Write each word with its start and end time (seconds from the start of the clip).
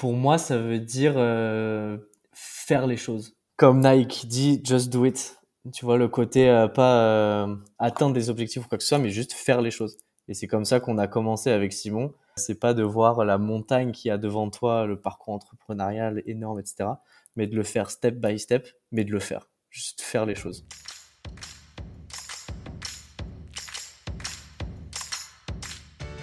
Pour 0.00 0.14
moi, 0.14 0.38
ça 0.38 0.56
veut 0.56 0.80
dire 0.80 1.12
euh, 1.16 1.98
faire 2.32 2.86
les 2.86 2.96
choses. 2.96 3.36
Comme 3.58 3.80
Nike 3.80 4.24
dit, 4.26 4.62
just 4.64 4.88
do 4.88 5.04
it. 5.04 5.38
Tu 5.74 5.84
vois, 5.84 5.98
le 5.98 6.08
côté 6.08 6.48
euh, 6.48 6.68
pas 6.68 7.02
euh, 7.02 7.54
atteindre 7.78 8.14
des 8.14 8.30
objectifs 8.30 8.64
ou 8.64 8.66
quoi 8.66 8.78
que 8.78 8.82
ce 8.82 8.88
soit, 8.88 8.98
mais 8.98 9.10
juste 9.10 9.34
faire 9.34 9.60
les 9.60 9.70
choses. 9.70 9.98
Et 10.26 10.32
c'est 10.32 10.46
comme 10.46 10.64
ça 10.64 10.80
qu'on 10.80 10.96
a 10.96 11.06
commencé 11.06 11.50
avec 11.50 11.74
Simon. 11.74 12.14
C'est 12.36 12.58
pas 12.58 12.72
de 12.72 12.82
voir 12.82 13.26
la 13.26 13.36
montagne 13.36 13.92
qui 13.92 14.08
a 14.08 14.16
devant 14.16 14.48
toi, 14.48 14.86
le 14.86 14.98
parcours 14.98 15.34
entrepreneurial 15.34 16.22
énorme, 16.24 16.60
etc. 16.60 16.88
Mais 17.36 17.46
de 17.46 17.54
le 17.54 17.62
faire 17.62 17.90
step 17.90 18.14
by 18.14 18.38
step, 18.38 18.68
mais 18.92 19.04
de 19.04 19.12
le 19.12 19.20
faire. 19.20 19.50
Juste 19.68 20.00
faire 20.00 20.24
les 20.24 20.34
choses. 20.34 20.64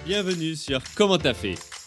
Bienvenue 0.04 0.56
sur 0.56 0.82
Comment 0.96 1.18
t'as 1.18 1.34
fait, 1.34 1.54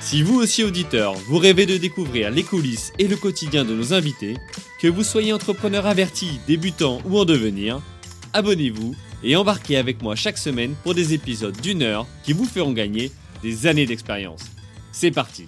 Si 0.00 0.22
vous 0.22 0.40
aussi 0.40 0.64
auditeur, 0.64 1.14
vous 1.28 1.38
rêvez 1.38 1.66
de 1.66 1.76
découvrir 1.76 2.30
les 2.30 2.42
coulisses 2.42 2.92
et 2.98 3.06
le 3.06 3.16
quotidien 3.16 3.64
de 3.64 3.74
nos 3.74 3.92
invités, 3.92 4.36
que 4.80 4.88
vous 4.88 5.04
soyez 5.04 5.32
entrepreneur 5.32 5.86
averti, 5.86 6.40
débutant 6.46 7.00
ou 7.04 7.18
en 7.18 7.24
devenir, 7.24 7.80
abonnez-vous 8.32 8.94
et 9.22 9.36
embarquez 9.36 9.76
avec 9.76 10.02
moi 10.02 10.16
chaque 10.16 10.38
semaine 10.38 10.74
pour 10.82 10.94
des 10.94 11.12
épisodes 11.12 11.60
d'une 11.60 11.82
heure 11.82 12.06
qui 12.24 12.32
vous 12.32 12.46
feront 12.46 12.72
gagner 12.72 13.12
des 13.42 13.66
années 13.66 13.86
d'expérience. 13.86 14.42
C'est 14.92 15.10
parti 15.10 15.46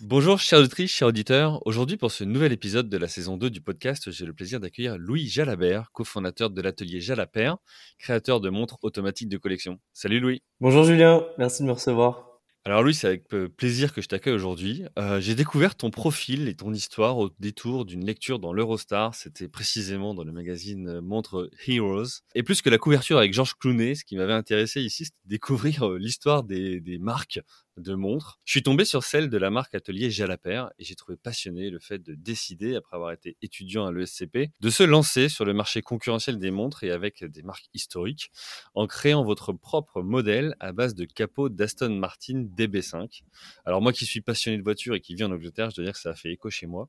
Bonjour 0.00 0.38
chers 0.38 0.58
auditrices, 0.58 0.92
chers 0.92 1.08
auditeurs. 1.08 1.66
Aujourd'hui 1.66 1.96
pour 1.96 2.12
ce 2.12 2.24
nouvel 2.24 2.52
épisode 2.52 2.90
de 2.90 2.98
la 2.98 3.08
saison 3.08 3.38
2 3.38 3.48
du 3.48 3.62
podcast, 3.62 4.10
j'ai 4.10 4.26
le 4.26 4.34
plaisir 4.34 4.60
d'accueillir 4.60 4.98
Louis 4.98 5.26
Jalabert, 5.28 5.90
cofondateur 5.92 6.50
de 6.50 6.60
l'atelier 6.60 7.00
Jalapert, 7.00 7.56
créateur 7.98 8.42
de 8.42 8.50
montres 8.50 8.76
automatiques 8.82 9.30
de 9.30 9.38
collection. 9.38 9.78
Salut 9.94 10.20
Louis 10.20 10.42
Bonjour 10.60 10.84
Julien, 10.84 11.24
merci 11.38 11.62
de 11.62 11.68
me 11.68 11.72
recevoir. 11.72 12.33
Alors 12.66 12.82
Louis, 12.82 12.94
c'est 12.94 13.06
avec 13.06 13.28
plaisir 13.58 13.92
que 13.92 14.00
je 14.00 14.08
t'accueille 14.08 14.32
aujourd'hui. 14.32 14.84
Euh, 14.98 15.20
j'ai 15.20 15.34
découvert 15.34 15.74
ton 15.74 15.90
profil 15.90 16.48
et 16.48 16.54
ton 16.54 16.72
histoire 16.72 17.18
au 17.18 17.28
détour 17.38 17.84
d'une 17.84 18.06
lecture 18.06 18.38
dans 18.38 18.54
l'Eurostar. 18.54 19.14
C'était 19.14 19.48
précisément 19.48 20.14
dans 20.14 20.24
le 20.24 20.32
magazine 20.32 21.00
Montre 21.00 21.50
Heroes. 21.66 22.22
Et 22.34 22.42
plus 22.42 22.62
que 22.62 22.70
la 22.70 22.78
couverture 22.78 23.18
avec 23.18 23.34
Georges 23.34 23.52
Clooney, 23.58 23.94
ce 23.94 24.04
qui 24.04 24.16
m'avait 24.16 24.32
intéressé 24.32 24.80
ici, 24.80 25.04
c'était 25.04 25.18
découvrir 25.26 25.90
l'histoire 25.90 26.42
des 26.42 26.98
marques 27.00 27.38
de 27.76 27.94
montres. 27.94 28.40
Je 28.44 28.52
suis 28.52 28.62
tombé 28.62 28.84
sur 28.84 29.02
celle 29.04 29.30
de 29.30 29.38
la 29.38 29.50
marque 29.50 29.74
Atelier 29.74 30.10
Jalapert 30.10 30.70
et 30.78 30.84
j'ai 30.84 30.94
trouvé 30.94 31.16
passionné 31.16 31.70
le 31.70 31.78
fait 31.78 31.98
de 31.98 32.14
décider, 32.14 32.76
après 32.76 32.96
avoir 32.96 33.12
été 33.12 33.36
étudiant 33.42 33.86
à 33.86 33.92
l'ESCP, 33.92 34.50
de 34.60 34.70
se 34.70 34.82
lancer 34.82 35.28
sur 35.28 35.44
le 35.44 35.54
marché 35.54 35.82
concurrentiel 35.82 36.38
des 36.38 36.50
montres 36.50 36.84
et 36.84 36.90
avec 36.90 37.24
des 37.24 37.42
marques 37.42 37.68
historiques 37.74 38.30
en 38.74 38.86
créant 38.86 39.24
votre 39.24 39.52
propre 39.52 40.02
modèle 40.02 40.54
à 40.60 40.72
base 40.72 40.94
de 40.94 41.04
capot 41.04 41.48
d'Aston 41.48 41.90
Martin 41.90 42.46
DB5. 42.56 43.22
Alors 43.64 43.82
moi 43.82 43.92
qui 43.92 44.06
suis 44.06 44.20
passionné 44.20 44.58
de 44.58 44.62
voitures 44.62 44.94
et 44.94 45.00
qui 45.00 45.14
vis 45.14 45.24
en 45.24 45.32
Angleterre, 45.32 45.70
je 45.70 45.76
dois 45.76 45.84
dire 45.84 45.94
que 45.94 46.00
ça 46.00 46.10
a 46.10 46.14
fait 46.14 46.30
écho 46.30 46.50
chez 46.50 46.66
moi 46.66 46.88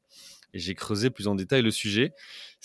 et 0.53 0.59
j'ai 0.59 0.73
creusé 0.73 1.09
plus 1.09 1.27
en 1.27 1.35
détail 1.35 1.61
le 1.61 1.71
sujet. 1.71 2.13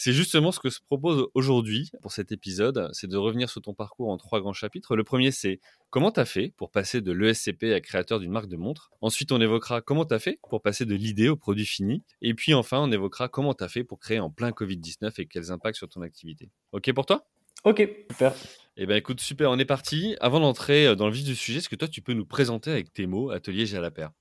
C'est 0.02 0.14
justement 0.14 0.50
ce 0.50 0.60
que 0.60 0.70
se 0.70 0.80
propose 0.80 1.28
aujourd'hui 1.34 1.90
pour 2.00 2.10
cet 2.10 2.32
épisode, 2.32 2.88
c'est 2.94 3.06
de 3.06 3.18
revenir 3.18 3.50
sur 3.50 3.60
ton 3.60 3.74
parcours 3.74 4.08
en 4.08 4.16
trois 4.16 4.40
grands 4.40 4.54
chapitres. 4.54 4.96
Le 4.96 5.04
premier, 5.04 5.30
c'est 5.30 5.60
comment 5.90 6.10
tu 6.10 6.20
as 6.20 6.24
fait 6.24 6.54
pour 6.56 6.70
passer 6.70 7.02
de 7.02 7.12
l'ESCP 7.12 7.64
à 7.74 7.82
créateur 7.82 8.18
d'une 8.18 8.30
marque 8.30 8.48
de 8.48 8.56
montre. 8.56 8.90
Ensuite, 9.02 9.30
on 9.30 9.38
évoquera 9.42 9.82
comment 9.82 10.06
tu 10.06 10.14
as 10.14 10.18
fait 10.18 10.38
pour 10.48 10.62
passer 10.62 10.86
de 10.86 10.94
l'idée 10.94 11.28
au 11.28 11.36
produit 11.36 11.66
fini? 11.66 12.02
Et 12.22 12.32
puis 12.32 12.54
enfin, 12.54 12.78
on 12.80 12.90
évoquera 12.90 13.28
comment 13.28 13.52
tu 13.52 13.62
as 13.62 13.68
fait 13.68 13.84
pour 13.84 14.00
créer 14.00 14.20
en 14.20 14.30
plein 14.30 14.52
Covid-19 14.52 15.12
et 15.18 15.26
quels 15.26 15.50
impacts 15.50 15.76
sur 15.76 15.90
ton 15.90 16.00
activité. 16.00 16.48
OK 16.72 16.90
pour 16.94 17.04
toi? 17.04 17.26
Ok, 17.64 17.86
super. 18.10 18.32
Eh 18.78 18.86
bien 18.86 18.96
écoute, 18.96 19.20
super, 19.20 19.50
on 19.50 19.58
est 19.58 19.66
parti. 19.66 20.16
Avant 20.22 20.40
d'entrer 20.40 20.96
dans 20.96 21.08
le 21.08 21.12
vif 21.12 21.24
du 21.24 21.36
sujet, 21.36 21.58
est-ce 21.58 21.68
que 21.68 21.76
toi, 21.76 21.88
tu 21.88 22.00
peux 22.00 22.14
nous 22.14 22.24
présenter 22.24 22.70
avec 22.70 22.90
tes 22.94 23.04
mots 23.04 23.28
Atelier 23.28 23.66
Jalapert 23.66 24.12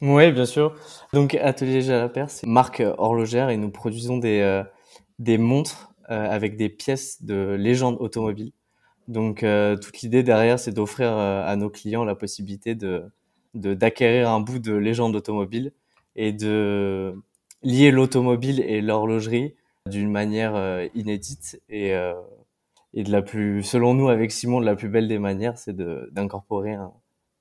oui, 0.00 0.32
bien 0.32 0.44
sûr. 0.44 0.74
Donc, 1.12 1.34
Atelier 1.34 1.80
Jalapert, 1.80 2.28
c'est 2.28 2.46
marque 2.46 2.82
horlogère 2.98 3.48
et 3.48 3.56
nous 3.56 3.70
produisons 3.70 4.18
des, 4.18 4.40
euh, 4.40 4.62
des 5.18 5.38
montres 5.38 5.92
euh, 6.10 6.28
avec 6.30 6.56
des 6.56 6.68
pièces 6.68 7.22
de 7.22 7.56
légende 7.58 7.96
automobile. 8.00 8.52
Donc, 9.08 9.42
euh, 9.42 9.76
toute 9.76 10.00
l'idée 10.00 10.22
derrière, 10.22 10.58
c'est 10.58 10.72
d'offrir 10.72 11.12
à 11.12 11.54
nos 11.56 11.70
clients 11.70 12.04
la 12.04 12.14
possibilité 12.14 12.74
de 12.74 13.04
d'acquérir 13.54 14.30
un 14.30 14.40
bout 14.40 14.58
de 14.58 14.72
légende 14.72 15.14
automobile 15.14 15.72
et 16.16 16.32
de 16.32 17.14
lier 17.62 17.92
l'automobile 17.92 18.58
et 18.60 18.80
l'horlogerie 18.80 19.54
d'une 19.86 20.10
manière 20.10 20.88
inédite 20.96 21.62
et, 21.68 21.92
de 21.92 23.12
la 23.12 23.22
plus, 23.22 23.62
selon 23.62 23.94
nous, 23.94 24.08
avec 24.08 24.32
Simon, 24.32 24.60
de 24.60 24.66
la 24.66 24.74
plus 24.74 24.88
belle 24.88 25.06
des 25.06 25.20
manières, 25.20 25.56
c'est 25.56 25.76
d'incorporer 25.76 26.76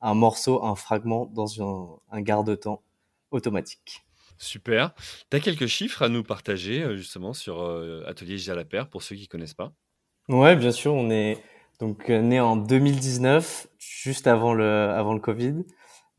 un 0.04 0.14
morceau, 0.16 0.64
un 0.64 0.76
fragment 0.76 1.26
dans 1.28 2.00
un, 2.12 2.22
garde-temps 2.22 2.82
automatique. 3.32 4.06
Super. 4.38 4.94
Tu 5.30 5.38
as 5.38 5.40
quelques 5.40 5.68
chiffres 5.68 6.02
à 6.02 6.10
nous 6.10 6.24
partager 6.24 6.84
euh, 6.84 6.96
justement 6.96 7.34
sur 7.34 7.62
euh, 7.62 8.04
Atelier 8.08 8.38
Jalapert 8.38 8.90
pour 8.90 9.04
ceux 9.04 9.16
qui 9.16 9.24
ne 9.24 9.28
connaissent 9.28 9.54
pas? 9.54 9.74
Ouais, 10.30 10.56
bien 10.56 10.72
sûr. 10.72 10.94
On 10.94 11.10
est 11.10 11.38
donc 11.80 12.10
euh, 12.10 12.22
né 12.22 12.40
en 12.40 12.56
2019, 12.56 13.68
juste 13.80 14.28
avant 14.28 14.54
le, 14.54 14.90
avant 14.90 15.14
le 15.14 15.20
Covid. 15.20 15.64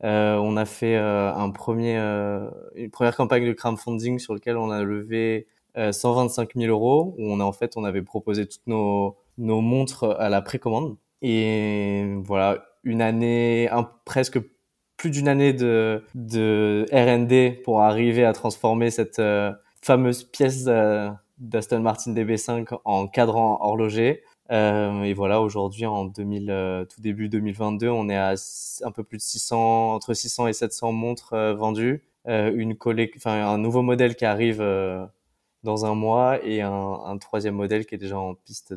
on 0.01 0.57
a 0.57 0.65
fait 0.65 0.95
un 0.95 1.49
premier, 1.49 1.97
une 2.75 2.91
première 2.91 3.15
campagne 3.15 3.47
de 3.47 3.53
crowdfunding 3.53 4.19
sur 4.19 4.33
laquelle 4.33 4.57
on 4.57 4.69
a 4.69 4.83
levé 4.83 5.47
125 5.75 6.55
000 6.55 6.71
euros, 6.71 7.15
où 7.17 7.31
on 7.31 7.39
a 7.39 7.43
en 7.43 7.51
fait, 7.51 7.77
on 7.77 7.83
avait 7.83 8.01
proposé 8.03 8.45
toutes 8.45 8.67
nos, 8.67 9.17
nos 9.37 9.61
montres 9.61 10.15
à 10.19 10.29
la 10.29 10.41
précommande. 10.41 10.97
Et 11.21 12.05
voilà, 12.23 12.65
une 12.83 13.01
année, 13.01 13.69
presque 14.05 14.39
plus 15.05 15.11
d'une 15.11 15.27
année 15.27 15.53
de, 15.53 16.01
R&D 16.91 17.61
pour 17.63 17.81
arriver 17.81 18.25
à 18.25 18.33
transformer 18.33 18.89
cette 18.89 19.19
euh, 19.19 19.51
fameuse 19.83 20.23
pièce 20.23 20.63
d'Aston 21.37 21.81
Martin 21.81 22.11
DB5 22.11 22.79
en 22.85 23.05
cadran 23.05 23.59
horloger. 23.61 24.23
Euh, 24.51 25.03
et 25.03 25.13
voilà, 25.13 25.41
aujourd'hui, 25.41 25.85
en 25.85 26.05
2000, 26.05 26.49
euh, 26.49 26.85
tout 26.85 27.01
début 27.01 27.29
2022, 27.29 27.87
on 27.87 28.09
est 28.09 28.17
à 28.17 28.33
un 28.81 28.91
peu 28.91 29.03
plus 29.03 29.17
de 29.17 29.21
600, 29.21 29.93
entre 29.93 30.15
600 30.15 30.47
et 30.47 30.53
700 30.53 30.91
montres 30.91 31.35
vendues. 31.55 32.01
une 32.25 32.75
un 33.25 33.57
nouveau 33.59 33.83
modèle 33.83 34.15
qui 34.15 34.25
arrive 34.25 34.59
dans 35.61 35.85
un 35.85 35.93
mois 35.93 36.43
et 36.43 36.61
un, 36.61 37.17
troisième 37.19 37.53
modèle 37.53 37.85
qui 37.85 37.93
est 37.93 37.99
déjà 37.99 38.17
en 38.17 38.33
piste 38.33 38.73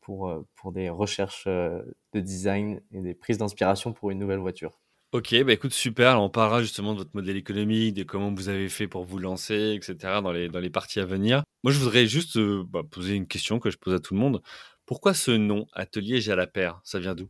pour, 0.00 0.32
pour 0.54 0.70
des 0.70 0.90
recherches 0.90 1.48
de 1.48 2.20
design 2.20 2.80
et 2.92 3.00
des 3.00 3.14
prises 3.14 3.38
d'inspiration 3.38 3.92
pour 3.92 4.12
une 4.12 4.20
nouvelle 4.20 4.38
voiture. 4.38 4.81
Ok, 5.12 5.34
bah 5.44 5.52
écoute, 5.52 5.74
super. 5.74 6.20
On 6.22 6.30
parlera 6.30 6.62
justement 6.62 6.94
de 6.94 6.98
votre 6.98 7.14
modèle 7.14 7.36
économique, 7.36 7.94
de 7.94 8.02
comment 8.02 8.32
vous 8.32 8.48
avez 8.48 8.70
fait 8.70 8.88
pour 8.88 9.04
vous 9.04 9.18
lancer, 9.18 9.74
etc. 9.74 10.22
dans 10.22 10.32
les, 10.32 10.48
dans 10.48 10.58
les 10.58 10.70
parties 10.70 11.00
à 11.00 11.04
venir. 11.04 11.42
Moi, 11.64 11.72
je 11.72 11.78
voudrais 11.78 12.06
juste 12.06 12.38
euh, 12.38 12.64
bah, 12.66 12.80
poser 12.90 13.14
une 13.14 13.26
question 13.26 13.58
que 13.58 13.68
je 13.68 13.76
pose 13.76 13.92
à 13.92 14.00
tout 14.00 14.14
le 14.14 14.20
monde. 14.20 14.40
Pourquoi 14.86 15.12
ce 15.12 15.30
nom, 15.30 15.66
Atelier 15.74 16.22
Jalapert 16.22 16.80
Ça 16.82 16.98
vient 16.98 17.14
d'où? 17.14 17.28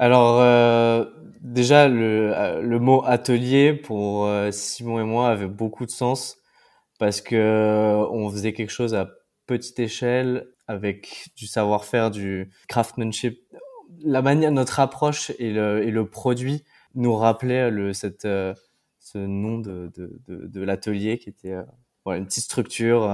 Alors 0.00 0.40
euh, 0.40 1.04
déjà 1.40 1.86
le, 1.86 2.62
le, 2.62 2.78
mot 2.78 3.04
atelier 3.04 3.74
pour 3.74 4.30
Simon 4.50 4.98
et 4.98 5.04
moi 5.04 5.28
avait 5.28 5.46
beaucoup 5.46 5.84
de 5.84 5.90
sens 5.90 6.38
parce 6.98 7.20
que 7.20 7.34
euh, 7.34 8.06
on 8.10 8.30
faisait 8.30 8.52
quelque 8.52 8.70
chose 8.70 8.94
à 8.94 9.10
petite 9.46 9.78
échelle 9.78 10.48
avec 10.68 11.30
du 11.36 11.46
savoir-faire, 11.46 12.10
du 12.10 12.50
craftsmanship. 12.68 13.40
La 14.04 14.22
manière, 14.22 14.52
notre 14.52 14.80
approche 14.80 15.32
et 15.38 15.50
le, 15.50 15.82
et 15.82 15.90
le 15.90 16.08
produit 16.08 16.62
nous 16.94 17.14
rappelait 17.14 17.70
le, 17.70 17.92
cette, 17.92 18.24
euh, 18.24 18.54
ce 18.98 19.18
nom 19.18 19.58
de, 19.58 19.90
de, 19.94 20.20
de, 20.26 20.46
de 20.46 20.60
l'atelier 20.62 21.18
qui 21.18 21.28
était 21.28 21.52
euh, 21.52 21.62
voilà, 22.04 22.18
une 22.18 22.26
petite 22.26 22.44
structure, 22.44 23.04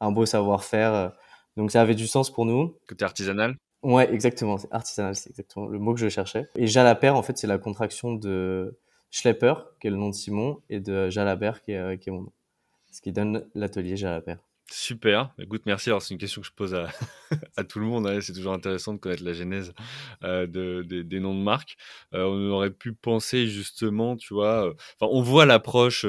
un 0.00 0.12
beau 0.12 0.26
savoir-faire. 0.26 1.12
donc 1.56 1.70
ça 1.70 1.82
avait 1.82 1.94
du 1.94 2.06
sens 2.06 2.30
pour 2.30 2.46
nous. 2.46 2.76
Côté 2.88 3.04
artisanal 3.04 3.56
Ouais, 3.82 4.12
exactement. 4.12 4.58
C'est 4.58 4.72
artisanal, 4.72 5.14
c'est 5.14 5.30
exactement 5.30 5.66
le 5.66 5.78
mot 5.78 5.94
que 5.94 6.00
je 6.00 6.08
cherchais. 6.08 6.46
Et 6.54 6.66
Jalapert, 6.66 7.16
en 7.16 7.22
fait, 7.22 7.38
c'est 7.38 7.46
la 7.46 7.58
contraction 7.58 8.14
de 8.14 8.78
Schlepper, 9.10 9.54
qui 9.80 9.86
est 9.86 9.90
le 9.90 9.96
nom 9.96 10.08
de 10.08 10.14
Simon, 10.14 10.60
et 10.68 10.80
de 10.80 11.08
Jalabert, 11.08 11.62
qui 11.62 11.72
est, 11.72 11.98
qui 11.98 12.10
est 12.10 12.12
mon 12.12 12.22
nom 12.22 12.32
ce 12.90 13.00
qui 13.00 13.12
donne 13.12 13.46
l'atelier 13.54 13.96
Jalapert. 13.96 14.38
Super, 14.72 15.34
écoute, 15.40 15.62
merci. 15.66 15.90
Alors, 15.90 16.00
c'est 16.00 16.14
une 16.14 16.20
question 16.20 16.40
que 16.42 16.46
je 16.46 16.52
pose 16.52 16.74
à, 16.74 16.90
tout 17.68 17.80
le 17.80 17.86
monde. 17.86 18.06
Hein. 18.06 18.20
C'est 18.20 18.32
toujours 18.32 18.52
intéressant 18.52 18.94
de 18.94 18.98
connaître 18.98 19.24
la 19.24 19.32
genèse 19.32 19.72
euh, 20.22 20.46
de, 20.46 20.82
des 20.82 21.18
noms 21.18 21.34
de 21.34 21.42
marques. 21.42 21.76
Euh, 22.14 22.24
on 22.24 22.50
aurait 22.50 22.70
pu 22.70 22.92
penser 22.92 23.48
justement, 23.48 24.16
tu 24.16 24.32
vois, 24.32 24.68
euh, 24.68 24.74
on 25.00 25.22
voit 25.22 25.44
l'approche 25.44 26.06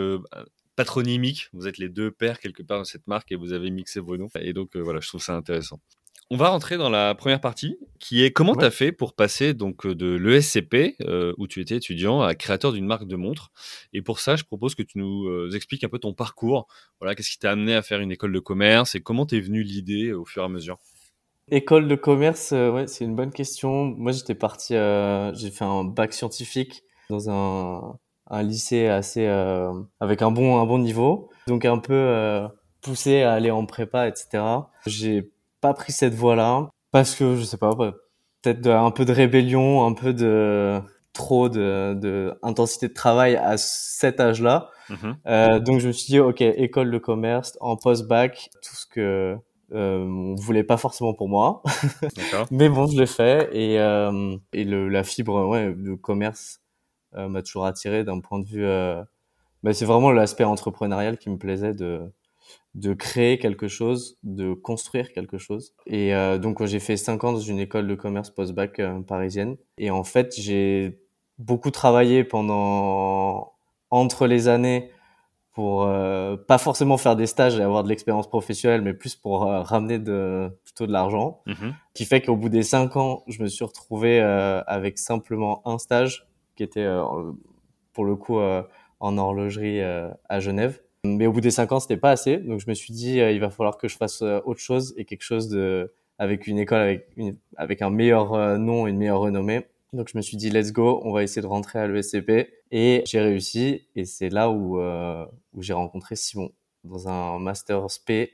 patronymique. 0.75 1.49
Vous 1.53 1.67
êtes 1.67 1.79
les 1.79 1.89
deux 1.89 2.11
pères 2.11 2.39
quelque 2.39 2.61
part 2.61 2.79
de 2.79 2.85
cette 2.85 3.07
marque 3.07 3.31
et 3.31 3.35
vous 3.35 3.51
avez 3.53 3.71
mixé 3.71 3.99
vos 3.99 4.15
noms. 4.17 4.29
Et 4.39 4.53
donc 4.53 4.75
voilà, 4.77 4.99
je 4.99 5.07
trouve 5.07 5.21
ça 5.21 5.35
intéressant. 5.35 5.79
On 6.33 6.37
va 6.37 6.47
rentrer 6.47 6.77
dans 6.77 6.89
la 6.89 7.13
première 7.13 7.41
partie, 7.41 7.77
qui 7.99 8.23
est 8.23 8.31
comment 8.31 8.55
tu 8.55 8.63
as 8.63 8.71
fait 8.71 8.93
pour 8.93 9.13
passer 9.15 9.53
donc 9.53 9.85
de 9.85 10.15
l'ESCP, 10.15 10.95
où 11.37 11.45
tu 11.45 11.59
étais 11.59 11.75
étudiant, 11.75 12.21
à 12.21 12.35
créateur 12.35 12.71
d'une 12.71 12.85
marque 12.85 13.05
de 13.05 13.17
montres. 13.17 13.51
Et 13.91 14.01
pour 14.01 14.21
ça, 14.21 14.37
je 14.37 14.45
propose 14.45 14.73
que 14.73 14.81
tu 14.81 14.97
nous 14.97 15.53
expliques 15.53 15.83
un 15.83 15.89
peu 15.89 15.99
ton 15.99 16.13
parcours. 16.13 16.67
Voilà, 17.01 17.15
qu'est-ce 17.15 17.31
qui 17.31 17.37
t'a 17.37 17.51
amené 17.51 17.75
à 17.75 17.81
faire 17.81 17.99
une 17.99 18.13
école 18.13 18.31
de 18.31 18.39
commerce 18.39 18.95
et 18.95 19.01
comment 19.01 19.25
t'es 19.25 19.41
venu 19.41 19.61
l'idée 19.61 20.13
au 20.13 20.23
fur 20.23 20.41
et 20.41 20.45
à 20.45 20.47
mesure? 20.47 20.77
École 21.49 21.89
de 21.89 21.95
commerce, 21.95 22.51
ouais, 22.51 22.87
c'est 22.87 23.03
une 23.03 23.17
bonne 23.17 23.33
question. 23.33 23.83
Moi, 23.83 24.13
j'étais 24.13 24.35
parti, 24.35 24.73
j'ai 24.73 25.51
fait 25.51 25.65
un 25.65 25.83
bac 25.83 26.13
scientifique 26.13 26.83
dans 27.09 27.29
un, 27.29 27.99
un 28.31 28.43
lycée 28.43 28.87
assez 28.87 29.27
euh, 29.27 29.73
avec 29.99 30.21
un 30.21 30.31
bon 30.31 30.61
un 30.61 30.65
bon 30.65 30.79
niveau, 30.79 31.29
donc 31.47 31.65
un 31.65 31.77
peu 31.77 31.93
euh, 31.93 32.47
poussé 32.81 33.21
à 33.21 33.33
aller 33.33 33.51
en 33.51 33.65
prépa, 33.65 34.07
etc. 34.07 34.41
J'ai 34.87 35.29
pas 35.61 35.73
pris 35.73 35.91
cette 35.91 36.13
voie-là 36.13 36.69
parce 36.91 37.15
que 37.15 37.35
je 37.35 37.43
sais 37.43 37.57
pas, 37.57 37.75
peut-être 38.41 38.67
un 38.67 38.91
peu 38.91 39.05
de 39.05 39.13
rébellion, 39.13 39.85
un 39.85 39.93
peu 39.93 40.13
de 40.13 40.79
trop 41.13 41.49
de, 41.49 41.93
de 41.93 42.33
intensité 42.41 42.87
de 42.87 42.93
travail 42.93 43.35
à 43.35 43.57
cet 43.57 44.19
âge-là. 44.19 44.69
Mhm. 44.89 45.17
Euh, 45.27 45.59
donc 45.59 45.79
je 45.79 45.87
me 45.87 45.93
suis 45.93 46.11
dit 46.11 46.19
ok 46.19 46.41
école 46.41 46.91
de 46.91 46.97
commerce 46.97 47.57
en 47.61 47.77
post-bac, 47.77 48.49
tout 48.61 48.75
ce 48.75 48.85
que 48.85 49.37
euh, 49.73 50.03
on 50.03 50.35
voulait 50.35 50.63
pas 50.65 50.77
forcément 50.77 51.13
pour 51.13 51.29
moi, 51.29 51.63
mais 52.51 52.67
bon 52.67 52.87
je 52.87 52.99
l'ai 52.99 53.05
fait 53.05 53.49
et 53.53 53.79
euh, 53.79 54.35
et 54.51 54.65
le, 54.65 54.89
la 54.89 55.03
fibre 55.03 55.47
ouais 55.47 55.73
de 55.73 55.93
commerce 55.93 56.59
euh, 57.15 57.27
m'a 57.27 57.41
toujours 57.41 57.65
attiré 57.65 58.03
d'un 58.03 58.19
point 58.19 58.39
de 58.39 58.45
vue. 58.45 58.65
Euh, 58.65 59.01
bah, 59.63 59.73
c'est 59.73 59.85
vraiment 59.85 60.11
l'aspect 60.11 60.43
entrepreneurial 60.43 61.17
qui 61.17 61.29
me 61.29 61.37
plaisait 61.37 61.73
de 61.73 62.01
de 62.75 62.93
créer 62.93 63.37
quelque 63.37 63.67
chose, 63.67 64.17
de 64.23 64.53
construire 64.53 65.11
quelque 65.11 65.37
chose. 65.37 65.73
Et 65.87 66.15
euh, 66.15 66.37
donc 66.37 66.63
j'ai 66.65 66.79
fait 66.79 66.97
cinq 66.97 67.23
ans 67.23 67.33
dans 67.33 67.39
une 67.39 67.59
école 67.59 67.87
de 67.87 67.95
commerce 67.95 68.29
post-bac 68.29 68.81
parisienne. 69.07 69.57
Et 69.77 69.91
en 69.91 70.03
fait, 70.03 70.33
j'ai 70.37 70.99
beaucoup 71.37 71.71
travaillé 71.71 72.23
pendant 72.23 73.53
entre 73.89 74.27
les 74.27 74.47
années 74.47 74.91
pour 75.53 75.85
pas 76.47 76.57
forcément 76.57 76.95
faire 76.95 77.17
des 77.17 77.27
stages 77.27 77.59
et 77.59 77.61
avoir 77.61 77.83
de 77.83 77.89
l'expérience 77.89 78.29
professionnelle, 78.29 78.81
mais 78.81 78.93
plus 78.93 79.17
pour 79.17 79.41
ramener 79.41 79.99
de, 79.99 80.49
plutôt 80.63 80.87
de 80.87 80.93
l'argent. 80.93 81.41
Mmh 81.45 81.71
qui 81.93 82.05
fait 82.05 82.21
qu'au 82.21 82.37
bout 82.37 82.47
des 82.47 82.63
cinq 82.63 82.95
ans, 82.95 83.21
je 83.27 83.43
me 83.43 83.49
suis 83.49 83.65
retrouvé 83.65 84.21
avec 84.21 84.97
simplement 84.97 85.61
un 85.67 85.77
stage 85.77 86.25
qui 86.55 86.63
était 86.63 86.81
euh, 86.81 87.31
pour 87.93 88.05
le 88.05 88.15
coup 88.15 88.39
euh, 88.39 88.63
en 88.99 89.17
horlogerie 89.17 89.81
euh, 89.81 90.09
à 90.29 90.39
Genève. 90.39 90.81
Mais 91.03 91.25
au 91.25 91.33
bout 91.33 91.41
des 91.41 91.51
cinq 91.51 91.71
ans, 91.71 91.79
c'était 91.79 91.97
pas 91.97 92.11
assez. 92.11 92.37
Donc 92.37 92.59
je 92.59 92.69
me 92.69 92.73
suis 92.73 92.93
dit, 92.93 93.17
il 93.17 93.39
va 93.39 93.49
falloir 93.49 93.77
que 93.77 93.87
je 93.87 93.97
fasse 93.97 94.21
autre 94.21 94.59
chose 94.59 94.93
et 94.97 95.05
quelque 95.05 95.23
chose 95.23 95.49
de 95.49 95.93
avec 96.19 96.45
une 96.45 96.59
école 96.59 96.81
avec 96.81 97.07
une, 97.17 97.37
avec 97.57 97.81
un 97.81 97.89
meilleur 97.89 98.59
nom, 98.59 98.85
une 98.85 98.97
meilleure 98.97 99.19
renommée. 99.21 99.65
Donc 99.93 100.09
je 100.11 100.17
me 100.17 100.21
suis 100.21 100.37
dit 100.37 100.51
let's 100.51 100.71
go, 100.71 101.01
on 101.03 101.11
va 101.11 101.23
essayer 101.23 101.41
de 101.41 101.47
rentrer 101.47 101.79
à 101.79 101.87
l'ESCP 101.87 102.49
et 102.71 103.01
j'ai 103.05 103.19
réussi 103.19 103.87
et 103.95 104.05
c'est 104.05 104.29
là 104.29 104.51
où 104.51 104.79
où 104.79 105.61
j'ai 105.61 105.73
rencontré 105.73 106.15
Simon 106.15 106.51
dans 106.83 107.07
un 107.07 107.39
master 107.39 107.89
SP 107.89 108.33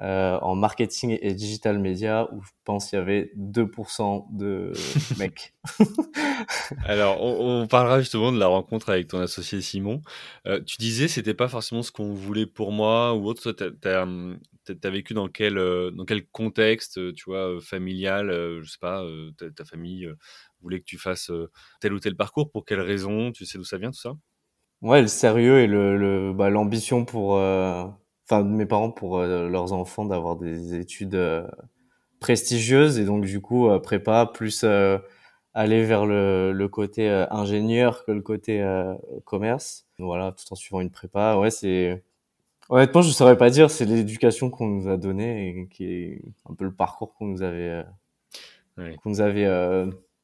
euh, 0.00 0.38
en 0.42 0.54
marketing 0.54 1.18
et 1.20 1.34
digital 1.34 1.80
media 1.80 2.28
où 2.32 2.40
je 2.40 2.50
pense 2.64 2.88
qu'il 2.88 3.00
y 3.00 3.02
avait 3.02 3.32
2% 3.34 4.28
de 4.30 4.72
mecs. 5.18 5.54
Alors, 6.84 7.20
on, 7.20 7.66
parlera 7.66 8.00
justement 8.00 8.30
de 8.30 8.38
la 8.38 8.46
rencontre 8.46 8.90
avec 8.90 9.08
ton 9.08 9.18
associé 9.18 9.60
Simon. 9.60 10.00
Euh, 10.46 10.60
tu 10.62 10.76
disais 10.78 11.08
c'était 11.08 11.34
pas 11.34 11.48
forcément 11.48 11.82
ce 11.82 11.90
qu'on 11.90 12.14
voulait 12.14 12.46
pour 12.46 12.70
moi 12.70 13.12
ou 13.14 13.26
autre. 13.26 13.52
Toi, 13.52 13.70
t'as 13.80 14.02
as, 14.04 14.90
vécu 14.90 15.14
dans 15.14 15.26
quel 15.26 15.58
euh, 15.58 15.90
dans 15.90 16.04
quel 16.04 16.28
contexte, 16.28 17.12
tu 17.14 17.24
vois, 17.24 17.60
familial, 17.60 18.30
je 18.62 18.70
sais 18.70 18.78
pas, 18.80 19.04
ta, 19.56 19.64
famille 19.64 20.08
voulait 20.60 20.78
que 20.78 20.84
tu 20.84 20.98
fasses 20.98 21.32
tel 21.80 21.92
ou 21.92 21.98
tel 21.98 22.14
parcours? 22.14 22.52
Pour 22.52 22.64
quelle 22.64 22.82
raison? 22.82 23.32
Tu 23.32 23.46
sais 23.46 23.58
d'où 23.58 23.64
ça 23.64 23.78
vient 23.78 23.90
tout 23.90 23.98
ça? 23.98 24.12
Ouais, 24.80 25.02
le 25.02 25.08
sérieux 25.08 25.58
et 25.58 25.66
le 25.66 26.32
bah, 26.32 26.50
l'ambition 26.50 27.04
pour 27.04 27.36
enfin 28.28 28.44
mes 28.44 28.66
parents 28.66 28.90
pour 28.90 29.18
euh, 29.18 29.48
leurs 29.48 29.72
enfants 29.72 30.04
d'avoir 30.04 30.36
des 30.36 30.74
études 30.74 31.14
euh, 31.14 31.46
prestigieuses 32.20 32.98
et 32.98 33.04
donc 33.04 33.24
du 33.24 33.40
coup 33.40 33.68
euh, 33.68 33.78
prépa 33.78 34.26
plus 34.26 34.64
aller 35.54 35.84
vers 35.84 36.06
le, 36.06 36.52
le 36.52 36.68
côté 36.68 37.08
ingénieur 37.30 38.04
que 38.04 38.12
le 38.12 38.20
côté 38.20 38.64
commerce. 39.24 39.86
Voilà 39.98 40.32
tout 40.32 40.52
en 40.52 40.54
suivant 40.54 40.80
une 40.80 40.90
prépa. 40.90 41.36
Ouais 41.36 41.50
c'est 41.50 42.02
honnêtement 42.68 43.02
je 43.02 43.10
saurais 43.10 43.36
pas 43.36 43.50
dire. 43.50 43.70
C'est 43.70 43.84
l'éducation 43.84 44.50
qu'on 44.50 44.66
nous 44.66 44.88
a 44.88 44.96
donnée 44.96 45.48
et 45.48 45.66
qui 45.68 45.84
est 45.84 46.22
un 46.48 46.54
peu 46.54 46.64
le 46.64 46.72
parcours 46.72 47.14
qu'on 47.14 47.26
nous 47.26 47.42
avait 47.42 47.84
qu'on 48.76 49.10
nous 49.10 49.20
avait 49.20 49.48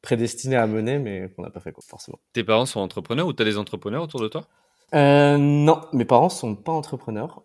prédestiné 0.03 0.55
à 0.55 0.67
mener 0.69 0.99
mais 1.01 1.31
qu'on 1.35 1.43
n'a 1.43 1.51
pas 1.51 1.61
fait 1.61 1.73
quoi, 1.73 1.83
forcément. 1.85 2.19
Tes 2.33 2.45
parents 2.45 2.67
sont 2.67 2.81
entrepreneurs 2.81 3.27
ou 3.27 3.33
tu 3.33 3.43
as 3.43 3.47
des 3.47 3.59
entrepreneurs 3.59 4.05
autour 4.05 4.21
de 4.21 4.29
toi? 4.29 4.47
Euh, 4.95 5.37
non. 5.39 5.81
Mes 5.93 6.05
parents 6.05 6.29
sont 6.29 6.55
pas 6.55 6.73
entrepreneurs 6.73 7.43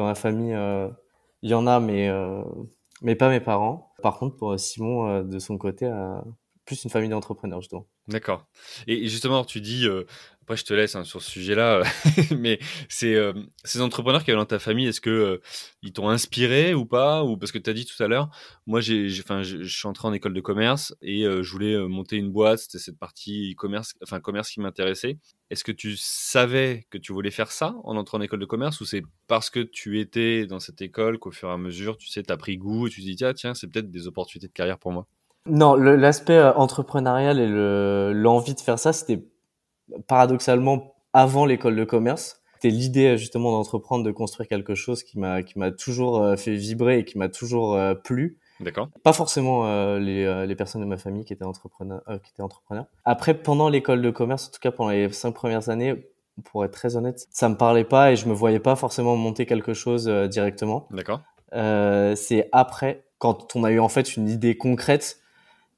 dans 0.00 0.08
la 0.08 0.14
famille, 0.14 0.54
euh, 0.54 0.88
il 1.42 1.50
y 1.50 1.54
en 1.54 1.66
a, 1.66 1.78
mais 1.78 2.08
euh, 2.08 2.42
mais 3.02 3.14
pas 3.14 3.28
mes 3.28 3.40
parents. 3.40 3.92
Par 4.02 4.18
contre, 4.18 4.36
pour 4.36 4.58
Simon, 4.58 5.06
euh, 5.08 5.22
de 5.22 5.38
son 5.38 5.58
côté, 5.58 5.90
plus 6.70 6.84
une 6.84 6.90
famille 6.90 7.08
d'entrepreneurs, 7.08 7.60
justement. 7.60 7.88
D'accord. 8.06 8.46
Et 8.86 9.08
justement, 9.08 9.44
tu 9.44 9.60
dis, 9.60 9.88
après 10.40 10.56
je 10.56 10.64
te 10.64 10.72
laisse 10.72 10.94
hein, 10.94 11.04
sur 11.04 11.20
ce 11.20 11.30
sujet-là, 11.30 11.82
mais 12.38 12.60
c'est 12.88 13.16
ces 13.64 13.80
entrepreneurs 13.80 14.24
qui 14.24 14.30
avaient 14.30 14.38
dans 14.38 14.46
ta 14.46 14.58
famille, 14.58 14.86
est-ce 14.86 15.00
que 15.00 15.40
ils 15.82 15.92
t'ont 15.92 16.08
inspiré 16.08 16.74
ou 16.74 16.86
pas? 16.86 17.24
Ou 17.24 17.36
parce 17.36 17.52
que 17.52 17.58
tu 17.58 17.68
as 17.70 17.72
dit 17.72 17.86
tout 17.86 18.00
à 18.02 18.08
l'heure, 18.08 18.30
moi 18.66 18.80
j'ai, 18.80 19.08
je 19.08 19.64
suis 19.64 19.88
entré 19.88 20.08
en 20.08 20.12
école 20.12 20.34
de 20.34 20.40
commerce 20.40 20.94
et 21.02 21.22
je 21.24 21.50
voulais 21.50 21.76
monter 21.88 22.16
une 22.16 22.30
boîte. 22.30 22.60
C'était 22.60 22.78
cette 22.78 22.98
partie 22.98 23.52
e-commerce, 23.52 23.94
enfin 24.02 24.20
commerce 24.20 24.50
qui 24.50 24.60
m'intéressait. 24.60 25.18
Est-ce 25.50 25.64
que 25.64 25.72
tu 25.72 25.96
savais 25.96 26.86
que 26.90 26.98
tu 26.98 27.12
voulais 27.12 27.32
faire 27.32 27.50
ça 27.50 27.74
en 27.82 27.96
entrant 27.96 28.18
en 28.18 28.20
école 28.20 28.38
de 28.38 28.46
commerce 28.46 28.80
ou 28.80 28.84
c'est 28.84 29.02
parce 29.26 29.50
que 29.50 29.60
tu 29.60 30.00
étais 30.00 30.46
dans 30.46 30.60
cette 30.60 30.80
école 30.80 31.18
qu'au 31.18 31.32
fur 31.32 31.48
et 31.48 31.52
à 31.52 31.56
mesure, 31.58 31.96
tu 31.96 32.08
sais, 32.08 32.22
tu 32.22 32.32
as 32.32 32.36
pris 32.36 32.56
goût 32.56 32.86
et 32.86 32.90
tu 32.90 33.00
te 33.00 33.06
dis, 33.06 33.16
tiens, 33.16 33.34
tiens 33.34 33.54
c'est 33.54 33.66
peut-être 33.66 33.90
des 33.90 34.06
opportunités 34.06 34.48
de 34.48 34.52
carrière 34.52 34.78
pour 34.78 34.92
moi? 34.92 35.06
Non, 35.46 35.74
l'aspect 35.74 36.36
euh, 36.36 36.52
entrepreneurial 36.54 37.38
et 37.40 38.12
l'envie 38.14 38.54
de 38.54 38.60
faire 38.60 38.78
ça, 38.78 38.92
c'était 38.92 39.24
paradoxalement 40.06 40.94
avant 41.12 41.46
l'école 41.46 41.76
de 41.76 41.84
commerce. 41.84 42.42
C'était 42.54 42.74
l'idée 42.74 43.16
justement 43.16 43.52
d'entreprendre, 43.52 44.04
de 44.04 44.10
construire 44.10 44.48
quelque 44.48 44.74
chose 44.74 45.02
qui 45.02 45.18
m'a 45.18 45.42
qui 45.42 45.58
m'a 45.58 45.70
toujours 45.70 46.18
euh, 46.18 46.36
fait 46.36 46.54
vibrer 46.54 46.98
et 46.98 47.04
qui 47.06 47.16
m'a 47.16 47.30
toujours 47.30 47.74
euh, 47.74 47.94
plu. 47.94 48.38
D'accord. 48.60 48.88
Pas 49.02 49.12
forcément 49.12 49.66
euh, 49.66 49.98
les, 49.98 50.24
euh, 50.24 50.46
les, 50.46 50.54
personnes 50.54 50.82
de 50.82 50.86
ma 50.86 50.98
famille 50.98 51.24
qui 51.24 51.32
étaient 51.32 51.44
entrepreneurs. 51.44 52.02
Euh, 52.08 52.18
qui 52.18 52.30
étaient 52.30 52.42
entrepreneurs. 52.42 52.86
Après, 53.04 53.34
pendant 53.34 53.68
l'école 53.68 54.02
de 54.02 54.10
commerce, 54.10 54.48
en 54.48 54.50
tout 54.50 54.60
cas 54.60 54.70
pendant 54.70 54.90
les 54.90 55.10
cinq 55.12 55.32
premières 55.32 55.70
années, 55.70 56.06
pour 56.44 56.64
être 56.64 56.72
très 56.72 56.96
honnête, 56.96 57.26
ça 57.30 57.48
me 57.48 57.56
parlait 57.56 57.84
pas 57.84 58.12
et 58.12 58.16
je 58.16 58.26
me 58.26 58.34
voyais 58.34 58.60
pas 58.60 58.76
forcément 58.76 59.16
monter 59.16 59.46
quelque 59.46 59.74
chose 59.74 60.06
directement. 60.30 60.88
D'accord. 60.90 61.20
c'est 61.52 62.48
après, 62.52 63.04
quand 63.18 63.56
on 63.56 63.64
a 63.64 63.70
eu 63.70 63.78
en 63.78 63.88
fait 63.88 64.16
une 64.16 64.28
idée 64.28 64.56
concrète 64.56 65.18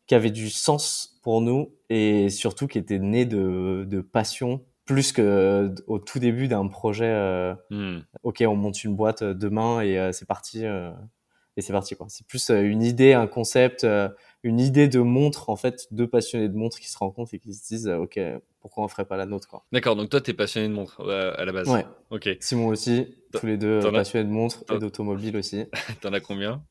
qui 0.06 0.14
avait 0.14 0.30
du 0.30 0.50
sens 0.50 1.20
pour 1.22 1.40
nous 1.40 1.74
et 1.88 2.28
surtout 2.28 2.66
qui 2.66 2.78
était 2.78 2.98
née 2.98 3.24
de, 3.24 3.86
de 3.88 4.00
passion 4.00 4.64
plus 4.84 5.12
que 5.12 5.72
au 5.86 5.98
tout 5.98 6.18
début 6.18 6.48
d'un 6.48 6.66
projet. 6.66 7.54
Hmm. 7.70 8.00
Ok, 8.22 8.42
on 8.46 8.56
monte 8.56 8.82
une 8.84 8.96
boîte 8.96 9.22
demain 9.22 9.80
et 9.80 10.12
c'est 10.12 10.26
parti 10.26 10.64
et 11.56 11.62
c'est 11.62 11.72
parti 11.72 11.94
quoi. 11.94 12.06
C'est 12.08 12.26
plus 12.26 12.50
euh, 12.50 12.62
une 12.62 12.82
idée, 12.82 13.12
un 13.12 13.26
concept, 13.26 13.84
euh, 13.84 14.08
une 14.42 14.60
idée 14.60 14.88
de 14.88 15.00
montre 15.00 15.50
en 15.50 15.56
fait, 15.56 15.86
deux 15.90 16.06
passionnés 16.06 16.48
de 16.48 16.56
montre 16.56 16.78
qui 16.78 16.90
se 16.90 16.98
rencontrent 16.98 17.34
et 17.34 17.38
qui 17.38 17.54
se 17.54 17.66
disent 17.66 17.88
euh, 17.88 17.98
ok 17.98 18.20
pourquoi 18.60 18.84
on 18.84 18.88
ferait 18.88 19.04
pas 19.04 19.16
la 19.16 19.26
nôtre 19.26 19.48
quoi. 19.48 19.64
D'accord, 19.72 19.96
donc 19.96 20.08
toi 20.10 20.20
t'es 20.20 20.32
passionné 20.32 20.68
de 20.68 20.72
montre 20.72 21.00
à 21.08 21.44
la 21.44 21.52
base. 21.52 21.68
Ouais. 21.68 21.84
Ok. 22.10 22.28
Simon 22.40 22.68
aussi, 22.68 23.16
tous 23.32 23.46
les 23.46 23.56
deux 23.56 23.80
passionnés 23.80 24.24
de 24.28 24.32
montre 24.32 24.64
et 24.72 24.78
d'automobile 24.78 25.36
aussi. 25.36 25.66
T'en 26.00 26.12
as 26.12 26.20
combien? 26.20 26.62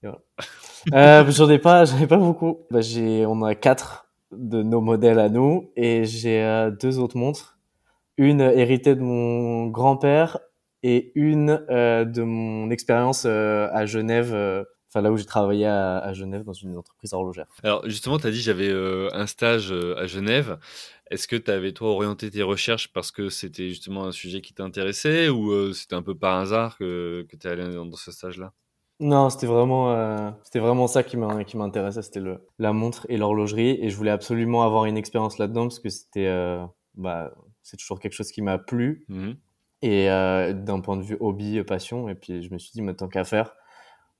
Euh, 0.93 1.29
J'en 1.29 1.49
ai 1.49 1.59
pas, 1.59 1.85
j'en 1.85 1.99
ai 1.99 2.07
pas 2.07 2.17
beaucoup. 2.17 2.59
Bah, 2.71 2.81
j'ai, 2.81 3.25
on 3.25 3.43
a 3.43 3.55
quatre 3.55 4.07
de 4.31 4.63
nos 4.63 4.79
modèles 4.79 5.19
à 5.19 5.29
nous 5.29 5.71
et 5.75 6.05
j'ai 6.05 6.69
deux 6.79 6.99
autres 6.99 7.17
montres. 7.17 7.57
Une 8.17 8.41
héritée 8.41 8.95
de 8.95 9.01
mon 9.01 9.67
grand-père 9.67 10.39
et 10.83 11.11
une 11.15 11.63
euh, 11.69 12.05
de 12.05 12.23
mon 12.23 12.69
expérience 12.69 13.23
euh, 13.25 13.67
à 13.71 13.85
Genève, 13.85 14.31
euh, 14.33 14.63
enfin 14.91 15.01
là 15.01 15.11
où 15.11 15.17
j'ai 15.17 15.25
travaillé 15.25 15.65
à, 15.65 15.97
à, 15.99 16.13
Genève 16.13 16.43
dans 16.43 16.53
une 16.53 16.77
entreprise 16.77 17.13
horlogère. 17.13 17.47
Alors 17.63 17.87
justement, 17.87 18.19
tu 18.19 18.27
as 18.27 18.31
dit 18.31 18.41
j'avais 18.41 18.71
un 18.71 19.27
stage 19.27 19.71
à 19.71 20.05
Genève. 20.07 20.59
Est-ce 21.09 21.27
que 21.27 21.35
tu 21.35 21.51
avais 21.51 21.73
toi 21.73 21.89
orienté 21.89 22.29
tes 22.29 22.43
recherches 22.43 22.91
parce 22.93 23.11
que 23.11 23.29
c'était 23.29 23.69
justement 23.69 24.05
un 24.05 24.11
sujet 24.11 24.41
qui 24.41 24.53
t'intéressait 24.53 25.29
ou 25.29 25.73
c'était 25.73 25.95
un 25.95 26.01
peu 26.01 26.15
par 26.15 26.37
hasard 26.39 26.77
que, 26.77 27.25
que 27.29 27.35
tu 27.35 27.47
es 27.47 27.49
allé 27.49 27.73
dans 27.73 27.91
ce 27.93 28.11
stage-là? 28.11 28.53
Non, 28.99 29.29
c'était 29.29 29.47
vraiment, 29.47 30.33
c'était 30.43 30.59
vraiment 30.59 30.87
ça 30.87 31.03
qui 31.03 31.17
m'intéressait, 31.17 32.01
c'était 32.01 32.21
la 32.59 32.71
montre 32.71 33.05
et 33.09 33.17
l'horlogerie, 33.17 33.77
et 33.81 33.89
je 33.89 33.97
voulais 33.97 34.11
absolument 34.11 34.63
avoir 34.63 34.85
une 34.85 34.95
expérience 34.95 35.37
là-dedans 35.37 35.63
parce 35.63 35.79
que 35.79 35.89
c'était, 35.89 36.31
bah, 36.95 37.33
c'est 37.61 37.77
toujours 37.77 37.99
quelque 37.99 38.13
chose 38.13 38.31
qui 38.31 38.41
m'a 38.41 38.57
plu. 38.57 39.05
Mmh 39.09 39.31
et 39.81 40.09
euh, 40.09 40.53
d'un 40.53 40.79
point 40.79 40.97
de 40.97 41.03
vue 41.03 41.17
hobby, 41.19 41.63
passion. 41.63 42.09
Et 42.09 42.15
puis 42.15 42.43
je 42.43 42.53
me 42.53 42.59
suis 42.59 42.71
dit, 42.73 42.81
mais 42.81 42.93
tant 42.93 43.07
qu'à 43.07 43.23
faire, 43.23 43.55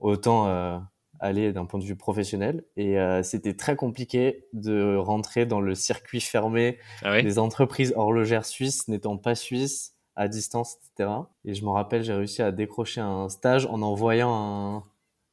autant 0.02 0.48
euh, 0.48 0.78
aller 1.20 1.54
d'un 1.54 1.66
point 1.66 1.80
de 1.80 1.86
vue 1.86 1.96
professionnel. 1.96 2.66
Et 2.76 3.00
euh, 3.00 3.24
c'était 3.24 3.56
très 3.56 3.76
compliqué 3.76 4.48
de 4.54 4.96
rentrer 4.96 5.46
dans 5.46 5.62
le 5.62 5.74
circuit 5.76 6.22
fermé 6.22 6.78
Ah 7.04 7.22
des 7.22 7.40
entreprises 7.40 7.94
horlogères 7.96 8.46
suisses 8.46 8.88
n'étant 8.88 9.18
pas 9.18 9.36
suisses 9.36 9.96
à 10.16 10.28
distance, 10.28 10.78
etc. 10.78 11.10
Et 11.46 11.54
je 11.54 11.64
me 11.64 11.70
rappelle, 11.70 12.04
j'ai 12.04 12.14
réussi 12.14 12.42
à 12.42 12.52
décrocher 12.52 13.02
un 13.02 13.30
stage 13.30 13.66
en 13.66 13.82
envoyant 13.82 14.34
un, 14.34 14.84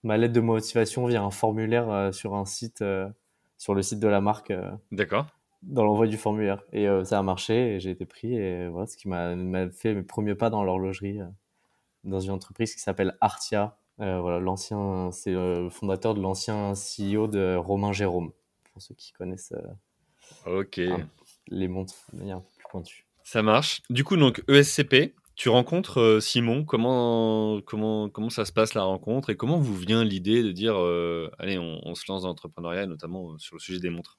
ma 0.03 0.17
lettre 0.17 0.35
de 0.35 0.41
motivation 0.41 1.07
via 1.07 1.23
un 1.23 1.31
formulaire 1.31 1.91
euh, 1.91 2.13
sur 2.13 2.35
un 2.35 2.45
site, 2.45 2.83
euh, 2.83 3.09
sur 3.57 3.75
le 3.75 3.83
site 3.83 4.01
de 4.01 4.09
la 4.09 4.21
marque, 4.21 4.51
euh, 4.51 4.71
D'accord. 4.93 5.27
dans 5.63 5.85
l'envoi 5.85 6.07
du 6.07 6.17
formulaire. 6.17 6.63
Et 6.73 6.87
ça 7.05 7.19
a 7.19 7.23
marché 7.23 7.75
et 7.75 7.81
j'ai 7.81 7.91
été 7.91 8.07
pris. 8.07 8.35
Et 8.35 8.69
voilà, 8.69 8.87
ce 8.87 8.97
qui 8.97 9.09
m'a 9.09 9.71
fait 9.71 9.95
mes 9.95 10.03
premiers 10.03 10.35
pas 10.35 10.51
dans 10.51 10.63
l'horlogerie, 10.63 11.21
dans 12.05 12.21
une 12.21 12.31
entreprise 12.31 12.75
qui 12.75 12.81
s'appelle 12.81 13.17
Artia. 13.21 13.77
Euh, 14.01 14.21
voilà, 14.21 14.39
l'ancien, 14.39 15.11
c'est 15.13 15.35
euh, 15.35 15.63
le 15.65 15.71
fondateur 15.71 16.15
de 16.15 16.21
l'ancien 16.21 16.73
CEO 16.75 17.27
de 17.27 17.57
Romain 17.57 17.93
Jérôme, 17.93 18.33
pour 18.73 18.81
ceux 18.81 18.95
qui 18.95 19.13
connaissent 19.13 19.53
euh, 20.47 20.65
les 21.49 21.69
montres 21.69 21.95
de 22.13 22.19
manière 22.19 22.41
plus 22.43 22.67
pointue. 22.71 23.07
Ça 23.25 23.43
marche. 23.43 23.83
Du 23.91 24.05
coup, 24.05 24.17
donc 24.17 24.43
ESCP, 24.49 25.15
tu 25.35 25.49
rencontres 25.49 26.01
euh, 26.01 26.21
Simon. 26.21 26.65
Comment, 26.65 27.61
comment, 27.61 28.09
comment 28.09 28.31
ça 28.31 28.45
se 28.45 28.53
passe 28.53 28.75
la 28.75 28.83
rencontre? 28.83 29.31
Et 29.31 29.37
comment 29.37 29.59
vous 29.59 29.77
vient 29.77 30.05
l'idée 30.05 30.43
de 30.43 30.53
dire 30.53 30.77
euh, 30.77 31.31
allez, 31.39 31.59
on, 31.59 31.81
on 31.85 31.95
se 31.95 32.05
lance 32.09 32.23
dans 32.23 32.29
l'entrepreneuriat, 32.29 32.87
notamment 32.87 33.33
euh, 33.33 33.39
sur 33.39 33.57
le 33.57 33.61
sujet 33.61 33.81
des 33.81 33.91
montres? 33.91 34.19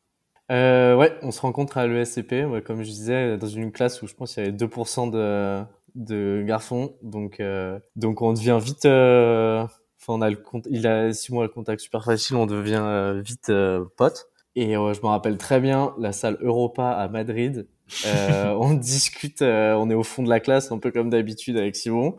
Euh, 0.51 0.95
ouais, 0.95 1.17
on 1.21 1.31
se 1.31 1.41
rencontre 1.41 1.77
à 1.77 1.87
l'ESCP, 1.87 2.45
ouais, 2.45 2.61
comme 2.61 2.83
je 2.83 2.89
disais, 2.89 3.37
dans 3.37 3.47
une 3.47 3.71
classe 3.71 4.01
où 4.01 4.07
je 4.07 4.15
pense 4.15 4.33
qu'il 4.33 4.43
y 4.43 4.47
avait 4.47 4.55
2% 4.55 5.11
de, 5.11 5.63
de 5.95 6.43
garçons. 6.45 6.95
Donc, 7.01 7.39
euh, 7.39 7.79
donc 7.95 8.21
on 8.21 8.33
devient 8.33 8.59
vite. 8.61 8.85
euh, 8.85 9.65
Enfin, 10.01 10.13
on 10.13 10.21
a 10.21 10.29
le 10.29 10.37
compte, 10.37 10.65
il 10.71 10.87
a 10.87 11.11
six 11.11 11.33
mois 11.33 11.43
le 11.43 11.49
contact 11.49 11.81
super 11.81 12.05
facile, 12.05 12.37
on 12.37 12.45
devient 12.45 12.79
euh, 12.81 13.21
vite 13.21 13.49
euh, 13.49 13.83
pote. 13.97 14.27
Et 14.55 14.77
euh, 14.77 14.93
je 14.93 15.01
me 15.01 15.07
rappelle 15.07 15.37
très 15.37 15.59
bien 15.59 15.93
la 15.99 16.13
salle 16.13 16.37
Europa 16.41 16.89
à 16.89 17.09
Madrid. 17.09 17.67
Euh, 18.05 18.53
on 18.59 18.73
discute, 18.75 19.41
euh, 19.41 19.73
on 19.73 19.89
est 19.89 19.93
au 19.95 20.03
fond 20.03 20.23
de 20.23 20.29
la 20.29 20.39
classe, 20.39 20.71
un 20.71 20.77
peu 20.79 20.91
comme 20.91 21.09
d'habitude 21.09 21.57
avec 21.57 21.75
Simon, 21.75 22.15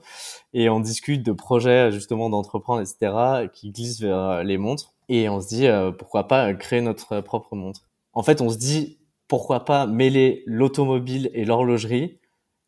et 0.53 0.69
on 0.69 0.79
discute 0.81 1.23
de 1.25 1.33
projets 1.33 1.91
justement 1.91 2.29
d'entreprendre, 2.29 2.83
etc., 2.83 3.49
qui 3.53 3.71
glissent 3.71 4.01
vers 4.01 4.19
euh, 4.19 4.43
les 4.43 4.59
montres. 4.59 4.93
Et 5.09 5.29
on 5.31 5.41
se 5.41 5.49
dit 5.49 5.67
euh, 5.67 5.91
pourquoi 5.91 6.29
pas 6.29 6.53
créer 6.55 6.83
notre 6.83 7.21
propre 7.23 7.57
montre. 7.57 7.89
En 8.13 8.23
fait, 8.23 8.43
on 8.43 8.51
se 8.51 8.59
dit 8.59 8.99
pourquoi 9.27 9.65
pas 9.65 9.87
mêler 9.87 10.43
l'automobile 10.45 11.31
et 11.33 11.47
l'horlogerie, 11.47 12.19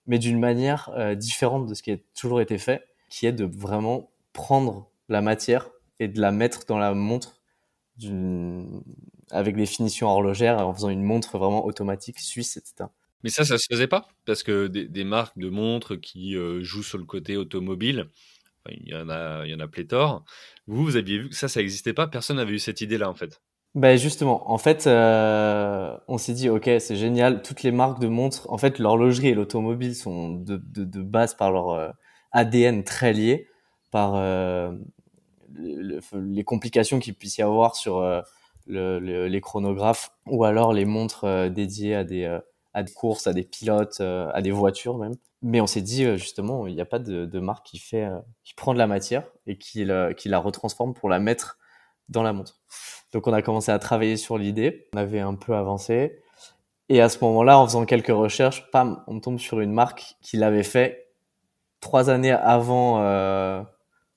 mais 0.06 0.18
d'une 0.18 0.38
manière 0.38 0.90
euh, 0.96 1.14
différente 1.14 1.66
de 1.66 1.74
ce 1.74 1.82
qui 1.82 1.92
a 1.92 1.96
toujours 2.14 2.40
été 2.40 2.58
fait, 2.58 2.84
qui 3.08 3.26
est 3.26 3.32
de 3.32 3.44
vraiment 3.44 4.10
prendre 4.32 4.90
la 5.08 5.20
matière 5.20 5.70
et 6.00 6.08
de 6.08 6.20
la 6.20 6.32
mettre 6.32 6.66
dans 6.66 6.78
la 6.78 6.94
montre 6.94 7.40
avec 9.30 9.54
des 9.54 9.66
finitions 9.66 10.08
horlogères 10.08 10.58
en 10.58 10.74
faisant 10.74 10.88
une 10.88 11.04
montre 11.04 11.38
vraiment 11.38 11.64
automatique 11.64 12.18
suisse, 12.18 12.56
etc. 12.56 12.88
Mais 13.22 13.30
ça, 13.30 13.44
ça 13.44 13.58
se 13.58 13.66
faisait 13.70 13.86
pas 13.86 14.08
parce 14.24 14.42
que 14.42 14.66
des, 14.66 15.04
marques 15.04 15.38
de 15.38 15.48
montres 15.48 16.00
qui 16.00 16.36
euh, 16.36 16.62
jouent 16.62 16.82
sur 16.82 16.98
le 16.98 17.04
côté 17.04 17.36
automobile, 17.36 18.08
il 18.70 18.88
y 18.88 18.94
en 18.94 19.08
a, 19.08 19.44
il 19.44 19.50
y 19.50 19.54
en 19.54 19.60
a 19.60 19.68
pléthore. 19.68 20.24
Vous, 20.66 20.84
vous 20.84 20.96
aviez 20.96 21.18
vu 21.18 21.28
que 21.28 21.36
ça, 21.36 21.48
ça 21.48 21.60
n'existait 21.60 21.92
pas. 21.92 22.08
Personne 22.08 22.36
n'avait 22.36 22.54
eu 22.54 22.58
cette 22.58 22.80
idée-là, 22.80 23.08
en 23.08 23.14
fait. 23.14 23.40
Ben 23.74 23.96
justement, 23.96 24.50
en 24.50 24.58
fait, 24.58 24.86
euh, 24.86 25.96
on 26.06 26.18
s'est 26.18 26.34
dit, 26.34 26.50
ok, 26.50 26.70
c'est 26.78 26.96
génial. 26.96 27.40
Toutes 27.42 27.62
les 27.62 27.72
marques 27.72 28.00
de 28.00 28.06
montres, 28.08 28.46
en 28.52 28.58
fait, 28.58 28.78
l'horlogerie 28.78 29.28
et 29.28 29.34
l'automobile 29.34 29.94
sont 29.96 30.28
de, 30.30 30.58
de, 30.62 31.00
base 31.02 31.34
par 31.34 31.50
leur 31.50 31.70
euh, 31.70 31.88
ADN 32.32 32.84
très 32.84 33.14
liés, 33.14 33.48
par 33.90 34.14
euh, 34.16 34.72
le- 35.54 36.00
le- 36.12 36.20
les 36.30 36.44
complications 36.44 36.98
qu'il 37.00 37.14
puisse 37.14 37.38
y 37.38 37.42
avoir 37.42 37.74
sur 37.76 38.00
le- 38.66 38.98
le- 39.00 39.26
les 39.28 39.40
chronographes 39.40 40.10
ou 40.26 40.44
alors 40.44 40.72
les 40.74 40.84
montres 40.84 41.50
dédiées 41.50 41.94
à 41.94 42.04
des, 42.04 42.38
à 42.74 42.82
des 42.82 42.92
courses, 42.92 43.26
à 43.26 43.32
des 43.32 43.42
pilotes, 43.44 44.00
à 44.00 44.42
des 44.42 44.50
voitures 44.50 44.98
même. 44.98 45.14
Mais 45.42 45.60
on 45.62 45.66
s'est 45.66 45.82
dit, 45.82 46.04
justement, 46.18 46.66
il 46.66 46.74
n'y 46.74 46.80
a 46.82 46.84
pas 46.86 46.98
de, 46.98 47.38
marque 47.40 47.66
qui 47.66 47.78
fait, 47.78 48.08
qui 48.44 48.54
prend 48.54 48.74
de 48.74 48.78
la 48.78 48.86
matière 48.86 49.24
et 49.46 49.56
qui, 49.58 49.86
qui 50.18 50.28
la 50.28 50.38
retransforme 50.38 50.94
pour 50.94 51.08
la 51.08 51.20
mettre 51.20 51.58
dans 52.08 52.22
la 52.22 52.32
montre. 52.32 52.60
Donc 53.12 53.26
on 53.26 53.32
a 53.32 53.42
commencé 53.42 53.70
à 53.70 53.78
travailler 53.78 54.16
sur 54.16 54.38
l'idée, 54.38 54.88
on 54.94 54.98
avait 54.98 55.20
un 55.20 55.34
peu 55.34 55.54
avancé. 55.54 56.18
Et 56.88 57.00
à 57.00 57.08
ce 57.08 57.18
moment-là, 57.24 57.58
en 57.58 57.66
faisant 57.66 57.86
quelques 57.86 58.08
recherches, 58.08 58.70
pam, 58.70 59.02
on 59.06 59.20
tombe 59.20 59.38
sur 59.38 59.60
une 59.60 59.72
marque 59.72 60.16
qui 60.20 60.36
l'avait 60.36 60.62
fait 60.62 61.12
trois 61.80 62.10
années 62.10 62.32
avant, 62.32 63.00
euh, 63.00 63.62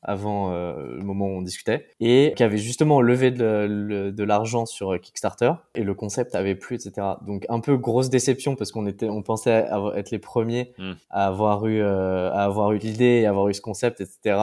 avant 0.02 0.52
euh, 0.52 0.96
le 0.98 1.04
moment 1.04 1.26
où 1.26 1.38
on 1.38 1.42
discutait, 1.42 1.88
et 2.00 2.34
qui 2.36 2.44
avait 2.44 2.58
justement 2.58 3.02
levé 3.02 3.32
de, 3.32 4.24
l'argent 4.24 4.66
sur 4.66 5.00
Kickstarter, 5.00 5.54
et 5.74 5.84
le 5.84 5.94
concept 5.94 6.36
avait 6.36 6.56
plu, 6.56 6.76
etc. 6.76 7.08
Donc 7.26 7.46
un 7.50 7.60
peu 7.60 7.78
grosse 7.78 8.10
déception 8.10 8.56
parce 8.56 8.72
qu'on 8.72 8.88
était, 8.88 9.10
on 9.10 9.22
pensait 9.22 9.68
être 9.96 10.12
les 10.12 10.20
premiers 10.20 10.74
Mm. 10.78 10.94
à 11.10 11.28
avoir 11.28 11.66
eu, 11.68 11.82
euh, 11.82 12.32
à 12.32 12.44
avoir 12.44 12.72
eu 12.74 12.78
l'idée 12.78 13.22
et 13.22 13.26
avoir 13.26 13.48
eu 13.48 13.54
ce 13.54 13.62
concept, 13.62 14.02
etc. 14.02 14.38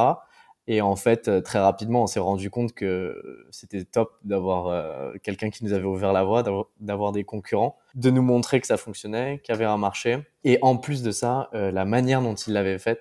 Et 0.69 0.81
en 0.81 0.95
fait, 0.95 1.26
euh, 1.28 1.40
très 1.40 1.59
rapidement, 1.59 2.04
on 2.04 2.07
s'est 2.07 2.21
rendu 2.21 2.49
compte 2.49 2.73
que 2.73 3.45
c'était 3.50 3.85
top 3.85 4.16
d'avoir 4.23 4.69
euh, 4.69 5.12
quelqu'un 5.23 5.50
qui 5.50 5.64
nous 5.64 5.73
avait 5.73 5.85
ouvert 5.87 6.12
la 6.12 6.23
voie, 6.25 6.42
d'avoir- 6.78 7.12
des 7.12 7.25
concurrents, 7.25 7.76
de 7.97 8.11
nous 8.11 8.23
montrer 8.23 8.61
que 8.61 8.66
ça 8.69 8.76
fonctionnait, 8.76 9.40
qu'il 9.42 9.52
y 9.52 9.57
avait 9.57 9.64
un 9.64 9.76
marché. 9.76 10.19
Et 10.45 10.59
en 10.62 10.76
plus 10.76 11.02
de 11.02 11.11
ça, 11.11 11.50
euh, 11.54 11.73
la 11.73 11.85
manière 11.85 12.23
dont 12.23 12.35
il 12.35 12.52
l'avait 12.52 12.78
faite 12.78 13.00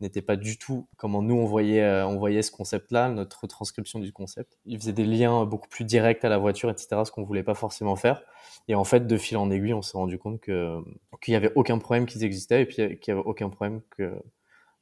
n'était 0.00 0.22
pas 0.22 0.36
du 0.36 0.58
tout 0.58 0.86
comment 0.96 1.22
nous 1.22 1.34
on 1.34 1.44
voyait, 1.46 1.82
euh, 1.82 2.06
on 2.06 2.18
voyait 2.18 2.42
ce 2.42 2.52
concept-là, 2.52 3.08
notre 3.08 3.46
transcription 3.46 3.98
du 4.00 4.12
concept. 4.12 4.58
Il 4.66 4.78
faisait 4.78 4.92
des 4.92 5.06
liens 5.06 5.44
beaucoup 5.44 5.68
plus 5.68 5.84
directs 5.84 6.24
à 6.24 6.28
la 6.28 6.38
voiture, 6.38 6.70
etc., 6.70 6.88
ce 7.04 7.10
qu'on 7.10 7.24
voulait 7.24 7.42
pas 7.42 7.54
forcément 7.54 7.96
faire. 7.96 8.22
Et 8.68 8.74
en 8.74 8.84
fait, 8.84 9.06
de 9.06 9.16
fil 9.16 9.38
en 9.38 9.50
aiguille, 9.50 9.74
on 9.74 9.82
s'est 9.82 9.96
rendu 9.96 10.18
compte 10.18 10.40
qu'il 10.42 11.32
y 11.32 11.34
avait 11.34 11.52
aucun 11.56 11.78
problème 11.78 12.04
qu'ils 12.06 12.22
existaient 12.22 12.62
et 12.62 12.66
puis 12.66 12.76
qu'il 13.00 13.08
y 13.08 13.16
avait 13.16 13.24
aucun 13.26 13.48
problème 13.48 13.80
que 13.96 14.12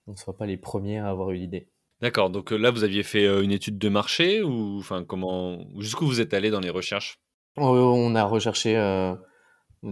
on 0.09 0.13
ne 0.13 0.17
soit 0.17 0.37
pas 0.37 0.45
les 0.47 0.57
premiers 0.57 0.99
à 0.99 1.09
avoir 1.09 1.31
eu 1.31 1.37
l'idée. 1.37 1.69
D'accord. 2.01 2.31
Donc 2.31 2.53
euh, 2.53 2.57
là, 2.57 2.71
vous 2.71 2.85
aviez 2.85 3.03
fait 3.03 3.25
euh, 3.25 3.43
une 3.43 3.53
étude 3.53 3.79
de 3.79 3.89
marché 3.89 4.43
ou 4.43 4.79
enfin 4.79 5.05
comment 5.05 5.59
jusqu'où 5.79 6.07
vous 6.07 6.21
êtes 6.21 6.35
allé 6.35 6.51
dans 6.51 6.61
les 6.61 6.71
recherches? 6.71 7.21
Euh, 7.59 7.63
On 7.63 8.15
a 8.15 8.25
recherché 8.25 8.77
euh, 8.77 9.15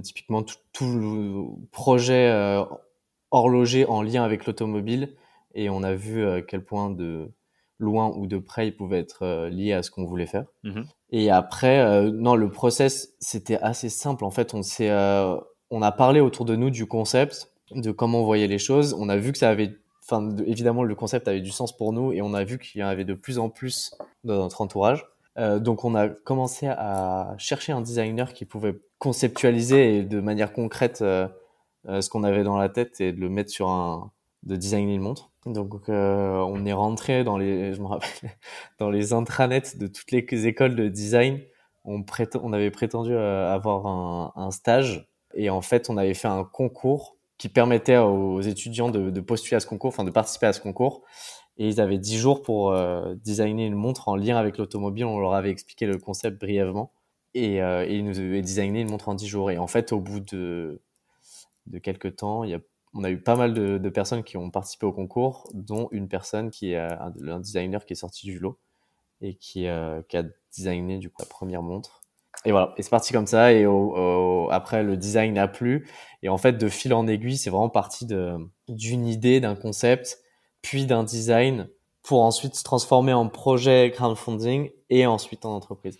typiquement 0.02 0.42
tout, 0.42 0.56
tout 0.72 0.98
le 0.98 1.66
projet 1.70 2.30
horloger 3.30 3.86
en 3.86 4.02
lien 4.02 4.22
avec 4.22 4.46
l'automobile 4.46 5.16
et 5.54 5.70
on 5.70 5.82
a 5.82 5.94
vu 5.94 6.26
à 6.26 6.42
quel 6.42 6.64
point 6.64 6.90
de 6.90 7.32
loin 7.78 8.12
ou 8.14 8.26
de 8.26 8.38
près 8.38 8.68
il 8.68 8.76
pouvait 8.76 8.98
être 8.98 9.48
lié 9.48 9.72
à 9.72 9.82
ce 9.82 9.90
qu'on 9.90 10.04
voulait 10.04 10.26
faire. 10.26 10.44
Mhm. 10.62 10.84
Et 11.10 11.30
après, 11.30 12.10
non, 12.10 12.34
le 12.34 12.50
process 12.50 13.14
c'était 13.18 13.58
assez 13.58 13.88
simple. 13.88 14.24
En 14.24 14.30
fait, 14.30 14.52
on 14.54 14.62
s'est, 14.62 14.90
on 15.70 15.82
a 15.82 15.92
parlé 15.92 16.20
autour 16.20 16.44
de 16.44 16.54
nous 16.54 16.70
du 16.70 16.86
concept, 16.86 17.50
de 17.70 17.90
comment 17.90 18.20
on 18.20 18.24
voyait 18.24 18.46
les 18.46 18.58
choses. 18.58 18.94
On 18.98 19.08
a 19.08 19.16
vu 19.16 19.32
que 19.32 19.38
ça 19.38 19.48
avait, 19.50 19.76
enfin, 20.06 20.22
de- 20.22 20.44
évidemment, 20.44 20.82
le 20.82 20.94
concept 20.94 21.28
avait 21.28 21.40
du 21.40 21.50
sens 21.50 21.76
pour 21.76 21.92
nous 21.92 22.12
et 22.12 22.22
on 22.22 22.34
a 22.34 22.44
vu 22.44 22.58
qu'il 22.58 22.80
y 22.80 22.84
en 22.84 22.88
avait 22.88 23.04
de 23.04 23.14
plus 23.14 23.38
en 23.38 23.48
plus 23.50 23.94
dans 24.24 24.36
notre 24.36 24.60
entourage. 24.60 25.06
Euh, 25.38 25.58
donc 25.58 25.84
on 25.84 25.94
a 25.94 26.08
commencé 26.08 26.66
à 26.68 27.34
chercher 27.38 27.72
un 27.72 27.80
designer 27.80 28.32
qui 28.34 28.44
pouvait 28.44 28.78
conceptualiser 28.98 30.04
de 30.04 30.20
manière 30.20 30.52
concrète 30.52 31.02
euh, 31.02 31.26
euh, 31.88 32.00
ce 32.00 32.08
qu'on 32.08 32.22
avait 32.22 32.44
dans 32.44 32.56
la 32.56 32.68
tête 32.68 33.00
et 33.00 33.12
de 33.12 33.20
le 33.20 33.28
mettre 33.28 33.50
sur 33.50 33.68
un 33.68 34.12
de 34.44 34.56
designer 34.56 34.94
une 34.94 35.00
montre. 35.00 35.30
Donc 35.46 35.88
on 35.88 36.66
est 36.66 36.72
rentré 36.72 37.24
dans 37.24 37.36
les 37.38 37.72
je 37.74 37.80
me 37.80 37.86
rappelle 37.86 38.30
dans 38.78 38.90
les 38.90 39.12
intranets 39.12 39.76
de 39.76 39.86
toutes 39.86 40.10
les 40.10 40.46
écoles 40.46 40.76
de 40.76 40.88
design. 40.88 41.40
On 41.84 42.02
prétend, 42.02 42.40
on 42.44 42.52
avait 42.52 42.70
prétendu 42.70 43.14
avoir 43.16 43.86
un 44.36 44.50
stage 44.50 45.08
et 45.34 45.50
en 45.50 45.60
fait 45.62 45.90
on 45.90 45.96
avait 45.96 46.14
fait 46.14 46.28
un 46.28 46.44
concours 46.44 47.16
qui 47.44 47.50
permettait 47.50 47.98
aux 47.98 48.40
étudiants 48.40 48.88
de, 48.88 49.20
postuler 49.20 49.56
à 49.56 49.60
ce 49.60 49.66
concours, 49.66 49.88
enfin 49.88 50.04
de 50.04 50.10
participer 50.10 50.46
à 50.46 50.54
ce 50.54 50.62
concours 50.62 51.02
et 51.58 51.68
ils 51.68 51.78
avaient 51.78 51.98
10 51.98 52.16
jours 52.16 52.40
pour 52.40 52.72
euh, 52.72 53.14
designer 53.16 53.66
une 53.66 53.74
montre 53.74 54.08
en 54.08 54.16
lien 54.16 54.38
avec 54.38 54.56
l'automobile. 54.56 55.04
On 55.04 55.18
leur 55.18 55.34
avait 55.34 55.50
expliqué 55.50 55.84
le 55.84 55.98
concept 55.98 56.40
brièvement. 56.40 56.94
Et, 57.34 57.62
euh, 57.62 57.84
ils 57.84 58.02
nous 58.02 58.18
avaient 58.18 58.40
designé 58.40 58.80
une 58.80 58.88
montre 58.88 59.10
en 59.10 59.14
10 59.14 59.26
jours. 59.26 59.50
Et 59.50 59.58
en 59.58 59.66
fait, 59.66 59.92
au 59.92 60.00
bout 60.00 60.20
de, 60.20 60.80
de 61.66 61.78
quelques 61.78 62.16
temps, 62.16 62.46
on 62.94 63.04
a 63.04 63.10
eu 63.10 63.20
pas 63.20 63.36
mal 63.36 63.52
de, 63.52 63.90
personnes 63.90 64.24
qui 64.24 64.38
ont 64.38 64.48
participé 64.48 64.86
au 64.86 64.92
concours, 64.94 65.46
dont 65.52 65.88
une 65.92 66.08
personne 66.08 66.50
qui 66.50 66.72
est 66.72 66.78
un, 66.78 67.12
un 67.28 67.40
designer 67.40 67.84
qui 67.84 67.92
est 67.92 67.96
sorti 67.96 68.24
du 68.24 68.38
lot 68.38 68.58
et 69.20 69.34
qui, 69.34 69.66
euh, 69.66 70.00
qui 70.08 70.16
a 70.16 70.24
designé 70.50 70.96
du 70.96 71.10
coup 71.10 71.20
la 71.20 71.28
première 71.28 71.60
montre. 71.60 72.03
Et 72.44 72.50
voilà, 72.50 72.74
et 72.76 72.82
c'est 72.82 72.90
parti 72.90 73.12
comme 73.12 73.26
ça. 73.26 73.52
Et 73.52 73.66
au, 73.66 73.96
au, 73.96 74.50
après, 74.50 74.82
le 74.82 74.96
design 74.96 75.38
a 75.38 75.48
plu. 75.48 75.88
Et 76.22 76.28
en 76.28 76.38
fait, 76.38 76.52
de 76.54 76.68
fil 76.68 76.92
en 76.92 77.06
aiguille, 77.06 77.36
c'est 77.36 77.50
vraiment 77.50 77.70
parti 77.70 78.06
d'une 78.68 79.06
idée, 79.06 79.40
d'un 79.40 79.54
concept 79.56 80.18
puis 80.64 80.86
d'un 80.86 81.04
design 81.04 81.68
pour 82.02 82.22
ensuite 82.22 82.56
se 82.56 82.64
transformer 82.64 83.12
en 83.12 83.28
projet 83.28 83.92
crowdfunding 83.94 84.70
et 84.90 85.06
ensuite 85.06 85.44
en 85.44 85.54
entreprise. 85.54 85.98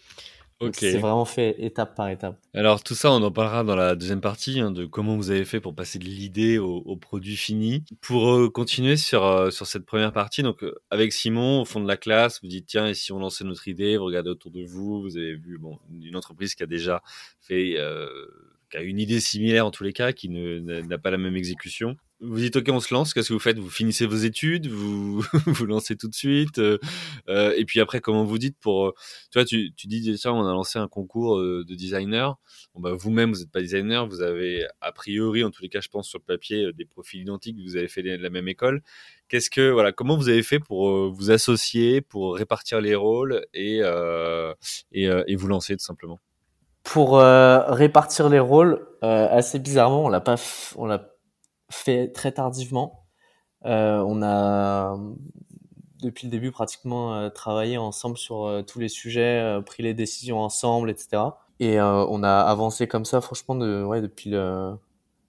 C'est 0.72 0.98
vraiment 0.98 1.24
fait 1.24 1.56
étape 1.58 1.94
par 1.94 2.08
étape. 2.08 2.38
Alors 2.54 2.82
tout 2.82 2.94
ça, 2.94 3.10
on 3.10 3.22
en 3.22 3.30
parlera 3.30 3.64
dans 3.64 3.76
la 3.76 3.94
deuxième 3.94 4.20
partie 4.20 4.60
hein, 4.60 4.70
de 4.70 4.86
comment 4.86 5.16
vous 5.16 5.30
avez 5.30 5.44
fait 5.44 5.60
pour 5.60 5.74
passer 5.74 5.98
de 5.98 6.04
l'idée 6.04 6.58
au, 6.58 6.96
produit 6.96 7.36
fini. 7.36 7.84
Pour 8.00 8.30
euh, 8.30 8.48
continuer 8.48 8.96
sur 8.96 9.24
euh, 9.24 9.50
sur 9.50 9.66
cette 9.66 9.84
première 9.84 10.12
partie, 10.12 10.42
donc 10.42 10.62
euh, 10.62 10.74
avec 10.90 11.12
Simon 11.12 11.62
au 11.62 11.64
fond 11.64 11.80
de 11.80 11.88
la 11.88 11.96
classe, 11.96 12.40
vous 12.42 12.48
dites 12.48 12.66
tiens 12.66 12.86
et 12.86 12.94
si 12.94 13.12
on 13.12 13.18
lançait 13.18 13.44
notre 13.44 13.68
idée, 13.68 13.96
vous 13.96 14.04
regardez 14.04 14.30
autour 14.30 14.50
de 14.50 14.62
vous, 14.64 15.02
vous 15.02 15.16
avez 15.16 15.34
vu 15.34 15.58
bon 15.58 15.78
une 16.02 16.16
entreprise 16.16 16.54
qui 16.54 16.62
a 16.62 16.66
déjà 16.66 17.02
fait 17.40 17.76
qui 18.70 18.76
a 18.76 18.82
une 18.82 18.98
idée 18.98 19.20
similaire 19.20 19.66
en 19.66 19.70
tous 19.70 19.84
les 19.84 19.92
cas, 19.92 20.12
qui 20.12 20.28
n'a 20.28 20.98
pas 20.98 21.10
la 21.10 21.18
même 21.18 21.36
exécution 21.36 21.96
vous 22.24 22.38
dites 22.38 22.56
ok 22.56 22.68
on 22.70 22.80
se 22.80 22.92
lance, 22.92 23.14
qu'est-ce 23.14 23.28
que 23.28 23.34
vous 23.34 23.38
faites? 23.38 23.58
Vous 23.58 23.70
finissez 23.70 24.06
vos 24.06 24.16
études, 24.16 24.66
vous 24.66 25.24
vous 25.46 25.66
lancez 25.66 25.96
tout 25.96 26.08
de 26.08 26.14
suite, 26.14 26.58
euh, 26.58 26.78
euh, 27.28 27.54
et 27.56 27.64
puis 27.64 27.80
après 27.80 28.00
comment 28.00 28.24
vous 28.24 28.38
dites 28.38 28.58
pour, 28.58 28.86
euh, 28.86 28.94
tu 29.30 29.38
vois 29.38 29.44
tu, 29.44 29.72
tu 29.76 29.86
dis 29.86 30.00
déjà 30.00 30.32
on 30.32 30.46
a 30.46 30.52
lancé 30.52 30.78
un 30.78 30.88
concours 30.88 31.38
de 31.38 31.74
designer, 31.74 32.36
bon, 32.74 32.80
bah, 32.80 32.92
vous-même 32.94 33.32
vous 33.32 33.40
n'êtes 33.40 33.50
pas 33.50 33.60
designer, 33.60 34.06
vous 34.06 34.22
avez 34.22 34.66
a 34.80 34.92
priori 34.92 35.44
en 35.44 35.50
tous 35.50 35.62
les 35.62 35.68
cas 35.68 35.80
je 35.80 35.88
pense 35.88 36.08
sur 36.08 36.18
le 36.18 36.24
papier 36.24 36.72
des 36.72 36.84
profils 36.84 37.20
identiques, 37.20 37.58
vous 37.64 37.76
avez 37.76 37.88
fait 37.88 38.02
la 38.02 38.30
même 38.30 38.48
école, 38.48 38.82
qu'est-ce 39.28 39.50
que 39.50 39.70
voilà 39.70 39.92
comment 39.92 40.16
vous 40.16 40.28
avez 40.28 40.42
fait 40.42 40.60
pour 40.60 41.10
vous 41.10 41.30
associer, 41.30 42.00
pour 42.00 42.36
répartir 42.36 42.80
les 42.80 42.94
rôles 42.94 43.44
et 43.52 43.80
et, 44.92 45.04
et 45.04 45.36
vous 45.36 45.48
lancer 45.48 45.76
tout 45.76 45.84
simplement? 45.84 46.20
Pour 46.82 47.18
répartir 47.18 48.28
les 48.28 48.40
rôles, 48.40 48.86
assez 49.02 49.58
bizarrement 49.58 50.04
on 50.04 50.08
l'a 50.08 50.20
pas 50.20 50.36
on 50.76 50.86
l'a 50.86 51.13
fait 51.74 52.08
très 52.12 52.32
tardivement. 52.32 53.04
Euh, 53.66 53.98
on 54.06 54.22
a 54.22 54.98
depuis 56.02 56.26
le 56.26 56.30
début 56.30 56.50
pratiquement 56.50 57.14
euh, 57.14 57.30
travaillé 57.30 57.78
ensemble 57.78 58.18
sur 58.18 58.44
euh, 58.44 58.62
tous 58.62 58.78
les 58.78 58.88
sujets, 58.88 59.60
pris 59.64 59.82
les 59.82 59.94
décisions 59.94 60.40
ensemble, 60.40 60.90
etc. 60.90 61.22
Et 61.60 61.80
on 61.80 62.22
a 62.24 62.40
avancé 62.40 62.88
comme 62.88 63.04
ça, 63.04 63.20
franchement, 63.20 63.54
de, 63.54 63.84
ouais, 63.84 64.00
depuis 64.00 64.30
le 64.30 64.74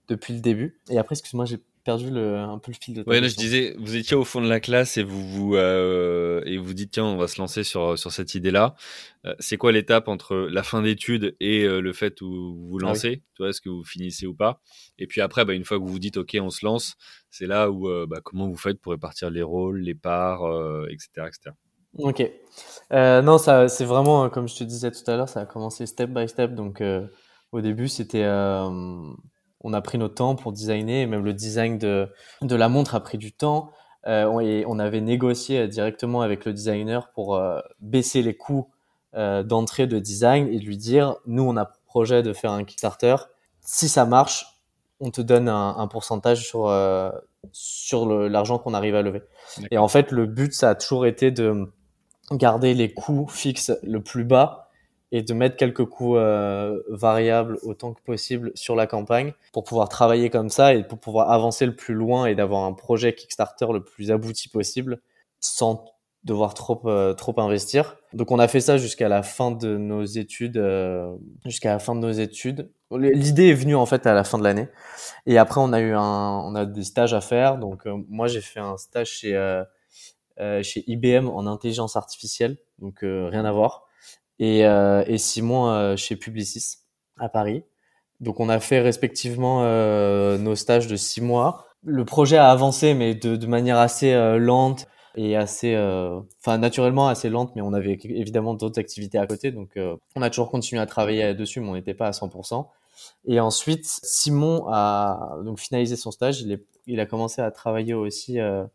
depuis 0.07 0.33
le 0.33 0.39
début. 0.39 0.81
Et 0.89 0.97
après, 0.97 1.13
excuse-moi, 1.13 1.45
j'ai 1.45 1.59
perdu 1.85 2.09
le, 2.09 2.35
un 2.35 2.57
peu 2.57 2.71
le 2.71 2.77
fil 2.81 2.95
de 2.95 3.03
ta 3.03 3.13
je 3.13 3.35
disais, 3.35 3.75
vous 3.77 3.95
étiez 3.95 4.17
au 4.17 4.25
fond 4.25 4.41
de 4.41 4.49
la 4.49 4.59
classe 4.59 4.97
et 4.97 5.03
vous 5.03 5.25
vous 5.25 5.55
euh, 5.55 6.41
et 6.45 6.57
vous 6.57 6.73
dites 6.73 6.91
tiens, 6.91 7.05
on 7.05 7.15
va 7.15 7.27
se 7.27 7.39
lancer 7.39 7.63
sur 7.63 7.97
sur 7.97 8.11
cette 8.11 8.33
idée-là. 8.33 8.75
Euh, 9.25 9.35
c'est 9.39 9.57
quoi 9.57 9.71
l'étape 9.71 10.07
entre 10.07 10.35
la 10.35 10.63
fin 10.63 10.81
d'études 10.81 11.35
et 11.39 11.63
euh, 11.63 11.79
le 11.79 11.93
fait 11.93 12.19
où 12.21 12.55
vous 12.55 12.67
vous 12.67 12.79
ah 12.81 12.87
lancez? 12.87 13.23
Tu 13.35 13.43
vois, 13.43 13.49
est-ce 13.49 13.61
que 13.61 13.69
vous 13.69 13.83
finissez 13.83 14.25
ou 14.25 14.33
pas? 14.33 14.59
Et 14.97 15.05
puis 15.05 15.21
après, 15.21 15.45
bah, 15.45 15.53
une 15.53 15.63
fois 15.63 15.77
que 15.77 15.83
vous 15.83 15.91
vous 15.91 15.99
dites 15.99 16.17
ok, 16.17 16.35
on 16.41 16.49
se 16.49 16.65
lance, 16.65 16.95
c'est 17.29 17.45
là 17.45 17.69
où 17.69 17.87
bah, 18.07 18.19
comment 18.23 18.47
vous 18.47 18.57
faites 18.57 18.81
pour 18.81 18.91
répartir 18.91 19.29
les 19.29 19.43
rôles, 19.43 19.79
les 19.79 19.95
parts, 19.95 20.43
etc., 20.89 21.27
etc. 21.27 21.55
Ok. 21.99 22.29
non, 22.91 23.37
ça, 23.37 23.69
c'est 23.69 23.85
vraiment 23.85 24.27
comme 24.29 24.49
je 24.49 24.55
te 24.55 24.63
disais 24.63 24.89
tout 24.89 25.09
à 25.09 25.15
l'heure, 25.15 25.29
ça 25.29 25.41
a 25.41 25.45
commencé 25.45 25.85
step 25.85 26.09
by 26.09 26.27
step. 26.27 26.55
Donc 26.55 26.81
au 27.51 27.61
début, 27.61 27.87
c'était 27.87 28.25
on 29.65 29.73
a 29.73 29.81
pris 29.81 29.97
notre 29.97 30.13
temps 30.13 30.35
pour 30.35 30.53
designer, 30.53 31.01
et 31.01 31.05
même 31.07 31.25
le 31.25 31.33
design 31.33 31.79
de, 31.79 32.07
de 32.43 32.55
la 32.55 32.69
montre 32.69 32.93
a 32.93 32.99
pris 32.99 33.17
du 33.17 33.33
temps. 33.33 33.71
Euh, 34.05 34.39
et 34.39 34.63
on 34.67 34.77
avait 34.77 35.01
négocié 35.01 35.67
directement 35.67 36.21
avec 36.21 36.45
le 36.45 36.53
designer 36.53 37.09
pour 37.13 37.35
euh, 37.35 37.59
baisser 37.79 38.21
les 38.21 38.37
coûts 38.37 38.69
euh, 39.15 39.41
d'entrée 39.41 39.87
de 39.87 39.97
design 39.97 40.47
et 40.47 40.59
lui 40.59 40.77
dire, 40.77 41.15
nous, 41.25 41.41
on 41.41 41.57
a 41.57 41.65
projet 41.87 42.21
de 42.21 42.31
faire 42.31 42.51
un 42.51 42.63
Kickstarter. 42.63 43.15
Si 43.61 43.89
ça 43.89 44.05
marche, 44.05 44.45
on 44.99 45.09
te 45.09 45.21
donne 45.21 45.49
un, 45.49 45.87
pourcentage 45.87 46.45
sur, 46.45 46.71
sur 47.51 48.05
l'argent 48.07 48.59
qu'on 48.59 48.73
arrive 48.73 48.95
à 48.95 49.01
lever. 49.01 49.23
Et 49.71 49.77
en 49.77 49.87
fait, 49.87 50.11
le 50.11 50.25
but, 50.27 50.53
ça 50.53 50.69
a 50.69 50.75
toujours 50.75 51.05
été 51.05 51.31
de 51.31 51.73
garder 52.31 52.73
les 52.73 52.93
coûts 52.93 53.27
fixes 53.27 53.71
le 53.81 54.01
plus 54.01 54.23
bas 54.23 54.64
et 55.15 55.21
de 55.21 55.33
mettre 55.33 55.55
quelques 55.55 55.85
coûts 55.85 56.17
euh, 56.17 56.83
variables 56.89 57.57
autant 57.63 57.93
que 57.93 58.01
possible 58.01 58.51
sur 58.53 58.75
la 58.75 58.85
campagne 58.85 59.31
pour 59.53 59.63
pouvoir 59.63 59.87
travailler 59.87 60.29
comme 60.29 60.49
ça 60.49 60.73
et 60.73 60.83
pour 60.83 60.99
pouvoir 60.99 61.31
avancer 61.31 61.65
le 61.65 61.73
plus 61.73 61.93
loin 61.93 62.25
et 62.25 62.35
d'avoir 62.35 62.65
un 62.65 62.73
projet 62.73 63.15
Kickstarter 63.15 63.67
le 63.71 63.81
plus 63.81 64.11
abouti 64.11 64.49
possible 64.49 64.99
sans 65.39 65.85
devoir 66.25 66.53
trop 66.53 66.81
euh, 66.87 67.13
trop 67.13 67.33
investir. 67.39 67.95
Donc 68.11 68.29
on 68.29 68.39
a 68.39 68.49
fait 68.49 68.59
ça 68.59 68.75
jusqu'à 68.75 69.07
la 69.07 69.23
fin 69.23 69.51
de 69.51 69.77
nos 69.77 70.03
études 70.03 70.57
euh, 70.57 71.15
jusqu'à 71.45 71.71
la 71.71 71.79
fin 71.79 71.95
de 71.95 72.01
nos 72.01 72.11
études. 72.11 72.69
L'idée 72.91 73.47
est 73.47 73.53
venue 73.53 73.75
en 73.75 73.85
fait 73.85 74.05
à 74.05 74.13
la 74.13 74.25
fin 74.25 74.37
de 74.37 74.43
l'année 74.43 74.67
et 75.25 75.37
après 75.37 75.61
on 75.61 75.71
a 75.71 75.79
eu 75.79 75.95
on 75.95 76.55
a 76.55 76.65
des 76.65 76.83
stages 76.83 77.13
à 77.13 77.21
faire. 77.21 77.57
Donc 77.57 77.85
moi 78.09 78.27
j'ai 78.27 78.41
fait 78.41 78.59
un 78.59 78.75
stage 78.75 79.11
chez 79.11 79.63
chez 80.61 80.83
IBM 80.87 81.29
en 81.29 81.47
intelligence 81.47 81.95
artificielle, 81.95 82.57
donc 82.79 82.97
rien 83.01 83.45
à 83.45 83.53
voir 83.53 83.84
et, 84.39 84.65
euh, 84.65 85.03
et 85.07 85.17
Simon 85.17 85.67
euh, 85.67 85.95
chez 85.95 86.15
Publicis 86.15 86.77
à 87.17 87.29
Paris. 87.29 87.63
Donc 88.19 88.39
on 88.39 88.49
a 88.49 88.59
fait 88.59 88.79
respectivement 88.79 89.63
euh, 89.63 90.37
nos 90.37 90.55
stages 90.55 90.87
de 90.87 90.95
six 90.95 91.21
mois. 91.21 91.65
Le 91.83 92.05
projet 92.05 92.37
a 92.37 92.49
avancé, 92.49 92.93
mais 92.93 93.13
de, 93.13 93.35
de 93.35 93.47
manière 93.47 93.77
assez 93.77 94.13
lente 94.39 94.87
et 95.15 95.35
assez, 95.35 95.77
enfin 96.39 96.57
naturellement 96.57 97.07
assez 97.07 97.29
lente, 97.29 97.55
mais 97.55 97.61
on 97.61 97.73
avait 97.73 97.97
évidemment 98.03 98.55
d'autres 98.55 98.79
activités 98.79 99.19
à 99.19 99.27
côté, 99.27 99.51
donc 99.51 99.77
on 100.15 100.21
a 100.23 100.29
toujours 100.31 100.49
continué 100.49 100.81
à 100.81 100.87
travailler 100.87 101.35
dessus, 101.35 101.59
mais 101.59 101.69
on 101.69 101.75
n'était 101.75 101.93
pas 101.93 102.07
à 102.07 102.11
100%. 102.11 102.65
Et 103.25 103.39
ensuite, 103.39 103.85
Simon 103.85 104.65
a 104.67 105.37
donc 105.43 105.59
finalisé 105.59 105.95
son 105.95 106.11
stage. 106.11 106.41
Il, 106.41 106.51
est, 106.51 106.63
il 106.87 106.99
a 106.99 107.05
commencé 107.05 107.41
à 107.41 107.51
travailler 107.51 107.93
aussi 107.93 108.39
euh, 108.39 108.65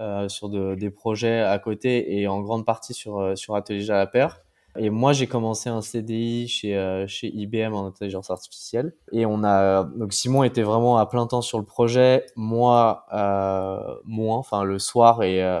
euh, 0.00 0.28
sur 0.28 0.48
de, 0.48 0.74
des 0.74 0.90
projets 0.90 1.40
à 1.40 1.58
côté 1.58 2.18
et 2.18 2.26
en 2.28 2.40
grande 2.40 2.66
partie 2.66 2.94
sur 2.94 3.36
sur 3.36 3.54
Atelier 3.54 3.82
Jalapère. 3.82 4.43
Et 4.76 4.90
moi, 4.90 5.12
j'ai 5.12 5.28
commencé 5.28 5.68
un 5.70 5.82
CDI 5.82 6.48
chez, 6.48 6.76
euh, 6.76 7.06
chez 7.06 7.28
IBM 7.28 7.74
en 7.74 7.86
intelligence 7.86 8.30
artificielle. 8.30 8.92
Et 9.12 9.24
on 9.24 9.44
a, 9.44 9.84
donc 9.84 10.12
Simon 10.12 10.42
était 10.42 10.62
vraiment 10.62 10.98
à 10.98 11.06
plein 11.06 11.26
temps 11.26 11.42
sur 11.42 11.58
le 11.58 11.64
projet, 11.64 12.26
moi, 12.34 13.06
euh, 13.12 13.94
moins, 14.04 14.36
enfin 14.36 14.64
le 14.64 14.78
soir 14.80 15.22
et, 15.22 15.44
euh, 15.44 15.60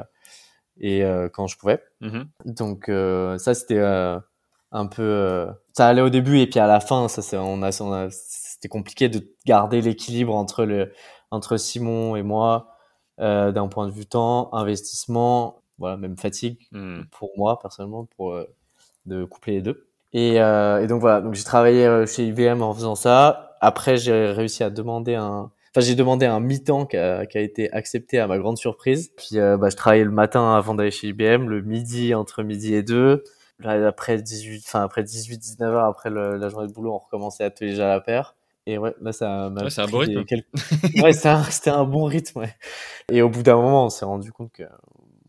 et 0.78 1.04
euh, 1.04 1.28
quand 1.28 1.46
je 1.46 1.56
pouvais. 1.56 1.80
Mm-hmm. 2.02 2.26
Donc 2.44 2.90
ça, 3.40 3.54
c'était 3.54 3.80
un 4.72 4.86
peu, 4.86 5.46
ça 5.72 5.86
allait 5.86 6.02
au 6.02 6.10
début 6.10 6.40
et 6.40 6.48
puis 6.48 6.58
à 6.58 6.66
la 6.66 6.80
fin, 6.80 7.08
ça, 7.08 7.22
c'est, 7.22 7.36
on 7.36 7.62
a, 7.62 7.80
on 7.80 7.92
a 7.92 8.08
c'était 8.10 8.68
compliqué 8.68 9.08
de 9.08 9.32
garder 9.46 9.80
l'équilibre 9.80 10.34
entre 10.34 10.64
le, 10.64 10.92
entre 11.30 11.56
Simon 11.56 12.16
et 12.16 12.22
moi, 12.22 12.70
d'un 13.18 13.68
point 13.68 13.86
de 13.86 13.92
vue 13.92 14.06
temps, 14.06 14.52
investissement, 14.52 15.62
voilà, 15.78 15.96
même 15.96 16.16
fatigue 16.16 16.66
mm. 16.72 17.02
pour 17.12 17.30
moi 17.36 17.60
personnellement, 17.60 18.06
pour 18.16 18.36
de 19.06 19.24
coupler 19.24 19.54
les 19.54 19.62
deux. 19.62 19.86
Et, 20.12 20.40
euh, 20.40 20.82
et 20.82 20.86
donc 20.86 21.00
voilà, 21.00 21.20
donc 21.20 21.34
j'ai 21.34 21.44
travaillé 21.44 21.84
euh, 21.86 22.06
chez 22.06 22.26
IBM 22.26 22.62
en 22.62 22.72
faisant 22.72 22.94
ça. 22.94 23.56
Après, 23.60 23.96
j'ai 23.96 24.26
réussi 24.26 24.62
à 24.62 24.70
demander 24.70 25.14
un, 25.14 25.50
enfin 25.70 25.80
j'ai 25.84 25.94
demandé 25.94 26.26
un 26.26 26.40
mi-temps 26.40 26.86
qui 26.86 26.96
a, 26.96 27.26
qui 27.26 27.38
a, 27.38 27.40
été 27.40 27.72
accepté 27.72 28.20
à 28.20 28.26
ma 28.26 28.38
grande 28.38 28.56
surprise. 28.56 29.10
Puis 29.16 29.38
euh, 29.38 29.56
bah, 29.56 29.70
je 29.70 29.76
travaillais 29.76 30.04
le 30.04 30.12
matin 30.12 30.54
avant 30.54 30.74
d'aller 30.74 30.92
chez 30.92 31.08
IBM, 31.08 31.48
le 31.48 31.62
midi 31.62 32.14
entre 32.14 32.42
midi 32.42 32.74
et 32.74 32.82
deux. 32.82 33.24
après 33.64 34.22
18, 34.22 34.62
enfin 34.66 34.82
après 34.82 35.02
18, 35.02 35.38
19 35.38 35.74
heures 35.74 35.84
après 35.84 36.10
la 36.10 36.48
journée 36.48 36.68
de 36.68 36.72
boulot, 36.72 36.94
on 36.94 36.98
recommençait 36.98 37.44
à 37.44 37.48
atelier 37.48 37.80
à 37.80 37.88
la 37.88 38.00
paire. 38.00 38.36
Et 38.66 38.78
ouais, 38.78 38.94
là, 39.00 39.12
ça 39.12 39.50
m'a. 39.50 39.64
Ouais, 39.64 39.70
c'est 39.70 39.82
un 39.82 39.86
bon 39.86 39.98
rythme. 39.98 40.24
ouais, 41.02 41.12
c'était 41.12 41.70
un, 41.70 41.84
bon 41.84 42.04
rythme, 42.04 42.40
ouais. 42.40 42.54
Et 43.12 43.20
au 43.20 43.28
bout 43.28 43.42
d'un 43.42 43.56
moment, 43.56 43.86
on 43.86 43.90
s'est 43.90 44.06
rendu 44.06 44.32
compte 44.32 44.52
que 44.52 44.62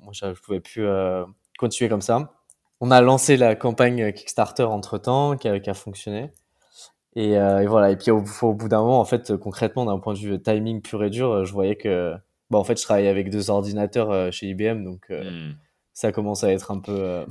moi, 0.01 0.13
je, 0.13 0.33
je 0.33 0.41
pouvais 0.41 0.61
plus 0.61 0.85
euh, 0.85 1.25
continuer 1.57 1.89
comme 1.89 2.01
ça 2.01 2.31
on 2.85 2.91
a 2.91 3.01
lancé 3.01 3.35
la 3.35 3.55
campagne 3.55 4.13
Kickstarter 4.13 4.63
entre 4.63 4.99
temps, 4.99 5.37
qui 5.37 5.47
a, 5.47 5.59
qui 5.59 5.69
a 5.69 5.73
fonctionné. 5.73 6.31
Et, 7.15 7.37
euh, 7.37 7.63
et, 7.63 7.65
voilà. 7.65 7.89
Et 7.91 7.95
puis 7.95 8.11
au, 8.11 8.23
au 8.41 8.53
bout 8.53 8.67
d'un 8.67 8.81
moment, 8.81 8.99
en 8.99 9.05
fait, 9.05 9.35
concrètement, 9.37 9.85
d'un 9.85 9.97
point 9.97 10.13
de 10.13 10.19
vue 10.19 10.41
timing 10.41 10.81
pur 10.81 11.03
et 11.03 11.09
dur, 11.09 11.45
je 11.45 11.51
voyais 11.51 11.77
que, 11.77 12.13
bah, 12.51 12.59
en 12.59 12.63
fait, 12.63 12.77
je 12.77 12.83
travaillais 12.83 13.09
avec 13.09 13.31
deux 13.31 13.49
ordinateurs 13.49 14.11
euh, 14.11 14.29
chez 14.31 14.47
IBM, 14.47 14.83
donc 14.83 15.05
euh, 15.09 15.23
hmm. 15.23 15.55
ça 15.93 16.11
commence 16.11 16.43
à 16.43 16.51
être 16.51 16.69
un 16.69 16.79
peu. 16.79 16.95
Euh, 16.95 17.25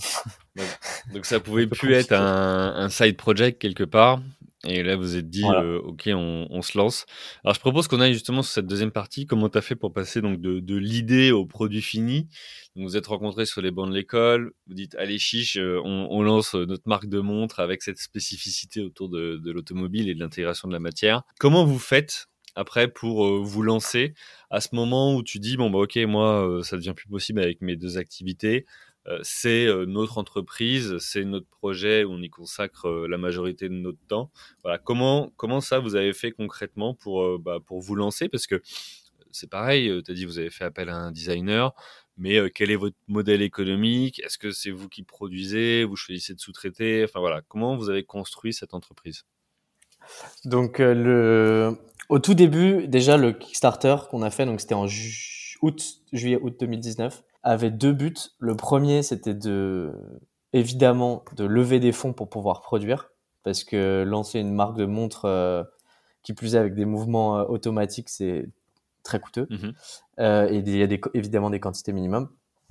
donc, 1.12 1.24
ça 1.24 1.38
pouvait 1.38 1.66
plus 1.68 1.94
être 1.94 2.12
un, 2.12 2.74
un, 2.76 2.88
side 2.88 3.16
project 3.16 3.60
quelque 3.60 3.84
part. 3.84 4.20
Et 4.66 4.82
là, 4.82 4.96
vous 4.96 5.16
êtes 5.16 5.28
dit, 5.28 5.44
euh, 5.44 5.78
ok, 5.80 6.08
on, 6.08 6.46
on, 6.50 6.62
se 6.62 6.76
lance. 6.78 7.06
Alors, 7.44 7.54
je 7.54 7.60
propose 7.60 7.88
qu'on 7.88 8.00
aille 8.00 8.14
justement 8.14 8.42
sur 8.42 8.52
cette 8.52 8.66
deuxième 8.66 8.90
partie. 8.90 9.26
Comment 9.26 9.48
tu 9.48 9.58
as 9.58 9.62
fait 9.62 9.76
pour 9.76 9.92
passer 9.92 10.20
donc 10.20 10.40
de, 10.40 10.60
de 10.60 10.76
l'idée 10.76 11.32
au 11.32 11.44
produit 11.44 11.82
fini? 11.82 12.28
Donc, 12.74 12.86
Vous 12.86 12.96
êtes 12.96 13.06
rencontrés 13.06 13.46
sur 13.46 13.60
les 13.60 13.70
bancs 13.70 13.88
de 13.88 13.94
l'école. 13.94 14.52
Vous 14.66 14.74
dites, 14.74 14.94
allez 14.96 15.18
chiche, 15.18 15.56
euh, 15.56 15.80
on, 15.84 16.08
on, 16.10 16.22
lance 16.22 16.54
notre 16.54 16.88
marque 16.88 17.06
de 17.06 17.20
montre 17.20 17.60
avec 17.60 17.82
cette 17.82 17.98
spécificité 17.98 18.80
autour 18.80 19.08
de, 19.08 19.36
de 19.36 19.52
l'automobile 19.52 20.08
et 20.08 20.14
de 20.14 20.20
l'intégration 20.20 20.68
de 20.68 20.72
la 20.72 20.80
matière. 20.80 21.22
Comment 21.38 21.64
vous 21.64 21.78
faites 21.78 22.26
après 22.56 22.88
pour 22.88 23.26
euh, 23.26 23.40
vous 23.42 23.62
lancer? 23.62 24.14
À 24.50 24.60
ce 24.60 24.74
moment 24.74 25.14
où 25.16 25.22
tu 25.22 25.40
dis 25.40 25.56
bon 25.56 25.68
bah 25.68 25.80
ok 25.80 25.96
moi 26.06 26.60
ça 26.62 26.76
devient 26.76 26.94
plus 26.94 27.08
possible 27.08 27.40
avec 27.40 27.60
mes 27.60 27.74
deux 27.74 27.98
activités 27.98 28.66
euh, 28.66 28.93
c'est 29.22 29.66
euh, 29.66 29.84
notre 29.86 30.18
entreprise, 30.18 30.98
c'est 30.98 31.24
notre 31.24 31.48
projet 31.48 32.04
où 32.04 32.12
on 32.12 32.22
y 32.22 32.30
consacre 32.30 32.86
euh, 32.88 33.06
la 33.08 33.18
majorité 33.18 33.68
de 33.68 33.74
notre 33.74 33.98
temps. 34.08 34.30
Voilà, 34.62 34.78
comment 34.78 35.32
comment 35.36 35.60
ça 35.60 35.78
vous 35.78 35.94
avez 35.94 36.12
fait 36.12 36.32
concrètement 36.32 36.94
pour 36.94 37.38
bah, 37.38 37.58
pour 37.64 37.80
vous 37.80 37.94
lancer? 37.94 38.28
Parce 38.28 38.46
que 38.46 38.62
c'est 39.30 39.50
pareil, 39.50 40.02
tu 40.04 40.14
dit 40.14 40.24
vous 40.24 40.38
avez 40.38 40.50
fait 40.50 40.64
appel 40.64 40.88
à 40.88 40.96
un 40.96 41.12
designer, 41.12 41.74
mais 42.16 42.50
quel 42.50 42.70
est 42.70 42.76
votre 42.76 42.96
modèle 43.08 43.42
économique? 43.42 44.20
Est-ce 44.20 44.38
que 44.38 44.52
c'est 44.52 44.70
vous 44.70 44.88
qui 44.88 45.02
produisez? 45.02 45.84
Vous 45.84 45.96
choisissez 45.96 46.34
de 46.34 46.40
sous-traiter? 46.40 47.04
Enfin 47.04 47.20
voilà, 47.20 47.42
comment 47.48 47.76
vous 47.76 47.90
avez 47.90 48.04
construit 48.04 48.54
cette 48.54 48.74
entreprise? 48.74 49.24
Donc 50.44 50.78
le, 50.78 51.76
au 52.08 52.18
tout 52.20 52.34
début, 52.34 52.86
déjà 52.86 53.16
le 53.16 53.32
Kickstarter 53.32 53.96
qu'on 54.10 54.22
a 54.22 54.30
fait, 54.30 54.46
donc 54.46 54.60
c'était 54.60 54.74
en 54.74 54.86
août, 55.62 56.02
juillet, 56.12 56.38
août 56.40 56.54
2019, 56.60 57.22
avait 57.44 57.70
deux 57.70 57.92
buts. 57.92 58.14
Le 58.38 58.56
premier, 58.56 59.02
c'était 59.02 59.34
de 59.34 59.92
évidemment 60.52 61.24
de 61.36 61.44
lever 61.44 61.80
des 61.80 61.92
fonds 61.92 62.12
pour 62.12 62.28
pouvoir 62.28 62.60
produire, 62.60 63.10
parce 63.42 63.64
que 63.64 64.02
lancer 64.04 64.40
une 64.40 64.52
marque 64.52 64.76
de 64.76 64.86
montre 64.86 65.66
qui 66.22 66.32
plus 66.32 66.54
est 66.56 66.58
avec 66.58 66.74
des 66.74 66.84
mouvements 66.84 67.40
automatiques, 67.48 68.08
c'est 68.08 68.48
très 69.04 69.20
coûteux. 69.20 69.46
Mmh 69.50 69.70
euh, 70.20 70.48
et 70.48 70.58
il 70.58 70.76
y 70.76 70.82
a 70.82 70.86
des, 70.86 71.00
évidemment 71.12 71.50
des 71.50 71.60
quantités 71.60 71.92
minimum. 71.92 72.28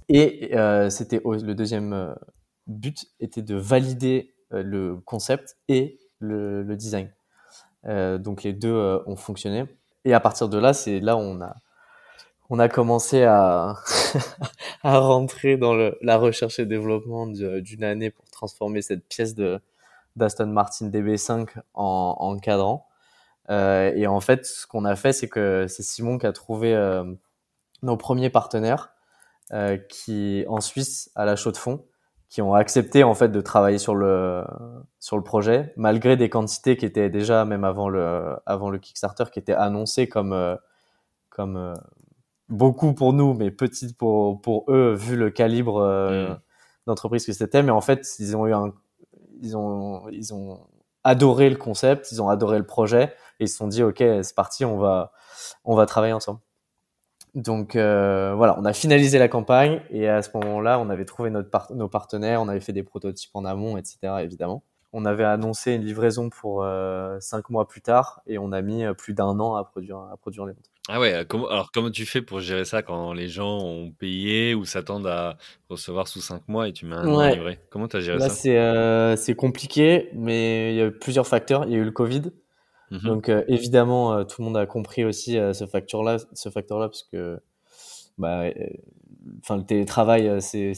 Et 0.09 0.57
euh, 0.57 0.89
c'était 0.89 1.21
le 1.23 1.53
deuxième 1.53 1.93
euh, 1.93 2.13
but 2.67 3.05
était 3.19 3.41
de 3.41 3.55
valider 3.55 4.33
le 4.49 4.95
concept 4.95 5.57
et 5.67 5.99
le, 6.19 6.63
le 6.63 6.75
design. 6.77 7.09
donc 7.85 8.43
les 8.43 8.53
deux 8.53 9.01
ont 9.07 9.15
fonctionné. 9.15 9.65
Et 10.05 10.13
à 10.13 10.19
partir 10.19 10.47
de 10.47 10.57
là, 10.57 10.73
c'est 10.73 10.99
là 10.99 11.15
où 11.17 11.19
on 11.19 11.41
a 11.41 11.55
on 12.53 12.59
a 12.59 12.69
commencé 12.69 13.23
à, 13.23 13.77
à 14.83 14.99
rentrer 14.99 15.57
dans 15.57 15.73
la 15.73 16.17
recherche 16.17 16.59
et 16.59 16.67
développement 16.67 17.25
d'une 17.25 17.83
année 17.83 18.11
pour 18.11 18.29
transformer 18.29 18.83
cette 18.83 19.07
pièce 19.07 19.33
de 19.33 19.59
d'Aston 20.15 20.45
Martin 20.45 20.89
DB5 20.89 21.47
en, 21.73 22.15
en 22.19 22.37
cadran. 22.37 22.85
Euh, 23.49 23.91
et 23.95 24.05
en 24.05 24.19
fait, 24.19 24.45
ce 24.45 24.67
qu'on 24.67 24.85
a 24.85 24.95
fait, 24.95 25.13
c'est 25.13 25.27
que 25.27 25.65
c'est 25.67 25.81
Simon 25.81 26.19
qui 26.19 26.27
a 26.27 26.31
trouvé 26.31 26.75
euh, 26.75 27.03
nos 27.81 27.97
premiers 27.97 28.29
partenaires 28.29 28.93
euh, 29.51 29.77
qui 29.77 30.45
en 30.47 30.61
Suisse 30.61 31.09
à 31.15 31.25
la 31.25 31.35
chaux 31.35 31.51
de 31.51 31.57
fond 31.57 31.87
qui 32.29 32.43
ont 32.43 32.53
accepté 32.53 33.03
en 33.03 33.15
fait 33.15 33.29
de 33.29 33.41
travailler 33.41 33.79
sur 33.79 33.95
le 33.95 34.43
sur 34.99 35.17
le 35.17 35.23
projet 35.23 35.73
malgré 35.75 36.17
des 36.17 36.29
quantités 36.29 36.77
qui 36.77 36.85
étaient 36.85 37.09
déjà 37.09 37.45
même 37.45 37.63
avant 37.63 37.89
le 37.89 38.35
avant 38.45 38.69
le 38.69 38.77
Kickstarter 38.77 39.25
qui 39.31 39.39
étaient 39.39 39.53
annoncées 39.53 40.07
comme 40.07 40.57
comme 41.29 41.75
beaucoup 42.49 42.93
pour 42.93 43.13
nous 43.13 43.33
mais 43.33 43.51
petites 43.51 43.97
pour 43.97 44.41
pour 44.41 44.65
eux 44.69 44.93
vu 44.93 45.15
le 45.15 45.29
calibre 45.29 45.81
mmh. 45.81 46.39
d'entreprise 46.87 47.25
que 47.25 47.33
c'était 47.33 47.63
mais 47.63 47.71
en 47.71 47.81
fait 47.81 48.15
ils 48.19 48.35
ont 48.35 48.47
eu 48.47 48.53
un 48.53 48.73
ils 49.41 49.57
ont 49.57 50.09
ils 50.09 50.33
ont 50.33 50.59
adoré 51.03 51.49
le 51.49 51.55
concept 51.55 52.11
ils 52.11 52.21
ont 52.21 52.29
adoré 52.29 52.57
le 52.57 52.65
projet 52.65 53.13
et 53.39 53.45
ils 53.45 53.49
se 53.49 53.57
sont 53.57 53.67
dit 53.67 53.83
ok 53.83 53.97
c'est 53.97 54.35
parti 54.35 54.65
on 54.65 54.77
va 54.77 55.11
on 55.63 55.75
va 55.75 55.85
travailler 55.85 56.13
ensemble 56.13 56.39
donc 57.33 57.75
euh, 57.75 58.33
voilà 58.35 58.55
on 58.59 58.65
a 58.65 58.73
finalisé 58.73 59.17
la 59.19 59.27
campagne 59.27 59.81
et 59.89 60.07
à 60.07 60.21
ce 60.21 60.29
moment-là 60.35 60.79
on 60.79 60.89
avait 60.89 61.05
trouvé 61.05 61.29
notre 61.29 61.73
nos 61.73 61.89
partenaires 61.89 62.41
on 62.41 62.47
avait 62.47 62.59
fait 62.59 62.73
des 62.73 62.83
prototypes 62.83 63.31
en 63.33 63.45
amont 63.45 63.77
etc 63.77 63.97
évidemment 64.21 64.63
on 64.93 65.05
avait 65.05 65.23
annoncé 65.23 65.73
une 65.73 65.83
livraison 65.83 66.29
pour 66.29 66.63
euh, 66.63 67.19
cinq 67.19 67.49
mois 67.49 67.67
plus 67.67 67.81
tard 67.81 68.21
et 68.27 68.37
on 68.37 68.51
a 68.51 68.61
mis 68.61 68.85
euh, 68.85 68.93
plus 68.93 69.13
d'un 69.13 69.39
an 69.39 69.55
à 69.55 69.63
produire 69.63 69.97
à 69.97 70.17
produire 70.17 70.45
les 70.45 70.53
montres. 70.53 70.69
Ah 70.89 70.99
ouais, 70.99 71.13
alors 71.13 71.71
comment 71.71 71.89
tu 71.89 72.05
fais 72.05 72.21
pour 72.21 72.41
gérer 72.41 72.65
ça 72.65 72.81
quand 72.81 73.13
les 73.13 73.29
gens 73.29 73.57
ont 73.59 73.91
payé 73.91 74.53
ou 74.53 74.65
s'attendent 74.65 75.07
à 75.07 75.37
recevoir 75.69 76.07
sous 76.09 76.19
cinq 76.19 76.47
mois 76.49 76.67
et 76.67 76.73
tu 76.73 76.85
mets 76.85 76.95
un 76.95 77.07
an 77.07 77.19
à 77.19 77.31
livrer? 77.31 77.59
Comment 77.69 77.87
tu 77.87 77.97
as 77.97 78.01
géré 78.01 78.19
Là, 78.19 78.27
ça? 78.29 79.15
c'est 79.15 79.35
compliqué, 79.35 80.09
mais 80.13 80.73
il 80.73 80.77
y 80.77 80.81
a 80.81 80.87
eu 80.87 80.91
plusieurs 80.91 81.27
facteurs. 81.27 81.65
Il 81.65 81.71
y 81.71 81.75
a 81.75 81.79
eu 81.79 81.85
le 81.85 81.91
Covid, 81.91 82.31
Mmh 82.91 83.07
Donc 83.07 83.29
euh, 83.29 83.43
évidemment, 83.47 84.13
euh, 84.13 84.23
tout 84.23 84.41
le 84.41 84.45
monde 84.45 84.57
a 84.57 84.65
compris 84.67 85.03
aussi 85.03 85.33
ce 85.53 85.65
facteur-là, 85.65 86.17
ce 86.33 86.49
facteur-là, 86.49 86.89
parce 86.89 87.03
que, 87.03 87.39
bah, 88.17 88.49
le 88.49 89.61
télétravail, 89.63 90.41
c'est 90.41 90.73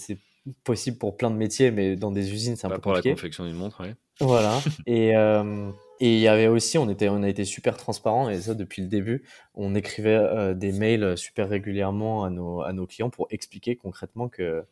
possible 0.64 0.98
pour 0.98 1.18
plein 1.18 1.30
de 1.30 1.36
métiers, 1.36 1.72
mais 1.72 1.96
dans 1.96 2.12
des 2.12 2.32
usines, 2.32 2.56
c'est 2.56 2.68
un 2.68 2.70
peu 2.70 2.76
pour 2.80 2.94
compliqué. 2.94 3.10
la 3.10 3.16
confection 3.16 3.46
d'une 3.46 3.56
montre, 3.56 3.82
oui. 3.84 3.90
Voilà. 4.22 4.60
et 4.88 5.14
et 6.00 6.16
il 6.16 6.20
y 6.20 6.28
avait 6.28 6.48
aussi, 6.48 6.78
on 6.78 6.90
était, 6.90 7.10
on 7.10 7.24
a 7.24 7.30
été 7.30 7.46
super 7.46 7.78
transparent 7.78 8.30
et 8.30 8.40
ça 8.42 8.54
depuis 8.54 8.82
le 8.82 8.88
début, 8.88 9.24
on 9.54 9.76
écrivait 9.76 10.54
des 10.56 10.72
mails 10.72 11.18
super 11.18 11.50
régulièrement 11.50 12.24
à 12.24 12.30
nos 12.30 12.62
à 12.62 12.74
nos 12.74 12.86
clients 12.86 13.10
pour 13.10 13.28
expliquer 13.30 13.76
concrètement 13.76 14.28
que 14.30 14.66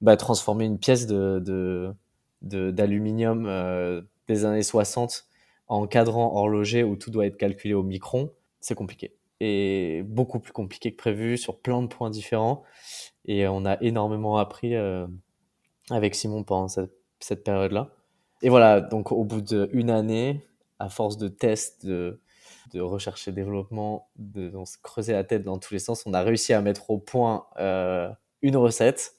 bah, 0.00 0.16
transformer 0.16 0.66
une 0.66 0.78
pièce 0.78 1.06
de 1.06 1.94
d'aluminium 2.42 3.44
de, 3.44 4.06
des 4.28 4.44
années 4.44 4.62
60 4.62 5.26
en 5.68 5.86
cadran 5.86 6.34
horloger 6.34 6.84
où 6.84 6.96
tout 6.96 7.10
doit 7.10 7.26
être 7.26 7.36
calculé 7.36 7.74
au 7.74 7.82
micron, 7.82 8.30
c'est 8.60 8.74
compliqué. 8.74 9.14
Et 9.40 10.02
beaucoup 10.06 10.38
plus 10.40 10.52
compliqué 10.52 10.92
que 10.92 10.96
prévu 10.96 11.36
sur 11.36 11.58
plein 11.58 11.82
de 11.82 11.88
points 11.88 12.10
différents. 12.10 12.62
Et 13.24 13.46
on 13.48 13.64
a 13.64 13.76
énormément 13.82 14.38
appris 14.38 14.74
euh, 14.74 15.06
avec 15.90 16.14
Simon 16.14 16.44
pendant 16.44 16.68
cette, 16.68 16.92
cette 17.20 17.44
période-là. 17.44 17.90
Et 18.42 18.48
voilà, 18.48 18.80
donc 18.80 19.12
au 19.12 19.24
bout 19.24 19.40
d'une 19.40 19.90
année, 19.90 20.46
à 20.78 20.88
force 20.88 21.16
de 21.16 21.28
tests, 21.28 21.86
de, 21.86 22.20
de 22.72 22.80
recherche 22.80 23.26
et 23.28 23.32
développement, 23.32 24.08
de, 24.16 24.52
se 24.64 24.76
creuser 24.82 25.12
la 25.12 25.24
tête 25.24 25.42
dans 25.42 25.58
tous 25.58 25.74
les 25.74 25.80
sens, 25.80 26.04
on 26.06 26.14
a 26.14 26.22
réussi 26.22 26.52
à 26.52 26.60
mettre 26.60 26.90
au 26.90 26.98
point 26.98 27.46
euh, 27.58 28.08
une 28.42 28.56
recette 28.56 29.12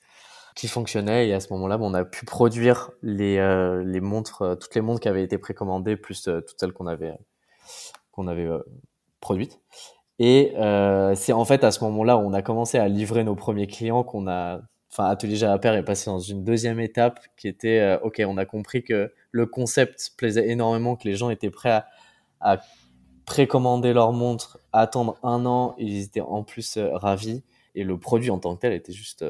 qui 0.56 0.67
fonctionnait 0.67 1.28
et 1.28 1.34
à 1.34 1.39
ce 1.39 1.54
moment-là, 1.54 1.78
on 1.80 1.93
a 1.93 2.04
pu 2.04 2.26
produire 2.26 2.91
les, 3.02 3.38
euh, 3.38 3.84
les 3.84 4.02
montres, 4.02 4.41
euh, 4.41 4.56
toutes 4.56 4.74
les 4.76 4.82
montres 4.82 5.00
qui 5.00 5.08
avaient 5.08 5.24
été 5.24 5.38
précommandées 5.38 5.96
plus 5.96 6.24
toutes 6.24 6.60
celles 6.60 6.74
qu'on 6.74 6.88
avait 6.88 7.17
qu'on 8.12 8.28
avait 8.28 8.50
produites. 9.20 9.60
Et 10.17 10.54
c'est 11.15 11.34
en 11.34 11.46
fait 11.46 11.63
à 11.63 11.70
ce 11.70 11.84
moment-là 11.84 12.17
où 12.17 12.22
on 12.22 12.34
a 12.34 12.41
commencé 12.41 12.80
à 12.80 12.88
livrer 12.88 13.24
nos 13.24 13.36
premiers 13.36 13.67
clients 13.67 14.04
qu'on 14.04 14.28
a, 14.28 14.62
enfin 14.98 15.10
Atelier 15.10 15.36
Jalapère 15.36 15.76
est 15.76 15.84
passé 15.84 16.10
dans 16.10 16.20
une 16.20 16.44
deuxième 16.44 16.80
étape 16.80 17.20
qui 17.38 17.48
était 17.48 17.98
ok, 18.02 18.22
on 18.26 18.38
a 18.38 18.46
compris 18.46 18.84
que 18.84 19.14
le 19.32 19.46
concept 19.46 20.14
plaisait 20.18 20.50
énormément, 20.50 20.96
que 20.96 21.08
les 21.08 21.16
gens 21.16 21.30
étaient 21.30 21.52
prêts 21.52 21.72
à, 21.72 21.88
à 22.42 22.58
précommander 23.26 23.94
leurs 23.94 24.14
montres, 24.14 24.60
attendre 24.74 25.18
un 25.22 25.46
an, 25.46 25.76
ils 25.78 26.04
étaient 26.04 26.22
en 26.22 26.44
plus 26.44 26.78
ravis 26.78 27.44
et 27.76 27.84
le 27.84 28.00
produit 28.00 28.32
en 28.32 28.40
tant 28.40 28.56
que 28.56 28.62
tel 28.62 28.74
était 28.74 28.94
juste 28.94 29.24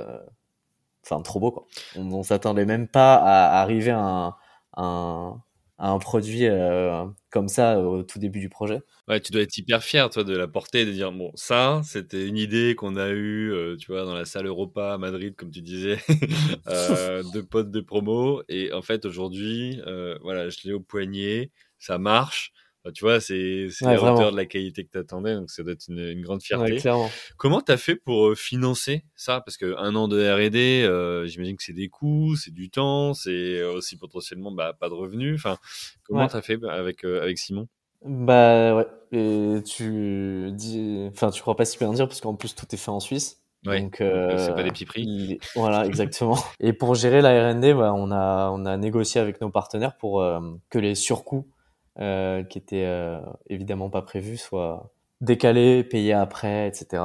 enfin 1.04 1.22
trop 1.22 1.40
beau 1.40 1.52
quoi. 1.52 1.66
On, 1.96 2.12
on 2.14 2.24
s'attendait 2.24 2.66
même 2.66 2.88
pas 2.88 3.16
à, 3.16 3.62
arriver 3.62 3.92
à 3.92 4.00
un, 4.00 4.36
un, 4.78 5.42
un 5.80 6.00
produit 6.00 6.48
euh, 6.48 7.06
comme 7.30 7.48
ça 7.48 7.80
au 7.80 8.04
tout 8.04 8.20
début 8.20 8.40
du 8.40 8.50
projet. 8.50 8.82
Ouais, 9.08 9.20
tu 9.20 9.32
dois 9.32 9.42
être 9.42 9.58
hyper 9.58 9.84
fier 9.84 10.10
toi 10.10 10.24
de 10.24 10.36
la 10.36 10.48
porter, 10.48 10.86
de 10.86 10.92
dire 10.92 11.12
bon 11.12 11.32
ça 11.36 11.82
c'était 11.84 12.28
une 12.28 12.38
idée 12.38 12.76
qu'on 12.76 12.96
a 12.96 13.10
eue, 13.10 13.52
euh, 13.54 13.78
tu 13.78 13.92
vois 13.92 14.04
dans 14.04 14.16
la 14.16 14.26
salle 14.26 14.48
Europa 14.48 14.94
à 14.94 14.98
Madrid 14.98 15.36
comme 15.36 15.52
tu 15.52 15.62
disais, 15.62 16.00
euh, 16.68 17.24
de 17.34 17.42
potes 17.42 17.72
de 17.72 17.82
promo 17.82 18.42
et 18.50 18.74
en 18.74 18.82
fait 18.82 19.06
aujourd'hui 19.06 19.82
euh, 19.86 20.18
voilà 20.22 20.50
je 20.50 20.58
l'ai 20.66 20.74
au 20.74 20.80
poignet, 20.80 21.52
ça 21.80 21.98
marche 22.00 22.52
tu 22.94 23.04
vois, 23.04 23.20
c'est 23.20 23.68
la 23.82 24.02
hauteur 24.02 24.32
de 24.32 24.38
la 24.38 24.46
qualité 24.46 24.84
que 24.86 24.92
tu 24.92 24.98
attendais, 24.98 25.36
donc 25.36 25.50
ça 25.50 25.64
doit 25.64 25.74
être 25.74 25.88
une, 25.90 26.22
grande 26.22 26.42
fierté. 26.42 26.82
Comment 27.38 27.62
tu 27.62 27.72
as 27.72 27.78
fait 27.78 27.96
pour 27.96 28.30
euh, 28.30 28.36
financer 28.36 29.04
ça? 29.16 29.42
Parce 29.42 29.58
qu'un 29.58 29.96
an 29.96 30.08
de 30.08 30.18
R&D, 30.18 30.84
euh, 30.84 31.26
j'imagine 31.26 31.56
que 31.56 31.64
c'est 31.64 31.74
des 31.74 31.90
coûts, 31.90 32.36
c'est 32.36 32.54
du 32.54 32.70
temps, 32.70 33.14
c'est 33.14 33.64
aussi 33.64 33.98
potentiellement 33.98 34.52
bah, 34.52 34.74
pas 34.80 34.90
de 34.90 34.94
revenus. 34.94 35.36
Enfin, 35.36 35.58
comment 36.04 36.28
tu 36.28 36.36
as 36.36 36.42
fait 36.42 36.60
avec, 36.70 37.04
euh, 37.04 37.22
avec 37.22 37.38
Simon? 37.38 37.68
Bah 38.06 38.76
ouais, 38.76 38.88
et 39.12 39.64
tu 39.64 40.52
dis, 40.52 41.10
enfin 41.12 41.32
tu 41.32 41.42
crois 41.42 41.56
pas 41.56 41.66
si 41.66 41.80
bien 41.80 41.92
dire 41.94 42.08
parce 42.08 42.22
qu'en 42.22 42.36
plus 42.36 42.54
tout 42.54 42.68
est 42.72 42.78
fait 42.78 42.92
en 42.92 43.00
Suisse. 43.00 43.42
donc 43.64 43.96
c'est 43.98 44.54
pas 44.54 44.64
des 44.64 44.72
petits 44.72 44.86
prix. 44.86 45.40
Voilà, 45.56 45.84
exactement. 45.86 46.38
et 46.60 46.74
pour 46.74 46.94
gérer 46.94 47.22
la 47.22 47.52
R&D, 47.52 47.74
bah, 47.74 47.94
on 47.96 48.12
a 48.12 48.52
on 48.52 48.66
a 48.66 48.78
négocié 48.78 49.20
avec 49.20 49.42
nos 49.42 49.50
partenaires 49.50 49.98
pour 49.98 50.24
que 50.70 50.78
les 50.78 50.94
surcoûts 50.94 51.48
euh, 52.00 52.44
qui 52.44 52.60
était 52.60 52.86
euh, 52.86 53.20
évidemment 53.50 53.90
pas 53.90 54.04
prévu, 54.04 54.38
soit 54.38 54.94
décalé, 55.22 55.84
payé 55.84 56.14
après, 56.14 56.68
etc. 56.68 57.02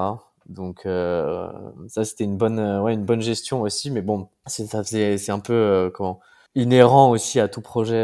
Donc 0.47 0.85
euh, 0.85 1.51
ça 1.89 2.05
c'était 2.05 2.25
une 2.25 2.37
bonne 2.37 2.61
ouais 2.81 2.93
une 2.93 3.07
bonne 3.07 3.23
gestion 3.23 3.63
aussi, 3.63 3.91
mais 3.91 4.03
bon 4.03 4.29
c'est 4.47 4.67
ça 4.67 4.85
c'est 4.85 5.31
un 5.31 5.39
peu 5.39 5.91
comment 5.95 6.21
inhérent 6.55 7.11
aussi 7.11 7.41
à 7.41 7.49
tout 7.49 7.63
projet 7.63 8.03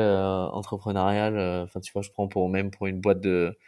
entrepreneurial. 0.52 1.38
Enfin 1.64 1.80
tu 1.80 1.92
vois 1.92 2.00
je 2.00 2.10
prends 2.10 2.28
pour 2.28 2.48
même 2.48 2.70
pour 2.70 2.86
une 2.86 3.00
boîte 3.00 3.20
de 3.20 3.58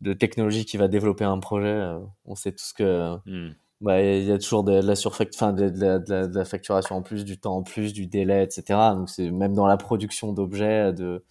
de 0.00 0.12
technologie 0.12 0.64
qui 0.64 0.76
va 0.76 0.86
développer 0.86 1.24
un 1.24 1.38
projet, 1.40 1.80
on 2.26 2.36
sait 2.36 2.52
tous 2.52 2.72
que 2.74 3.16
hmm. 3.26 3.54
bah, 3.80 4.02
il 4.02 4.24
y 4.24 4.32
a 4.32 4.38
toujours 4.38 4.64
de, 4.64 4.72
la 4.72 4.94
surfacturation, 4.94 5.46
enfin 5.46 5.52
de, 5.52 5.68
de, 5.68 6.26
de, 6.26 6.38
la 6.38 6.44
facturation 6.44 6.96
en 6.96 7.02
plus, 7.02 7.24
du 7.24 7.38
temps 7.38 7.56
en 7.56 7.62
plus, 7.62 7.92
du 7.92 8.06
délai, 8.06 8.44
etc. 8.44 8.78
Donc 8.94 9.10
c'est 9.10 9.30
même 9.30 9.54
dans 9.54 9.66
la 9.66 9.76
production 9.76 10.32
d'objets, 10.32 10.92
de 10.92 11.24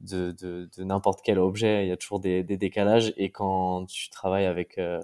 de, 0.00 0.32
de, 0.32 0.68
de 0.76 0.84
n'importe 0.84 1.20
quel 1.22 1.38
objet, 1.38 1.84
il 1.84 1.88
y 1.88 1.92
a 1.92 1.96
toujours 1.96 2.20
des, 2.20 2.42
des, 2.42 2.56
décalages. 2.56 3.12
Et 3.16 3.30
quand 3.30 3.86
tu 3.86 4.10
travailles 4.10 4.46
avec, 4.46 4.78
euh, 4.78 5.00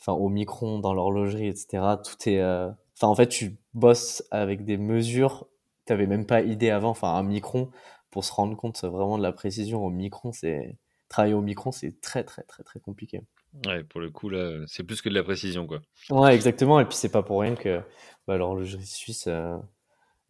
enfin, 0.00 0.12
au 0.12 0.28
micron, 0.28 0.78
dans 0.78 0.94
l'horlogerie, 0.94 1.48
etc., 1.48 1.82
tout 2.04 2.28
est, 2.28 2.40
euh, 2.40 2.70
enfin, 2.96 3.08
en 3.08 3.14
fait, 3.14 3.28
tu 3.28 3.56
bosses 3.74 4.24
avec 4.30 4.64
des 4.64 4.76
mesures, 4.76 5.46
tu 5.86 5.92
n'avais 5.92 6.06
même 6.06 6.26
pas 6.26 6.42
idée 6.42 6.70
avant. 6.70 6.90
Enfin, 6.90 7.14
un 7.14 7.22
micron, 7.22 7.70
pour 8.10 8.24
se 8.24 8.32
rendre 8.32 8.56
compte 8.56 8.82
vraiment 8.82 9.18
de 9.18 9.22
la 9.22 9.32
précision 9.32 9.84
au 9.84 9.90
micron, 9.90 10.32
c'est, 10.32 10.76
travailler 11.08 11.34
au 11.34 11.42
micron, 11.42 11.72
c'est 11.72 12.00
très, 12.00 12.24
très, 12.24 12.42
très, 12.42 12.62
très 12.62 12.80
compliqué. 12.80 13.22
Ouais, 13.66 13.84
pour 13.84 14.00
le 14.00 14.10
coup, 14.10 14.28
là, 14.28 14.64
c'est 14.66 14.84
plus 14.84 15.00
que 15.00 15.08
de 15.08 15.14
la 15.14 15.22
précision, 15.22 15.66
quoi. 15.66 15.80
Ouais, 16.10 16.34
exactement. 16.34 16.78
Et 16.80 16.84
puis, 16.84 16.96
c'est 16.96 17.10
pas 17.10 17.22
pour 17.22 17.40
rien 17.40 17.54
que 17.54 17.80
bah, 18.26 18.36
l'horlogerie 18.36 18.84
suisse 18.84 19.26
euh, 19.28 19.56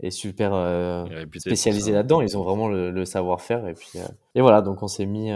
est 0.01 0.11
super 0.11 0.53
euh, 0.55 1.07
spécialisée 1.37 1.93
là-dedans. 1.93 2.21
Ils 2.21 2.37
ont 2.37 2.43
vraiment 2.43 2.69
le, 2.69 3.05
savoir-faire. 3.05 3.67
Et 3.67 3.75
puis, 3.75 3.93
euh, 3.97 4.07
et 4.35 4.41
voilà, 4.41 4.63
donc 4.63 4.83
on 4.83 4.89
s'est 4.89 5.07
mis 5.07 5.31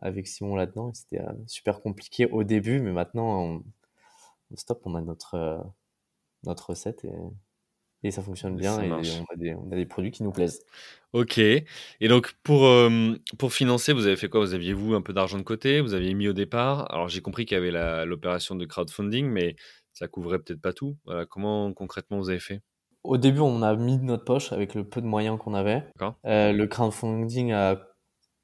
avec 0.00 0.26
Simon 0.26 0.56
là-dedans. 0.56 0.92
C'était 0.94 1.22
super 1.46 1.80
compliqué 1.80 2.26
au 2.26 2.44
début, 2.44 2.80
mais 2.80 2.92
maintenant, 2.92 3.42
on, 3.42 3.62
stop, 4.56 4.82
on 4.84 4.94
a 4.94 5.00
notre, 5.00 5.64
notre 6.44 6.70
recette 6.70 7.04
et 7.04 7.12
et 8.04 8.10
ça 8.10 8.22
fonctionne 8.22 8.56
bien 8.56 8.80
et 8.80 8.90
on 8.90 8.96
a, 8.96 9.36
des, 9.36 9.54
on 9.54 9.72
a, 9.72 9.74
des, 9.74 9.86
produits 9.86 10.12
qui 10.12 10.22
nous 10.22 10.30
plaisent. 10.30 10.64
Ok. 11.12 11.38
Et 11.38 11.66
donc 12.02 12.34
pour, 12.44 12.66
euh, 12.66 13.14
pour 13.38 13.52
financer, 13.52 13.92
vous 13.92 14.06
avez 14.06 14.16
fait 14.16 14.28
quoi? 14.28 14.40
Vous 14.40 14.54
aviez 14.54 14.72
vous 14.72 14.94
un 14.94 15.02
peu 15.02 15.12
d'argent 15.12 15.38
de 15.38 15.42
côté? 15.42 15.80
Vous 15.80 15.94
aviez 15.94 16.14
mis 16.14 16.28
au 16.28 16.32
départ? 16.32 16.92
Alors 16.92 17.08
j'ai 17.08 17.20
compris 17.20 17.44
qu'il 17.44 17.56
y 17.56 17.58
avait 17.58 18.04
l'opération 18.06 18.54
de 18.54 18.64
crowdfunding, 18.66 19.26
mais 19.26 19.56
ça 19.92 20.06
couvrait 20.06 20.38
peut-être 20.38 20.60
pas 20.60 20.72
tout. 20.72 20.96
Voilà, 21.06 21.26
comment 21.26 21.72
concrètement 21.72 22.18
vous 22.18 22.30
avez 22.30 22.38
fait? 22.38 22.60
Au 23.04 23.16
début, 23.16 23.40
on 23.40 23.62
a 23.62 23.74
mis 23.74 23.98
de 23.98 24.04
notre 24.04 24.24
poche 24.24 24.52
avec 24.52 24.74
le 24.74 24.84
peu 24.84 25.00
de 25.00 25.06
moyens 25.06 25.38
qu'on 25.38 25.54
avait. 25.54 25.84
Euh, 26.26 26.52
le 26.52 26.66
crowdfunding 26.66 27.52
a 27.52 27.76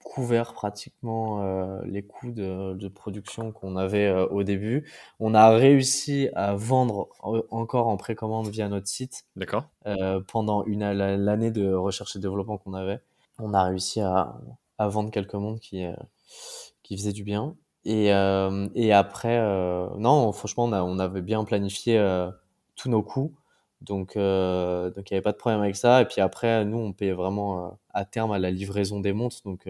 couvert 0.03 0.53
pratiquement 0.53 1.43
euh, 1.43 1.81
les 1.85 2.07
coûts 2.07 2.31
de, 2.31 2.75
de 2.75 2.89
production 2.89 3.53
qu'on 3.53 3.77
avait 3.77 4.07
euh, 4.07 4.27
au 4.27 4.43
début. 4.43 4.89
On 5.19 5.35
a 5.35 5.51
réussi 5.51 6.29
à 6.35 6.55
vendre 6.55 7.09
encore 7.51 7.89
en 7.89 7.97
précommande 7.97 8.49
via 8.49 8.69
notre 8.69 8.87
site. 8.87 9.25
D'accord. 9.37 9.65
Pendant 10.29 10.65
une 10.65 10.89
l'année 10.93 11.51
de 11.51 11.73
recherche 11.73 12.17
et 12.17 12.19
développement 12.21 12.59
qu'on 12.59 12.75
avait, 12.75 13.01
on 13.39 13.55
a 13.55 13.65
réussi 13.65 14.01
à, 14.01 14.41
à 14.79 14.89
vendre 14.89 15.11
quelques 15.11 15.35
montres 15.35 15.61
qui 15.61 15.85
qui 16.83 16.97
faisaient 16.97 17.13
du 17.13 17.25
bien. 17.25 17.57
Et, 17.85 18.07
et 18.75 18.93
après, 18.93 19.39
non, 19.99 20.33
franchement, 20.33 20.65
on, 20.65 20.73
a, 20.73 20.83
on 20.83 20.99
avait 20.99 21.23
bien 21.23 21.45
planifié 21.45 21.99
tous 22.77 22.89
nos 22.89 23.03
coûts. 23.03 23.35
Donc, 23.85 24.17
euh, 24.17 24.91
donc 24.91 25.11
il 25.11 25.15
n'y 25.15 25.17
avait 25.17 25.23
pas 25.23 25.33
de 25.33 25.37
problème 25.37 25.61
avec 25.61 25.77
ça. 25.77 26.03
Et 26.03 26.05
puis 26.07 26.21
après, 26.21 26.65
nous, 26.65 26.79
on 26.79 26.93
payait 26.93 27.13
vraiment 27.13 27.79
à 27.93 28.05
terme 28.05 28.33
à 28.33 28.39
la 28.39 28.51
livraison 28.51 29.01
des 29.01 29.13
montres. 29.13 29.43
Donc, 29.45 29.69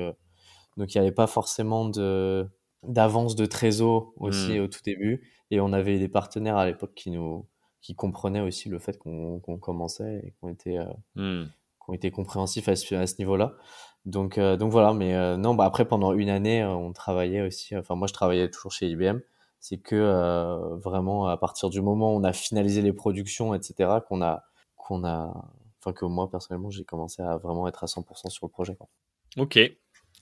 donc 0.77 0.95
il 0.95 0.99
n'y 0.99 1.07
avait 1.07 1.15
pas 1.15 1.27
forcément 1.27 1.89
de 1.89 2.49
d'avance 2.83 3.35
de 3.35 3.47
trésor 3.47 4.13
aussi 4.17 4.59
hmm. 4.59 4.63
au 4.63 4.67
tout 4.69 4.83
début. 4.85 5.23
Et 5.51 5.61
on 5.61 5.73
avait 5.73 5.99
des 5.99 6.09
partenaires 6.09 6.57
à 6.57 6.67
l'époque 6.67 6.95
qui 6.95 7.11
nous 7.11 7.47
qui 7.81 7.95
comprenaient 7.95 8.41
aussi 8.41 8.71
le 8.71 8.79
fait 8.79 8.99
qu'on 8.99 9.41
commençait 9.61 10.23
et 10.25 10.35
qu'on 10.41 10.49
était 10.49 10.79
euh, 10.79 11.45
hmm. 11.47 11.95
été 11.95 12.11
compréhensifs 12.11 12.69
à 12.69 12.77
ce, 12.77 12.95
à 12.95 13.07
ce 13.07 13.17
niveau-là. 13.19 13.57
Donc 14.07 14.39
euh, 14.39 14.57
donc 14.57 14.71
voilà. 14.71 14.93
Mais 14.95 15.15
euh, 15.15 15.37
non, 15.37 15.55
bah 15.55 15.65
après 15.65 15.85
pendant 15.87 16.13
une 16.13 16.31
année, 16.31 16.65
on 16.65 16.93
travaillait 16.93 17.43
aussi. 17.43 17.77
Enfin 17.77 17.95
moi 17.95 18.07
je 18.07 18.15
travaillais 18.15 18.51
toujours 18.51 18.73
chez 18.73 18.89
IBM. 18.89 19.21
C'est 19.65 19.79
que 19.79 20.77
vraiment 20.83 21.27
à 21.27 21.39
partir 21.39 21.71
du 21.71 21.81
moment 21.81 22.15
où 22.15 22.19
on 22.19 22.25
a 22.25 22.35
finalisé 22.35 22.83
les 22.83 22.93
productions, 22.93 23.55
etc., 23.55 24.01
qu'on 24.07 24.21
a 24.21 24.45
qu'on 24.77 25.05
a 25.07 25.33
enfin 25.81 25.95
que 25.95 26.05
moi 26.05 26.31
personnellement 26.31 26.69
j'ai 26.69 26.85
commencé 26.85 27.23
à 27.23 27.39
vraiment 27.39 27.67
être 27.67 27.83
à 27.83 27.87
100% 27.87 28.29
sur 28.29 28.45
le 28.45 28.51
projet. 28.51 28.77
Ok, 29.39 29.59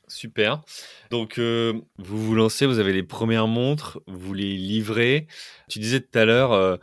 Super. 0.09 0.62
Donc, 1.11 1.38
euh, 1.38 1.81
vous 1.96 2.18
vous 2.22 2.35
lancez, 2.35 2.66
vous 2.66 2.78
avez 2.78 2.92
les 2.92 3.02
premières 3.02 3.46
montres, 3.46 4.00
vous 4.07 4.35
les 4.35 4.57
livrez. 4.57 5.26
Tu 5.68 5.78
disais 5.78 6.00
tout 6.00 6.18
à 6.18 6.24
l'heure, 6.24 6.52
euh, 6.52 6.76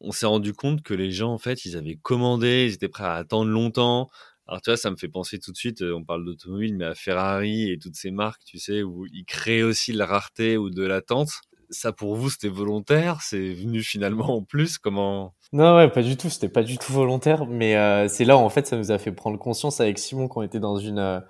on 0.00 0.10
s'est 0.10 0.26
rendu 0.26 0.52
compte 0.52 0.82
que 0.82 0.94
les 0.94 1.12
gens, 1.12 1.32
en 1.32 1.38
fait, 1.38 1.64
ils 1.64 1.76
avaient 1.76 1.96
commandé, 1.96 2.66
ils 2.68 2.74
étaient 2.74 2.88
prêts 2.88 3.04
à 3.04 3.14
attendre 3.14 3.50
longtemps. 3.50 4.10
Alors, 4.48 4.60
tu 4.62 4.70
vois, 4.70 4.76
ça 4.76 4.90
me 4.90 4.96
fait 4.96 5.08
penser 5.08 5.38
tout 5.38 5.52
de 5.52 5.56
suite, 5.56 5.82
euh, 5.82 5.94
on 5.94 6.04
parle 6.04 6.24
d'automobile, 6.24 6.76
mais 6.76 6.86
à 6.86 6.94
Ferrari 6.94 7.70
et 7.70 7.78
toutes 7.78 7.94
ces 7.94 8.10
marques, 8.10 8.42
tu 8.44 8.58
sais, 8.58 8.82
où 8.82 9.06
ils 9.06 9.24
créent 9.24 9.62
aussi 9.62 9.92
de 9.92 9.98
la 9.98 10.06
rareté 10.06 10.56
ou 10.56 10.68
de 10.70 10.84
l'attente. 10.84 11.30
Ça, 11.72 11.92
pour 11.92 12.14
vous, 12.14 12.30
c'était 12.30 12.48
volontaire? 12.48 13.20
C'est 13.22 13.52
venu 13.52 13.82
finalement 13.82 14.36
en 14.36 14.42
plus? 14.42 14.78
Comment? 14.78 15.34
Non, 15.52 15.76
ouais, 15.76 15.90
pas 15.90 16.02
du 16.02 16.16
tout. 16.16 16.30
C'était 16.30 16.48
pas 16.48 16.62
du 16.62 16.78
tout 16.78 16.92
volontaire. 16.92 17.46
Mais 17.46 18.08
c'est 18.08 18.24
là 18.24 18.36
où, 18.36 18.40
en 18.40 18.48
fait, 18.48 18.66
ça 18.66 18.76
nous 18.76 18.92
a 18.92 18.98
fait 18.98 19.12
prendre 19.12 19.38
conscience 19.38 19.80
avec 19.80 19.98
Simon 19.98 20.28
qu'on 20.28 20.42
était 20.42 20.60
dans 20.60 20.76
une 20.76 21.22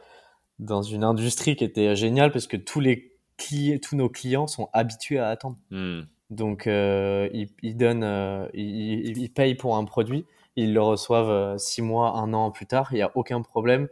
dans 0.59 0.83
une 0.83 1.05
industrie 1.05 1.57
qui 1.57 1.65
était 1.65 1.97
géniale 1.97 2.31
parce 2.31 2.47
que 2.47 2.57
tous 2.57 2.81
les 2.81 3.13
clients, 3.37 3.79
tous 3.83 3.97
nos 3.97 4.09
clients 4.09 4.47
sont 4.47 4.69
habitués 4.73 5.19
à 5.19 5.29
attendre. 5.29 5.57
Hmm. 5.71 6.03
Donc 6.31 6.67
euh, 6.67 7.29
ils, 7.33 7.49
ils, 7.63 7.77
donnent, 7.77 8.05
euh, 8.05 8.49
ils, 8.55 9.19
ils, 9.19 9.31
payent 9.31 9.55
pour 9.55 9.77
un 9.77 9.85
produit, 9.85 10.25
ils 10.57 10.73
le 10.73 10.81
reçoivent 10.81 11.31
euh, 11.31 11.59
six 11.59 11.83
mois, 11.83 12.17
un 12.17 12.33
an 12.33 12.51
plus 12.51 12.67
tard, 12.67 12.89
il 12.93 12.97
n'y 12.97 13.03
a 13.03 13.11
aucun 13.15 13.43
problème. 13.43 13.89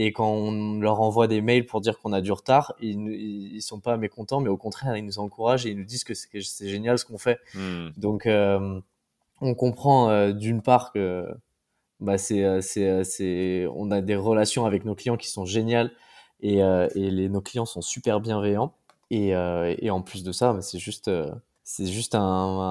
Et 0.00 0.12
quand 0.12 0.30
on 0.30 0.78
leur 0.78 1.00
envoie 1.00 1.26
des 1.26 1.40
mails 1.40 1.66
pour 1.66 1.80
dire 1.80 1.98
qu'on 1.98 2.12
a 2.12 2.20
du 2.20 2.30
retard, 2.30 2.74
ils, 2.80 3.08
ils 3.10 3.62
sont 3.62 3.80
pas 3.80 3.96
mécontents, 3.96 4.40
mais 4.40 4.48
au 4.48 4.56
contraire, 4.56 4.96
ils 4.96 5.04
nous 5.04 5.18
encouragent 5.18 5.66
et 5.66 5.70
ils 5.70 5.76
nous 5.76 5.84
disent 5.84 6.04
que 6.04 6.14
c'est 6.14 6.68
génial 6.68 6.98
ce 6.98 7.04
qu'on 7.04 7.18
fait. 7.18 7.40
Hmm. 7.54 7.88
Donc 7.96 8.26
euh, 8.26 8.80
on 9.40 9.54
comprend 9.54 10.08
euh, 10.10 10.32
d'une 10.32 10.62
part 10.62 10.92
que 10.92 11.26
bah 11.98 12.16
c'est 12.16 12.62
c'est 12.62 13.02
c'est 13.02 13.66
on 13.74 13.90
a 13.90 14.00
des 14.00 14.14
relations 14.14 14.66
avec 14.66 14.84
nos 14.84 14.94
clients 14.94 15.16
qui 15.16 15.28
sont 15.28 15.44
géniales 15.44 15.90
et, 16.40 16.62
euh, 16.62 16.88
et 16.94 17.10
les, 17.10 17.28
nos 17.28 17.40
clients 17.40 17.66
sont 17.66 17.82
super 17.82 18.20
bienveillants. 18.20 18.72
Et, 19.10 19.34
euh, 19.34 19.74
et 19.78 19.90
en 19.90 20.02
plus 20.02 20.22
de 20.22 20.32
ça, 20.32 20.52
bah, 20.52 20.62
c'est 20.62 20.78
juste 20.78 21.08
euh, 21.08 21.30
c'est 21.64 21.86
juste 21.86 22.14
un, 22.14 22.20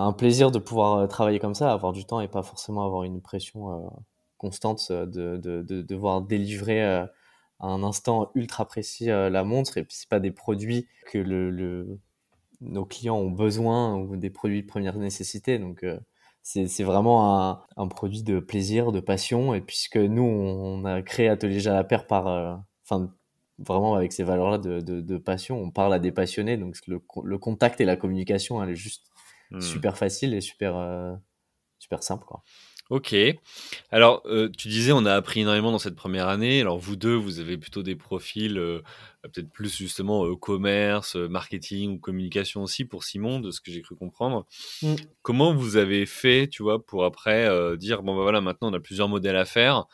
un, 0.08 0.14
plaisir 0.14 0.52
de 0.52 0.60
pouvoir 0.60 1.08
travailler 1.08 1.40
comme 1.40 1.56
ça, 1.56 1.72
avoir 1.72 1.94
du 1.94 2.06
temps 2.06 2.22
et 2.22 2.28
pas 2.28 2.42
forcément 2.42 2.86
avoir 2.86 3.04
une 3.04 3.22
pression 3.22 3.92
constante 4.40 4.92
de, 4.92 5.38
de, 5.38 5.62
de, 5.62 5.82
devoir 5.84 6.22
délivrer 6.22 7.06
à 7.60 7.68
un 7.68 7.84
instant 7.84 8.32
ultra 8.36 8.66
précis 8.66 9.06
la 9.06 9.44
montre. 9.44 9.78
Et 9.78 9.84
puis 9.84 9.96
c'est 9.98 10.10
pas 10.10 10.20
des 10.20 10.32
produits 10.32 10.88
que 11.12 11.18
le, 11.18 11.50
le, 11.50 12.00
nos 12.62 12.86
clients 12.86 13.18
ont 13.18 13.32
besoin 13.32 13.96
ou 13.96 14.18
des 14.18 14.30
produits 14.30 14.62
de 14.62 14.68
première 14.68 14.98
nécessité. 14.98 15.60
Donc 15.60 15.86
c'est 16.44 16.84
vraiment 16.84 17.50
un, 17.50 17.62
un, 17.78 17.88
produit 17.88 18.24
de 18.24 18.40
plaisir, 18.40 18.92
de 18.92 19.00
passion. 19.00 19.54
Et 19.54 19.62
puisque 19.62 19.98
nous 19.98 20.24
on, 20.24 20.86
a 20.86 21.02
créé 21.02 21.30
Atelier 21.30 21.60
Jalapère 21.60 22.08
par, 22.08 22.64
enfin 22.84 23.12
vraiment 23.60 23.96
avec 23.96 24.14
ces 24.14 24.24
valeurs-là 24.24 24.58
de, 24.58 24.82
de, 24.82 25.02
de, 25.02 25.18
passion. 25.18 25.60
On 25.60 25.72
parle 25.72 25.94
à 25.94 26.00
des 26.00 26.12
passionnés, 26.12 26.58
donc 26.58 26.76
le, 26.88 27.02
le 27.24 27.38
contact 27.38 27.82
et 27.82 27.86
la 27.86 27.96
communication, 27.96 28.62
elle 28.62 28.72
est 28.72 28.76
juste 28.76 29.08
hmm. 29.52 29.62
super 29.62 29.98
facile 29.98 30.34
et 30.34 30.42
super, 30.42 30.78
euh, 30.78 31.14
super 31.80 32.04
simple. 32.04 32.26
Quoi. 32.26 32.44
Ok. 32.90 33.16
Alors, 33.92 34.24
euh, 34.26 34.50
tu 34.58 34.68
disais, 34.68 34.92
on 34.92 35.06
a 35.06 35.14
appris 35.14 35.42
énormément 35.42 35.72
dans 35.72 35.80
cette 35.80 35.96
première 35.96 36.28
année. 36.28 36.62
Alors, 36.62 36.78
vous 36.78 36.96
deux, 36.96 37.16
vous 37.16 37.40
avez 37.40 37.58
plutôt 37.58 37.84
des 37.84 37.96
profils 37.96 38.58
euh, 38.58 38.82
peut-être 39.24 39.50
plus 39.50 39.76
justement 39.76 40.34
commerce, 40.36 41.16
marketing 41.16 41.96
ou 41.96 42.00
communication 42.00 42.64
aussi 42.64 42.86
pour 42.86 43.04
Simon, 43.04 43.40
de 43.40 43.52
ce 43.52 43.60
que 43.60 43.72
j'ai 43.72 43.82
cru 43.82 43.96
comprendre. 43.96 44.46
Hmm. 44.82 44.96
Comment 45.22 45.54
vous 45.54 45.76
avez 45.76 46.06
fait, 46.06 46.48
tu 46.48 46.64
vois, 46.64 46.86
pour 46.86 47.04
après 47.04 47.50
dire, 47.78 48.04
bon, 48.04 48.16
bah 48.16 48.22
voilà, 48.22 48.40
maintenant 48.40 48.72
on 48.72 48.74
a 48.74 48.80
plusieurs 48.80 49.10
modèles 49.10 49.36
à 49.36 49.44
faire. 49.46 49.88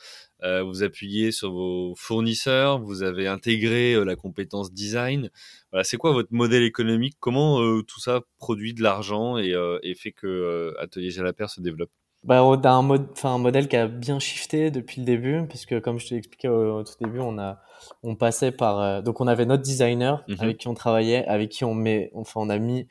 Euh, 0.43 0.61
vous 0.61 0.83
appuyez 0.83 1.31
sur 1.31 1.51
vos 1.51 1.93
fournisseurs, 1.95 2.79
vous 2.79 3.01
avez 3.01 3.27
intégré 3.27 3.93
euh, 3.93 4.03
la 4.03 4.17
compétence 4.17 4.73
design. 4.73 5.29
Voilà, 5.71 5.85
c'est 5.85 5.95
quoi 5.95 6.11
votre 6.11 6.33
modèle 6.33 6.63
économique? 6.63 7.15
Comment 7.19 7.61
euh, 7.61 7.81
tout 7.81 8.01
ça 8.01 8.21
produit 8.37 8.73
de 8.73 8.83
l'argent 8.83 9.37
et, 9.37 9.95
fait 9.95 10.11
que 10.11 10.73
Atelier 10.79 11.11
Jalapère 11.11 11.49
se 11.49 11.61
développe? 11.61 11.91
Bah, 12.23 12.43
on 12.43 12.53
a 12.53 12.69
un, 12.69 12.81
mode, 12.81 13.07
un 13.23 13.37
modèle 13.37 13.67
qui 13.67 13.75
a 13.75 13.87
bien 13.87 14.19
shifté 14.19 14.71
depuis 14.71 15.01
le 15.01 15.05
début, 15.05 15.45
puisque 15.47 15.79
comme 15.81 15.99
je 15.99 16.07
t'ai 16.07 16.15
expliqué 16.15 16.47
au, 16.47 16.83
tout 16.83 16.93
début, 17.01 17.19
on 17.19 17.37
a, 17.37 17.59
on 18.01 18.15
passait 18.15 18.51
par, 18.51 19.03
donc 19.03 19.21
on 19.21 19.27
avait 19.27 19.45
notre 19.45 19.63
designer 19.63 20.23
mhm. 20.27 20.37
avec 20.39 20.57
qui 20.57 20.67
on 20.67 20.73
travaillait, 20.73 21.25
avec 21.27 21.49
qui 21.49 21.65
on 21.65 21.73
met, 21.73 22.11
enfin 22.13 22.41
on 22.41 22.49
a 22.49 22.57
mis 22.57 22.87